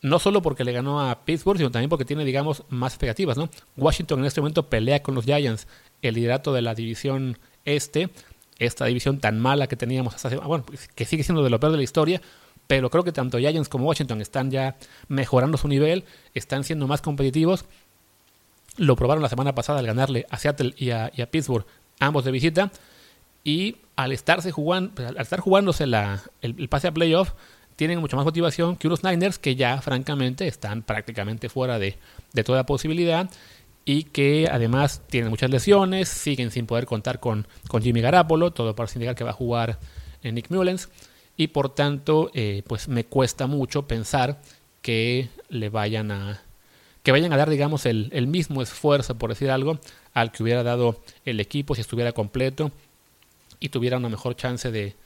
no 0.00 0.18
solo 0.18 0.42
porque 0.42 0.64
le 0.64 0.72
ganó 0.72 1.00
a 1.08 1.24
Pittsburgh, 1.24 1.58
sino 1.58 1.70
también 1.70 1.90
porque 1.90 2.04
tiene, 2.04 2.24
digamos, 2.24 2.62
más 2.68 2.92
expectativas, 2.92 3.36
¿no? 3.36 3.48
Washington 3.76 4.20
en 4.20 4.26
este 4.26 4.40
momento 4.40 4.68
pelea 4.68 5.02
con 5.02 5.14
los 5.14 5.24
Giants 5.24 5.66
el 6.02 6.14
liderato 6.14 6.52
de 6.52 6.62
la 6.62 6.74
división 6.74 7.38
este, 7.64 8.10
esta 8.58 8.86
división 8.86 9.18
tan 9.18 9.40
mala 9.40 9.66
que 9.66 9.76
teníamos 9.76 10.14
hasta 10.14 10.28
hace, 10.28 10.36
bueno, 10.36 10.64
que 10.94 11.04
sigue 11.04 11.24
siendo 11.24 11.42
de 11.42 11.50
lo 11.50 11.58
peor 11.58 11.72
de 11.72 11.78
la 11.78 11.84
historia, 11.84 12.22
pero 12.66 12.90
creo 12.90 13.02
que 13.02 13.12
tanto 13.12 13.38
Giants 13.38 13.68
como 13.68 13.86
Washington 13.86 14.20
están 14.20 14.50
ya 14.50 14.76
mejorando 15.08 15.58
su 15.58 15.68
nivel, 15.68 16.04
están 16.34 16.64
siendo 16.64 16.86
más 16.86 17.00
competitivos. 17.00 17.64
Lo 18.76 18.94
probaron 18.94 19.22
la 19.22 19.28
semana 19.28 19.54
pasada 19.54 19.80
al 19.80 19.86
ganarle 19.86 20.26
a 20.30 20.38
Seattle 20.38 20.74
y 20.76 20.90
a, 20.90 21.10
Pittsburgh, 21.30 21.66
ambos 21.98 22.24
de 22.24 22.30
visita, 22.30 22.70
y 23.42 23.76
al 23.96 24.12
estarse 24.12 24.52
jugando, 24.52 24.94
pues, 24.94 25.08
al 25.08 25.16
estar 25.16 25.40
jugándose 25.40 25.86
la, 25.86 26.22
el 26.42 26.68
pase 26.68 26.86
a 26.86 26.92
playoff, 26.92 27.32
tienen 27.78 28.00
mucha 28.00 28.16
más 28.16 28.24
motivación 28.24 28.74
que 28.74 28.88
unos 28.88 29.04
Niners 29.04 29.38
que 29.38 29.54
ya 29.54 29.80
francamente 29.80 30.48
están 30.48 30.82
prácticamente 30.82 31.48
fuera 31.48 31.78
de, 31.78 31.96
toda 32.44 32.66
posibilidad 32.66 33.30
y 33.84 34.02
que 34.02 34.48
además 34.50 35.00
tienen 35.08 35.30
muchas 35.30 35.48
lesiones, 35.48 36.08
siguen 36.08 36.50
sin 36.50 36.66
poder 36.66 36.86
contar 36.86 37.20
con, 37.20 37.46
con 37.68 37.80
Jimmy 37.80 38.00
Garapolo, 38.00 38.50
todo 38.50 38.74
para 38.74 38.90
indicar 38.92 39.14
que 39.14 39.22
va 39.22 39.30
a 39.30 39.34
jugar 39.34 39.78
en 40.24 40.34
Nick 40.34 40.50
Mullens 40.50 40.88
y 41.36 41.46
por 41.46 41.72
tanto 41.72 42.32
eh, 42.34 42.64
pues 42.66 42.88
me 42.88 43.04
cuesta 43.04 43.46
mucho 43.46 43.86
pensar 43.86 44.40
que 44.82 45.28
le 45.48 45.68
vayan 45.68 46.10
a 46.10 46.42
que 47.04 47.12
vayan 47.12 47.32
a 47.32 47.36
dar 47.36 47.48
digamos 47.48 47.86
el, 47.86 48.08
el 48.12 48.26
mismo 48.26 48.60
esfuerzo 48.60 49.16
por 49.16 49.30
decir 49.30 49.52
algo 49.52 49.78
al 50.14 50.32
que 50.32 50.42
hubiera 50.42 50.64
dado 50.64 51.00
el 51.24 51.38
equipo 51.38 51.76
si 51.76 51.82
estuviera 51.82 52.10
completo 52.10 52.72
y 53.60 53.68
tuviera 53.68 53.98
una 53.98 54.08
mejor 54.08 54.34
chance 54.34 54.72
de, 54.72 54.96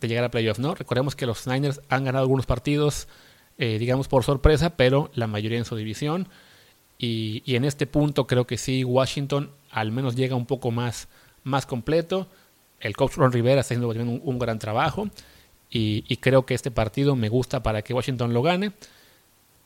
de 0.00 0.08
llegar 0.08 0.24
a 0.24 0.30
playoffs, 0.30 0.60
¿no? 0.60 0.74
Recordemos 0.74 1.16
que 1.16 1.26
los 1.26 1.46
Niners 1.46 1.80
han 1.88 2.04
ganado 2.04 2.22
algunos 2.22 2.46
partidos, 2.46 3.08
eh, 3.58 3.78
digamos, 3.78 4.08
por 4.08 4.24
sorpresa, 4.24 4.76
pero 4.76 5.10
la 5.14 5.26
mayoría 5.26 5.58
en 5.58 5.64
su 5.64 5.76
división. 5.76 6.28
Y, 6.98 7.42
en 7.54 7.64
este 7.64 7.86
punto 7.86 8.26
creo 8.26 8.46
que 8.46 8.58
sí, 8.58 8.84
Washington 8.84 9.50
al 9.70 9.92
menos 9.92 10.16
llega 10.16 10.34
un 10.34 10.46
poco 10.46 10.70
más, 10.70 11.08
más 11.44 11.66
completo. 11.66 12.26
El 12.80 12.96
coach 12.96 13.14
Ron 13.14 13.32
Rivera 13.32 13.60
está 13.60 13.74
haciendo 13.74 13.88
un, 13.88 14.20
un 14.24 14.38
gran 14.38 14.58
trabajo. 14.58 15.08
Y, 15.70 16.04
y, 16.08 16.16
creo 16.16 16.46
que 16.46 16.54
este 16.54 16.70
partido 16.70 17.14
me 17.14 17.28
gusta 17.28 17.62
para 17.62 17.82
que 17.82 17.94
Washington 17.94 18.32
lo 18.32 18.42
gane. 18.42 18.72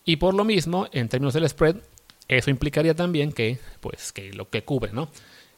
Y 0.05 0.17
por 0.17 0.35
lo 0.35 0.45
mismo, 0.45 0.89
en 0.93 1.09
términos 1.09 1.35
del 1.35 1.49
spread, 1.49 1.77
eso 2.29 2.51
implicaría 2.51 2.95
también 2.95 3.33
que, 3.33 3.59
pues, 3.81 4.13
que 4.13 4.33
lo 4.33 4.49
que 4.49 4.65
cubre, 4.65 4.93
¿no? 4.93 5.09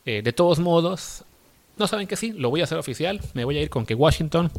Eh, 0.05 0.23
de 0.23 0.33
todos 0.33 0.59
modos, 0.59 1.25
no 1.77 1.87
saben 1.87 2.07
que 2.07 2.17
sí, 2.17 2.33
lo 2.33 2.51
voy 2.51 2.61
a 2.61 2.65
hacer 2.65 2.79
oficial. 2.79 3.21
Me 3.35 3.45
voy 3.45 3.59
a 3.59 3.63
ir 3.63 3.71
con 3.71 3.87
que 3.87 3.95
Washington 3.95 4.51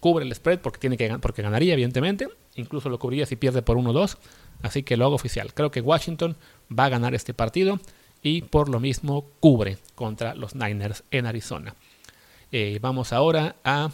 cubre 0.00 0.24
el 0.24 0.34
spread 0.34 0.60
porque 0.60 0.78
tiene 0.78 0.96
que 0.96 1.18
porque 1.18 1.42
ganaría 1.42 1.74
evidentemente, 1.74 2.28
incluso 2.56 2.88
lo 2.88 2.98
cubriría 2.98 3.26
si 3.26 3.36
pierde 3.36 3.62
por 3.62 3.76
1-2, 3.76 4.16
así 4.62 4.82
que 4.82 4.96
lo 4.96 5.04
hago 5.04 5.14
oficial. 5.14 5.52
Creo 5.54 5.70
que 5.70 5.80
Washington 5.80 6.36
va 6.76 6.86
a 6.86 6.88
ganar 6.88 7.14
este 7.14 7.34
partido 7.34 7.78
y 8.22 8.42
por 8.42 8.68
lo 8.68 8.80
mismo 8.80 9.26
cubre 9.40 9.78
contra 9.94 10.34
los 10.34 10.54
Niners 10.54 11.04
en 11.10 11.26
Arizona. 11.26 11.74
Eh, 12.52 12.78
vamos 12.80 13.12
ahora 13.12 13.56
a 13.62 13.90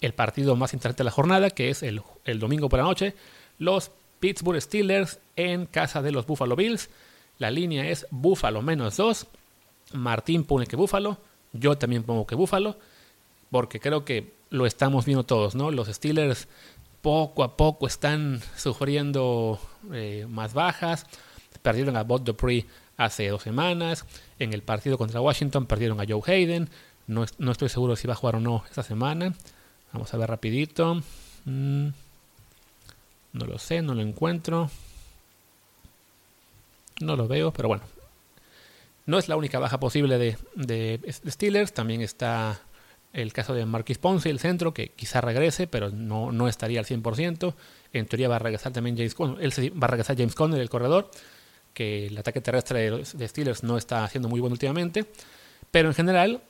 el 0.00 0.14
partido 0.14 0.56
más 0.56 0.72
interesante 0.72 1.02
de 1.02 1.04
la 1.04 1.10
jornada, 1.10 1.50
que 1.50 1.68
es 1.68 1.82
el, 1.82 2.02
el 2.24 2.38
domingo 2.38 2.68
por 2.68 2.78
la 2.78 2.84
noche, 2.86 3.14
los 3.58 3.90
Pittsburgh 4.18 4.60
Steelers 4.60 5.20
en 5.36 5.66
casa 5.66 6.02
de 6.02 6.12
los 6.12 6.26
Buffalo 6.26 6.56
Bills. 6.56 6.90
La 7.38 7.50
línea 7.50 7.88
es 7.88 8.06
Buffalo 8.10 8.62
menos 8.62 8.96
2. 8.96 9.26
Martín 9.92 10.44
pone 10.44 10.66
que 10.66 10.76
Buffalo. 10.76 11.18
Yo 11.52 11.76
también 11.76 12.02
pongo 12.02 12.26
que 12.26 12.34
Búfalo, 12.34 12.76
porque 13.50 13.80
creo 13.80 14.04
que 14.04 14.32
lo 14.50 14.66
estamos 14.66 15.04
viendo 15.04 15.24
todos, 15.24 15.54
¿no? 15.54 15.70
Los 15.70 15.88
Steelers 15.88 16.48
poco 17.02 17.42
a 17.42 17.56
poco 17.56 17.86
están 17.86 18.40
sufriendo 18.56 19.58
eh, 19.92 20.26
más 20.28 20.54
bajas. 20.54 21.06
Perdieron 21.62 21.96
a 21.96 22.04
Bob 22.04 22.24
Dupree 22.24 22.66
hace 22.96 23.28
dos 23.28 23.42
semanas. 23.42 24.04
En 24.38 24.52
el 24.52 24.62
partido 24.62 24.98
contra 24.98 25.20
Washington 25.20 25.66
perdieron 25.66 26.00
a 26.00 26.04
Joe 26.08 26.22
Hayden. 26.26 26.68
No, 27.06 27.24
estoy 27.24 27.68
seguro 27.68 27.96
si 27.96 28.06
va 28.06 28.14
a 28.14 28.16
jugar 28.16 28.36
o 28.36 28.40
no 28.40 28.62
esta 28.68 28.82
semana. 28.82 29.34
Vamos 29.92 30.12
a 30.14 30.16
ver 30.16 30.30
rapidito. 30.30 31.02
Mm, 31.44 31.88
no 33.32 33.46
lo 33.46 33.58
sé, 33.58 33.82
no 33.82 33.94
lo 33.94 34.02
encuentro. 34.02 34.70
No 37.00 37.16
lo 37.16 37.26
veo, 37.26 37.52
pero 37.52 37.68
bueno, 37.68 37.82
no 39.06 39.18
es 39.18 39.28
la 39.28 39.36
única 39.36 39.58
baja 39.58 39.80
posible 39.80 40.18
de, 40.18 41.00
Steelers, 41.28 41.72
también 41.72 42.00
está 42.00 42.60
el 43.12 43.32
caso 43.32 43.54
de 43.54 43.66
Marquis 43.66 43.98
Ponce, 43.98 44.30
el 44.30 44.38
centro, 44.38 44.72
que 44.72 44.90
quizá 44.90 45.20
regrese, 45.20 45.66
pero 45.66 45.90
no, 45.90 46.30
no 46.30 46.48
estaría 46.48 46.78
al 46.78 46.86
100%. 46.86 47.54
En 47.92 48.06
teoría 48.06 48.28
va 48.28 48.36
a 48.36 48.38
regresar 48.38 48.72
también 48.72 48.96
James 48.96 49.14
Conner, 49.14 49.42
él 49.42 49.52
va 49.82 49.86
a 49.86 49.90
regresar 49.90 50.16
James 50.16 50.34
Conner, 50.34 50.60
el 50.60 50.70
corredor, 50.70 51.10
que 51.74 52.06
el 52.06 52.18
ataque 52.18 52.40
terrestre 52.40 52.90
de 52.90 53.28
Steelers 53.28 53.64
no 53.64 53.76
está 53.76 54.04
haciendo 54.04 54.28
muy 54.28 54.38
bueno 54.40 54.54
últimamente. 54.54 55.06
Pero 55.70 55.88
en 55.88 55.94
general, 55.94 56.42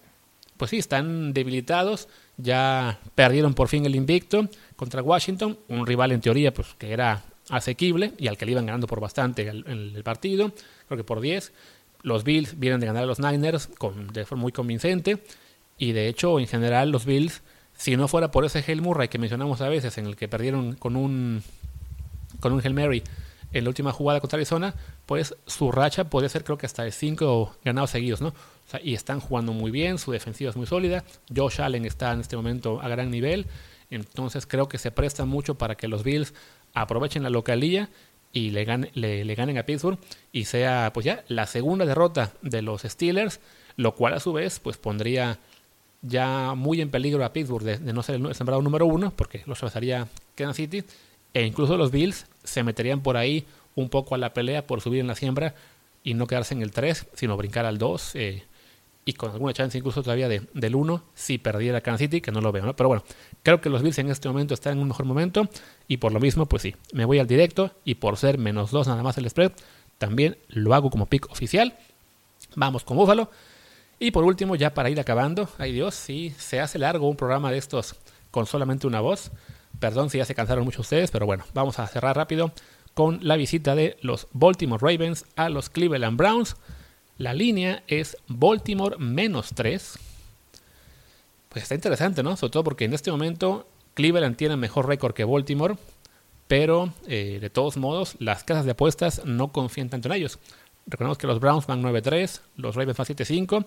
pues 0.57 0.71
sí, 0.71 0.79
están 0.79 1.33
debilitados. 1.33 2.09
Ya 2.37 3.01
perdieron 3.15 3.55
por 3.55 3.69
fin 3.69 3.87
el 3.87 3.95
invicto 3.95 4.49
contra 4.77 5.03
Washington, 5.03 5.59
un 5.69 5.87
rival 5.87 6.13
en 6.13 6.21
teoría 6.21 6.53
pues, 6.53 6.75
que 6.79 6.93
era 6.93 7.25
asequible 7.49 8.13
y 8.19 8.29
al 8.29 8.37
que 8.37 8.47
le 8.47 8.53
iban 8.53 8.67
ganando 8.67 8.87
por 8.87 9.01
bastante 9.01 9.49
en 9.49 9.67
el 9.67 10.03
partido, 10.05 10.53
creo 10.87 10.97
que 10.97 11.05
por 11.05 11.21
10 11.21 11.53
los 12.03 12.25
Bills 12.25 12.59
vienen 12.59 12.81
de 12.81 12.87
ganar 12.87 13.05
a 13.05 13.07
los 13.07 13.19
Niners 13.19 13.69
con, 13.79 14.09
de 14.09 14.25
forma 14.25 14.43
muy 14.43 14.53
convincente. 14.53 15.23
Y 15.79 15.93
de 15.93 16.09
hecho, 16.09 16.39
en 16.39 16.47
general, 16.47 16.91
los 16.91 17.05
Bills, 17.05 17.43
si 17.75 17.97
no 17.97 18.09
fuera 18.09 18.31
por 18.31 18.45
ese 18.45 18.65
Hail 18.67 18.83
Murray 18.83 19.09
que 19.09 19.19
mencionamos 19.19 19.61
a 19.61 19.69
veces, 19.69 19.97
en 19.99 20.07
el 20.07 20.17
que 20.17 20.29
perdieron 20.29 20.75
con 20.75 20.97
un, 20.97 21.43
con 22.41 22.53
un 22.53 22.61
Hail 22.61 22.75
Mary 22.75 23.03
en 23.53 23.65
la 23.65 23.71
última 23.71 23.93
jugada 23.93 24.21
contra 24.21 24.37
Arizona, 24.37 24.75
pues 25.07 25.35
su 25.47 25.73
racha 25.73 26.05
puede 26.05 26.29
ser 26.29 26.45
creo 26.45 26.57
que 26.57 26.67
hasta 26.67 26.85
de 26.85 26.93
cinco 26.93 27.57
ganados 27.65 27.91
seguidos, 27.91 28.21
¿no? 28.21 28.33
y 28.83 28.95
están 28.95 29.19
jugando 29.19 29.53
muy 29.53 29.71
bien, 29.73 29.99
su 29.99 30.13
defensiva 30.13 30.51
es 30.51 30.57
muy 30.57 30.67
sólida. 30.67 31.05
Josh 31.35 31.61
Allen 31.61 31.85
está 31.85 32.13
en 32.13 32.21
este 32.21 32.37
momento 32.37 32.81
a 32.81 32.89
gran 32.89 33.11
nivel. 33.11 33.47
Entonces 33.91 34.47
creo 34.47 34.69
que 34.69 34.79
se 34.79 34.93
presta 34.93 35.25
mucho 35.25 35.57
para 35.57 35.75
que 35.75 35.89
los 35.89 36.05
Bills 36.05 36.33
aprovechen 36.73 37.25
la 37.25 37.31
localía 37.31 37.91
y 38.33 38.51
le, 38.51 38.65
le, 38.95 39.35
ganen 39.35 39.59
a 39.59 39.65
Pittsburgh 39.65 39.99
y 40.33 40.45
sea 40.45 40.91
pues 40.95 41.05
ya 41.05 41.25
la 41.29 41.47
segunda 41.47 41.85
derrota 41.85 42.33
de 42.43 42.63
los 42.63 42.83
Steelers, 42.83 43.41
lo 43.77 43.95
cual 43.95 44.15
a 44.15 44.21
su 44.21 44.33
vez 44.33 44.61
pues 44.61 44.77
pondría 44.77 45.39
ya 46.03 46.55
muy 46.55 46.81
en 46.81 46.91
peligro 46.91 47.25
a 47.25 47.33
Pittsburgh 47.33 47.65
de, 47.65 47.93
no 47.93 48.03
ser 48.03 48.17
el 48.17 48.35
sembrado 48.35 48.63
número 48.63 48.87
uno, 48.87 49.13
porque 49.15 49.43
lo 49.47 49.55
rebasaría 49.55 50.09
Kansas 50.35 50.57
City, 50.57 50.85
e 51.35 51.43
incluso 51.45 51.77
los 51.77 51.91
Bills 51.91 52.27
se 52.43 52.63
meterían 52.63 53.03
por 53.03 53.17
ahí 53.17 53.47
un 53.75 53.89
poco 53.89 54.15
a 54.15 54.19
la 54.19 54.33
pelea 54.33 54.67
por 54.67 54.81
subir 54.81 55.01
en 55.01 55.07
la 55.07 55.15
siembra 55.15 55.55
y 56.03 56.15
no 56.15 56.27
quedarse 56.27 56.55
en 56.55 56.63
el 56.63 56.73
3, 56.73 57.07
sino 57.15 57.37
brincar 57.37 57.67
al 57.67 57.79
2, 57.79 58.15
eh, 58.17 58.45
y 59.11 59.13
con 59.13 59.33
alguna 59.33 59.53
chance 59.53 59.77
incluso 59.77 60.03
todavía 60.03 60.29
de, 60.29 60.43
del 60.55 60.77
1 60.77 61.03
si 61.15 61.39
perdiera 61.39 61.81
Kansas 61.81 62.03
City, 62.03 62.21
que 62.21 62.31
no 62.31 62.41
lo 62.41 62.53
veo, 62.53 62.65
¿no? 62.65 62.77
Pero 62.77 62.89
bueno, 62.89 63.05
creo 63.43 63.61
que 63.61 63.69
los 63.69 63.83
Bills 63.83 63.99
en 63.99 64.09
este 64.09 64.29
momento 64.29 64.55
están 64.55 64.75
en 64.75 64.79
un 64.79 64.89
mejor 64.89 65.05
momento 65.05 65.49
y 65.89 65.97
por 65.97 66.13
lo 66.13 66.21
mismo, 66.21 66.47
pues 66.47 66.63
sí, 66.63 66.77
me 66.93 67.05
voy 67.05 67.19
al 67.19 67.27
directo 67.27 67.73
y 67.85 67.97
por 67.97 68.17
ser 68.17 68.39
menos 68.39 68.71
2 68.71 68.87
nada 68.87 69.03
más 69.03 69.19
el 69.19 69.29
spread, 69.29 69.53
también 69.99 70.39
lo 70.49 70.75
hago 70.75 70.91
como 70.91 71.07
pick 71.07 71.29
oficial. 71.31 71.77
Vamos 72.55 72.85
con 72.85 72.97
Búfalo. 72.97 73.31
Y 73.99 74.13
por 74.13 74.25
último, 74.25 74.55
ya 74.55 74.73
para 74.73 74.89
ir 74.89 74.99
acabando, 74.99 75.49
ay 75.59 75.73
Dios, 75.73 75.95
si 75.95 76.31
se 76.39 76.61
hace 76.61 76.79
largo 76.79 77.09
un 77.09 77.17
programa 77.17 77.51
de 77.51 77.59
estos 77.59 77.97
con 78.31 78.47
solamente 78.47 78.87
una 78.87 79.01
voz. 79.01 79.31
Perdón 79.79 80.09
si 80.09 80.19
ya 80.19 80.25
se 80.25 80.35
cansaron 80.35 80.65
mucho 80.65 80.83
ustedes, 80.83 81.11
pero 81.11 81.27
bueno, 81.27 81.45
vamos 81.53 81.79
a 81.79 81.87
cerrar 81.87 82.17
rápido 82.17 82.53
con 82.95 83.19
la 83.23 83.37
visita 83.37 83.75
de 83.75 83.97
los 84.03 84.29
Baltimore 84.33 84.81
Ravens 84.81 85.25
a 85.37 85.49
los 85.49 85.69
Cleveland 85.69 86.17
Browns. 86.17 86.57
La 87.21 87.35
línea 87.35 87.83
es 87.87 88.17
Baltimore 88.29 88.97
menos 88.97 89.51
3. 89.55 89.99
Pues 91.51 91.65
está 91.65 91.75
interesante, 91.75 92.23
¿no? 92.23 92.35
Sobre 92.39 92.51
todo 92.51 92.65
porque 92.65 92.87
en 92.87 92.95
este 92.95 93.11
momento 93.11 93.69
Cleveland 93.93 94.37
tiene 94.37 94.57
mejor 94.57 94.89
récord 94.89 95.13
que 95.13 95.27
Baltimore, 95.27 95.75
pero 96.49 96.95
eh, 97.09 97.37
de 97.39 97.51
todos 97.51 97.77
modos 97.77 98.17
las 98.21 98.43
casas 98.43 98.65
de 98.65 98.71
apuestas 98.71 99.21
no 99.27 99.53
confían 99.53 99.91
tanto 99.91 100.09
en 100.09 100.15
ellos. 100.15 100.39
Recordemos 100.87 101.19
que 101.19 101.27
los 101.27 101.41
Browns 101.41 101.67
van 101.67 101.83
9-3, 101.83 102.41
los 102.57 102.75
Ravens 102.75 102.97
van 102.97 103.07
7-5. 103.07 103.67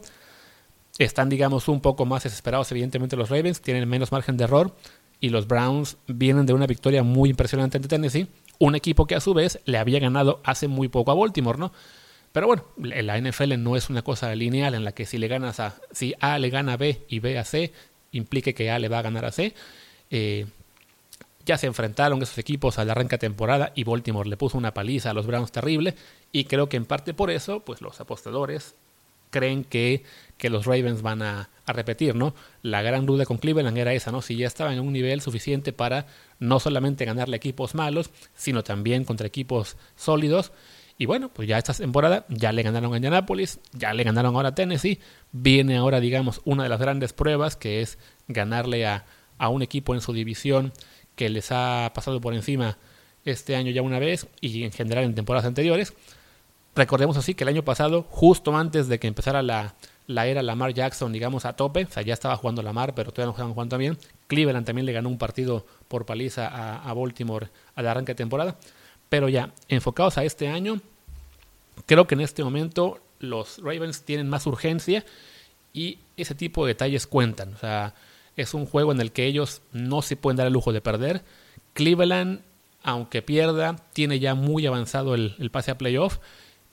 Están, 0.97 1.29
digamos, 1.29 1.67
un 1.67 1.79
poco 1.79 2.07
más 2.07 2.23
desesperados, 2.23 2.71
evidentemente, 2.71 3.15
los 3.15 3.29
Ravens, 3.29 3.61
tienen 3.61 3.87
menos 3.87 4.11
margen 4.11 4.35
de 4.35 4.45
error. 4.45 4.75
Y 5.19 5.29
los 5.29 5.45
Browns 5.45 5.97
vienen 6.07 6.47
de 6.47 6.53
una 6.53 6.65
victoria 6.65 7.03
muy 7.03 7.29
impresionante 7.29 7.77
ante 7.77 7.87
Tennessee, 7.87 8.25
un 8.57 8.73
equipo 8.73 9.05
que 9.05 9.13
a 9.13 9.21
su 9.21 9.35
vez 9.35 9.59
le 9.65 9.77
había 9.77 9.99
ganado 9.99 10.41
hace 10.43 10.67
muy 10.67 10.87
poco 10.87 11.11
a 11.11 11.13
Baltimore, 11.13 11.59
¿no? 11.59 11.71
Pero 12.33 12.47
bueno, 12.47 12.65
la 12.77 13.17
NFL 13.17 13.57
no 13.59 13.77
es 13.77 13.89
una 13.89 14.01
cosa 14.01 14.33
lineal 14.35 14.73
en 14.73 14.83
la 14.83 14.91
que 14.91 15.05
si 15.05 15.17
le 15.17 15.27
ganas 15.27 15.59
a, 15.59 15.75
si 15.91 16.15
A 16.19 16.39
le 16.39 16.49
gana 16.49 16.73
a 16.73 16.77
B 16.77 17.05
y 17.07 17.19
B 17.19 17.37
a 17.37 17.45
C, 17.45 17.71
implique 18.11 18.53
que 18.53 18.71
A 18.71 18.79
le 18.79 18.89
va 18.89 18.99
a 18.99 19.03
ganar 19.03 19.23
a 19.23 19.31
C. 19.31 19.53
Eh, 20.09 20.45
ya 21.45 21.57
se 21.57 21.67
enfrentaron 21.67 22.21
esos 22.21 22.37
equipos 22.37 22.79
al 22.79 22.89
arranque 22.89 23.15
de 23.15 23.19
temporada 23.19 23.71
y 23.75 23.83
Baltimore 23.83 24.27
le 24.27 24.37
puso 24.37 24.57
una 24.57 24.73
paliza 24.73 25.11
a 25.11 25.13
los 25.13 25.27
Browns 25.27 25.51
terrible 25.51 25.95
y 26.31 26.45
creo 26.45 26.69
que 26.69 26.77
en 26.77 26.85
parte 26.85 27.13
por 27.13 27.29
eso, 27.29 27.59
pues 27.59 27.81
los 27.81 27.99
apostadores 28.01 28.75
creen 29.29 29.63
que, 29.63 30.03
que 30.37 30.49
los 30.49 30.65
Ravens 30.65 31.01
van 31.01 31.21
a, 31.21 31.49
repetir, 31.65 32.13
¿no? 32.13 32.35
La 32.61 32.81
gran 32.81 33.05
duda 33.05 33.25
con 33.25 33.37
Cleveland 33.37 33.77
era 33.77 33.93
esa, 33.93 34.11
¿no? 34.11 34.21
Si 34.21 34.35
ya 34.35 34.47
estaban 34.47 34.73
en 34.73 34.81
un 34.81 34.91
nivel 34.91 35.21
suficiente 35.21 35.71
para 35.71 36.07
no 36.39 36.59
solamente 36.59 37.05
ganarle 37.05 37.37
equipos 37.37 37.73
malos, 37.73 38.09
sino 38.35 38.63
también 38.63 39.05
contra 39.05 39.27
equipos 39.27 39.77
sólidos. 39.95 40.51
Y 40.97 41.05
bueno, 41.05 41.29
pues 41.29 41.47
ya 41.47 41.57
esta 41.57 41.73
temporada 41.73 42.25
ya 42.29 42.51
le 42.51 42.63
ganaron 42.63 42.93
a 42.93 42.97
Indianapolis, 42.97 43.59
ya 43.73 43.93
le 43.93 44.03
ganaron 44.03 44.35
ahora 44.35 44.49
a 44.49 44.55
Tennessee. 44.55 44.99
Viene 45.31 45.77
ahora, 45.77 45.99
digamos, 45.99 46.41
una 46.45 46.63
de 46.63 46.69
las 46.69 46.79
grandes 46.79 47.13
pruebas 47.13 47.55
que 47.55 47.81
es 47.81 47.97
ganarle 48.27 48.85
a, 48.85 49.05
a 49.37 49.49
un 49.49 49.61
equipo 49.61 49.95
en 49.95 50.01
su 50.01 50.13
división 50.13 50.71
que 51.15 51.29
les 51.29 51.51
ha 51.51 51.91
pasado 51.93 52.21
por 52.21 52.33
encima 52.33 52.77
este 53.25 53.55
año 53.55 53.71
ya 53.71 53.81
una 53.81 53.99
vez 53.99 54.27
y 54.41 54.63
en 54.63 54.71
general 54.71 55.03
en 55.03 55.15
temporadas 55.15 55.45
anteriores. 55.45 55.93
Recordemos 56.75 57.17
así 57.17 57.35
que 57.35 57.43
el 57.43 57.49
año 57.49 57.63
pasado, 57.63 58.05
justo 58.09 58.55
antes 58.55 58.87
de 58.87 58.99
que 58.99 59.07
empezara 59.07 59.43
la, 59.43 59.75
la 60.07 60.25
era 60.27 60.41
Lamar 60.41 60.73
Jackson, 60.73 61.13
digamos, 61.13 61.45
a 61.45 61.53
tope, 61.53 61.85
o 61.85 61.89
sea, 61.89 62.01
ya 62.01 62.13
estaba 62.13 62.35
jugando 62.35 62.63
Lamar, 62.63 62.95
pero 62.95 63.11
todavía 63.11 63.27
no 63.27 63.31
estaban 63.31 63.53
jugando 63.53 63.77
bien. 63.77 63.97
Cleveland 64.27 64.65
también 64.65 64.85
le 64.85 64.93
ganó 64.93 65.09
un 65.09 65.17
partido 65.19 65.65
por 65.87 66.05
paliza 66.05 66.47
a, 66.47 66.89
a 66.89 66.93
Baltimore 66.93 67.49
al 67.75 67.87
arranque 67.87 68.13
de 68.13 68.15
temporada. 68.15 68.57
Pero 69.13 69.29
ya, 69.29 69.51
enfocados 69.67 70.17
a 70.17 70.23
este 70.23 70.47
año, 70.47 70.81
creo 71.85 72.07
que 72.07 72.15
en 72.15 72.21
este 72.21 72.43
momento 72.43 72.99
los 73.19 73.59
Ravens 73.59 74.01
tienen 74.01 74.27
más 74.27 74.47
urgencia 74.47 75.05
y 75.71 75.99
ese 76.17 76.33
tipo 76.33 76.65
de 76.65 76.73
detalles 76.73 77.05
cuentan. 77.05 77.53
O 77.53 77.57
sea, 77.59 77.93
es 78.35 78.55
un 78.55 78.65
juego 78.65 78.91
en 78.91 78.99
el 78.99 79.11
que 79.11 79.27
ellos 79.27 79.61
no 79.71 80.01
se 80.01 80.15
pueden 80.15 80.37
dar 80.37 80.47
el 80.47 80.53
lujo 80.53 80.73
de 80.73 80.81
perder. 80.81 81.21
Cleveland, 81.73 82.41
aunque 82.81 83.21
pierda, 83.21 83.75
tiene 83.93 84.17
ya 84.17 84.33
muy 84.33 84.65
avanzado 84.65 85.13
el, 85.13 85.35
pase 85.51 85.69
a 85.69 85.77
playoff. 85.77 86.17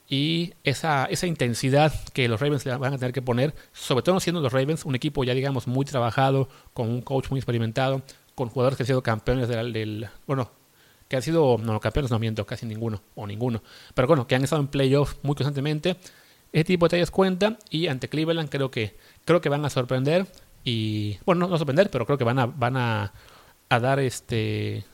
Y 0.09 0.55
esa, 0.64 1.05
esa 1.05 1.26
intensidad 1.26 1.93
que 2.14 2.26
los 2.26 2.41
Ravens 2.41 2.64
van 2.64 2.95
a 2.95 2.97
tener 2.97 3.12
que 3.12 3.20
poner, 3.20 3.55
sobre 3.74 4.03
todo 4.03 4.18
siendo 4.18 4.41
los 4.41 4.55
Ravens 4.55 4.86
un 4.86 4.95
equipo 4.95 5.24
ya 5.24 5.34
digamos 5.34 5.66
muy 5.66 5.84
trabajado, 5.84 6.49
con 6.72 6.88
un 6.88 7.03
coach 7.03 7.28
muy 7.28 7.38
experimentado, 7.38 8.01
con 8.34 8.49
jugadores 8.49 8.78
que 8.78 8.84
han 8.84 8.86
sido 8.86 9.03
campeones 9.03 9.47
del, 9.47 9.74
del 9.74 10.09
bueno, 10.26 10.51
que 11.11 11.17
han 11.17 11.23
sido, 11.23 11.59
no, 11.59 11.81
campeones 11.81 12.13
no 12.13 12.21
miento, 12.21 12.47
casi 12.47 12.67
ninguno, 12.67 13.03
o 13.17 13.27
ninguno, 13.27 13.65
pero 13.95 14.07
bueno, 14.07 14.29
que 14.29 14.37
han 14.37 14.45
estado 14.45 14.63
en 14.63 14.69
playoff 14.69 15.17
muy 15.25 15.35
constantemente. 15.35 15.97
Ese 16.53 16.65
tipo 16.65 16.87
de 16.87 16.91
detalles 16.91 17.11
cuenta 17.11 17.59
y 17.69 17.89
ante 17.89 18.09
Cleveland 18.09 18.49
creo 18.49 18.71
que, 18.71 18.97
creo 19.25 19.41
que 19.41 19.49
van 19.49 19.65
a 19.65 19.71
sorprender 19.71 20.29
y 20.63 21.19
bueno, 21.27 21.49
no, 21.49 21.59
sorprender, 21.59 21.91
pero 21.91 22.07
creo 22.07 22.17
que 22.17 22.23
van 22.23 22.39
a, 22.39 22.47
van 22.47 22.77
a, 22.77 23.13
dar 23.69 23.99
este 23.99 24.85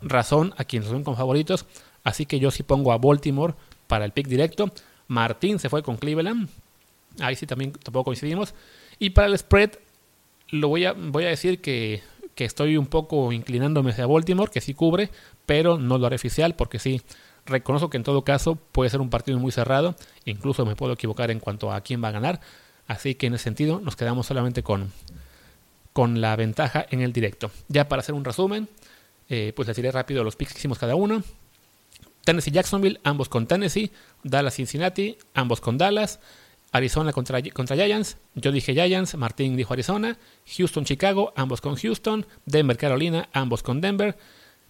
razón 0.00 0.54
a 0.56 0.64
quienes 0.64 0.88
son 0.88 1.04
con 1.04 1.14
favoritos. 1.14 1.66
Así 2.04 2.24
que 2.24 2.38
yo 2.38 2.50
sí 2.50 2.62
pongo 2.62 2.90
a 2.92 2.98
Baltimore 2.98 3.52
para 3.86 4.06
el 4.06 4.12
pick 4.12 4.28
directo. 4.28 4.72
Martín 5.08 5.58
se 5.58 5.68
fue 5.68 5.82
con 5.82 5.98
Cleveland. 5.98 6.48
Ahí 7.20 7.36
sí 7.36 7.46
también 7.46 7.72
tampoco 7.72 8.04
coincidimos. 8.04 8.54
Y 8.98 9.10
para 9.10 9.26
el 9.26 9.36
spread, 9.36 9.72
lo 10.48 10.68
voy 10.68 10.86
a, 10.86 10.94
voy 10.94 11.24
a 11.24 11.28
decir 11.28 11.60
que, 11.60 12.02
que 12.36 12.44
estoy 12.44 12.76
un 12.76 12.86
poco 12.86 13.32
inclinándome 13.32 13.90
hacia 13.90 14.06
Baltimore, 14.06 14.52
que 14.52 14.60
sí 14.60 14.74
cubre, 14.74 15.10
pero 15.46 15.78
no 15.78 15.98
lo 15.98 16.06
haré 16.06 16.16
oficial 16.16 16.54
porque 16.54 16.78
sí 16.78 17.02
reconozco 17.46 17.90
que 17.90 17.96
en 17.96 18.02
todo 18.02 18.22
caso 18.22 18.56
puede 18.56 18.90
ser 18.90 19.00
un 19.00 19.10
partido 19.10 19.38
muy 19.38 19.50
cerrado. 19.50 19.96
Incluso 20.26 20.64
me 20.66 20.76
puedo 20.76 20.92
equivocar 20.92 21.30
en 21.30 21.40
cuanto 21.40 21.72
a 21.72 21.80
quién 21.80 22.04
va 22.04 22.08
a 22.08 22.12
ganar. 22.12 22.40
Así 22.86 23.14
que 23.14 23.26
en 23.26 23.34
ese 23.34 23.44
sentido 23.44 23.80
nos 23.80 23.96
quedamos 23.96 24.26
solamente 24.26 24.62
con, 24.62 24.92
con 25.94 26.20
la 26.20 26.36
ventaja 26.36 26.86
en 26.90 27.00
el 27.00 27.12
directo. 27.12 27.50
Ya 27.68 27.88
para 27.88 28.00
hacer 28.00 28.14
un 28.14 28.24
resumen, 28.24 28.68
eh, 29.30 29.52
pues 29.56 29.66
les 29.66 29.76
diré 29.76 29.90
rápido 29.90 30.22
los 30.22 30.36
picks 30.36 30.52
que 30.52 30.58
hicimos 30.58 30.78
cada 30.78 30.94
uno. 30.94 31.22
Tennessee 32.24 32.50
Jacksonville, 32.50 33.00
ambos 33.02 33.30
con 33.30 33.46
Tennessee. 33.46 33.90
Dallas 34.22 34.54
Cincinnati, 34.54 35.16
ambos 35.32 35.62
con 35.62 35.78
Dallas. 35.78 36.20
Arizona 36.76 37.12
contra, 37.12 37.42
contra 37.42 37.76
Giants. 37.76 38.18
Yo 38.34 38.52
dije 38.52 38.74
Giants, 38.74 39.14
Martín 39.16 39.56
dijo 39.56 39.72
Arizona. 39.72 40.18
Houston 40.56 40.84
Chicago, 40.84 41.32
ambos 41.36 41.60
con 41.60 41.76
Houston. 41.76 42.26
Denver 42.44 42.76
Carolina, 42.76 43.28
ambos 43.32 43.62
con 43.62 43.80
Denver. 43.80 44.16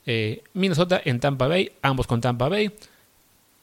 Eh, 0.07 0.43
Minnesota 0.55 1.01
en 1.05 1.21
Tampa 1.21 1.49
Bay, 1.49 1.73
ambos 1.83 2.07
con 2.07 2.21
Tampa 2.21 2.49
Bay. 2.49 2.73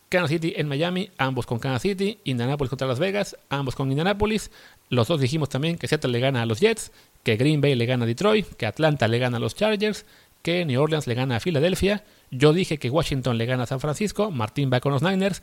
Kansas 0.10 0.30
City 0.30 0.54
en 0.58 0.68
Miami, 0.68 1.10
ambos 1.18 1.48
con 1.48 1.58
Kansas 1.58 1.82
City, 1.82 2.20
Indianapolis 2.24 2.70
contra 2.70 2.88
Las 2.88 3.00
Vegas, 3.00 3.36
ambos 3.50 3.76
con 3.76 3.90
Indianapolis. 3.90 4.52
Los 4.90 5.08
dos 5.08 5.20
dijimos 5.20 5.50
también 5.50 5.80
que 5.80 5.88
Seattle 5.88 6.12
le 6.12 6.20
gana 6.20 6.44
a 6.44 6.46
los 6.46 6.60
Jets, 6.60 6.92
que 7.24 7.36
Green 7.36 7.62
Bay 7.62 7.74
le 7.74 7.88
gana 7.88 8.04
a 8.04 8.08
Detroit, 8.08 8.46
que 8.54 8.68
Atlanta 8.68 9.08
le 9.08 9.18
gana 9.18 9.38
a 9.38 9.40
los 9.40 9.56
Chargers, 9.56 10.06
que 10.44 10.66
New 10.66 10.80
Orleans 10.80 11.08
le 11.08 11.16
gana 11.16 11.38
a 11.38 11.40
Filadelfia. 11.40 12.04
Yo 12.30 12.54
dije 12.54 12.78
que 12.78 12.92
Washington 12.92 13.40
le 13.40 13.48
gana 13.48 13.64
a 13.64 13.66
San 13.66 13.80
Francisco, 13.80 14.30
Martín 14.30 14.70
va 14.72 14.82
con 14.82 14.92
los 14.92 15.02
Niners. 15.02 15.42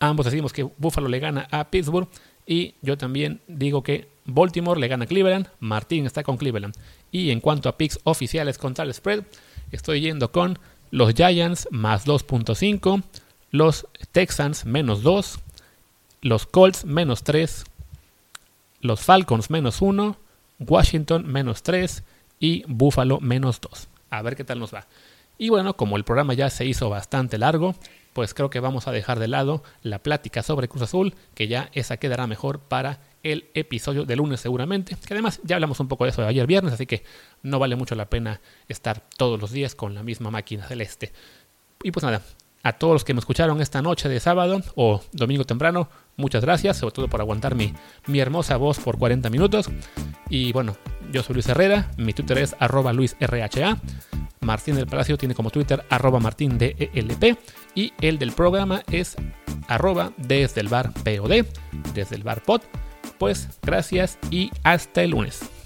Ambos 0.00 0.26
decimos 0.26 0.52
que 0.52 0.62
Buffalo 0.62 1.08
le 1.08 1.18
gana 1.18 1.48
a 1.50 1.70
Pittsburgh 1.70 2.08
y 2.46 2.74
yo 2.82 2.96
también 2.96 3.40
digo 3.46 3.82
que 3.82 4.08
Baltimore 4.24 4.80
le 4.80 4.88
gana 4.88 5.04
a 5.04 5.08
Cleveland, 5.08 5.48
Martín 5.60 6.06
está 6.06 6.22
con 6.22 6.36
Cleveland. 6.36 6.74
Y 7.10 7.30
en 7.30 7.40
cuanto 7.40 7.68
a 7.68 7.76
picks 7.76 7.98
oficiales 8.04 8.58
contra 8.58 8.84
el 8.84 8.94
spread, 8.94 9.24
estoy 9.72 10.00
yendo 10.00 10.30
con 10.30 10.58
los 10.90 11.14
Giants 11.14 11.68
más 11.70 12.06
2.5 12.06 13.02
los 13.50 13.86
Texans 14.12 14.66
menos 14.66 15.02
2, 15.02 15.40
los 16.22 16.46
Colts 16.46 16.84
menos 16.84 17.22
3, 17.22 17.64
los 18.80 19.00
Falcons 19.00 19.50
menos 19.50 19.80
1, 19.80 20.16
Washington 20.60 21.26
menos 21.26 21.62
3 21.62 22.02
y 22.40 22.64
Buffalo 22.66 23.20
menos 23.20 23.60
2. 23.60 23.88
A 24.10 24.22
ver 24.22 24.36
qué 24.36 24.44
tal 24.44 24.58
nos 24.58 24.74
va. 24.74 24.86
Y 25.38 25.50
bueno, 25.50 25.76
como 25.76 25.96
el 25.96 26.04
programa 26.04 26.34
ya 26.34 26.50
se 26.50 26.66
hizo 26.66 26.90
bastante 26.90 27.38
largo, 27.38 27.74
pues 28.12 28.34
creo 28.34 28.50
que 28.50 28.60
vamos 28.60 28.88
a 28.88 28.92
dejar 28.92 29.18
de 29.18 29.28
lado 29.28 29.62
la 29.82 30.02
plática 30.02 30.42
sobre 30.42 30.68
Cruz 30.68 30.82
Azul, 30.82 31.14
que 31.34 31.48
ya 31.48 31.70
esa 31.72 31.96
quedará 31.98 32.26
mejor 32.26 32.60
para 32.60 33.00
el 33.22 33.50
episodio 33.54 34.04
de 34.04 34.16
lunes 34.16 34.40
seguramente, 34.40 34.96
que 35.06 35.14
además 35.14 35.40
ya 35.44 35.56
hablamos 35.56 35.80
un 35.80 35.88
poco 35.88 36.04
de 36.04 36.10
eso 36.10 36.22
de 36.22 36.28
ayer 36.28 36.46
viernes, 36.46 36.72
así 36.72 36.86
que 36.86 37.04
no 37.42 37.58
vale 37.58 37.76
mucho 37.76 37.94
la 37.94 38.10
pena 38.10 38.40
estar 38.68 39.02
todos 39.16 39.40
los 39.40 39.50
días 39.52 39.74
con 39.74 39.94
la 39.94 40.02
misma 40.02 40.30
máquina 40.30 40.66
celeste. 40.66 41.12
Y 41.82 41.90
pues 41.90 42.02
nada, 42.04 42.22
a 42.62 42.72
todos 42.72 42.92
los 42.94 43.04
que 43.04 43.14
me 43.14 43.20
escucharon 43.20 43.60
esta 43.60 43.82
noche 43.82 44.08
de 44.08 44.20
sábado 44.20 44.60
o 44.74 45.00
domingo 45.12 45.44
temprano, 45.44 45.88
muchas 46.16 46.42
gracias, 46.42 46.78
sobre 46.78 46.94
todo 46.94 47.08
por 47.08 47.20
aguantar 47.20 47.54
mi, 47.54 47.72
mi 48.06 48.20
hermosa 48.20 48.56
voz 48.56 48.78
por 48.78 48.98
40 48.98 49.30
minutos. 49.30 49.70
Y 50.28 50.52
bueno, 50.52 50.76
yo 51.12 51.22
soy 51.22 51.34
Luis 51.34 51.48
Herrera, 51.48 51.90
mi 51.96 52.12
Twitter 52.12 52.38
es 52.38 52.56
arroba 52.58 52.92
luisrha. 52.92 53.78
Martín 54.40 54.76
del 54.76 54.86
Palacio 54.86 55.18
tiene 55.18 55.34
como 55.34 55.50
Twitter 55.50 55.84
arroba 55.90 56.20
martindelp 56.20 57.38
y 57.74 57.92
el 58.00 58.18
del 58.18 58.32
programa 58.32 58.82
es 58.90 59.16
arroba 59.66 60.12
desde 60.16 60.60
el 60.60 60.68
bar 60.68 60.92
POD, 60.92 61.44
desde 61.94 62.16
el 62.16 62.22
bar 62.22 62.42
pod. 62.42 62.62
Pues 63.18 63.48
gracias 63.62 64.18
y 64.30 64.50
hasta 64.62 65.02
el 65.02 65.10
lunes. 65.10 65.57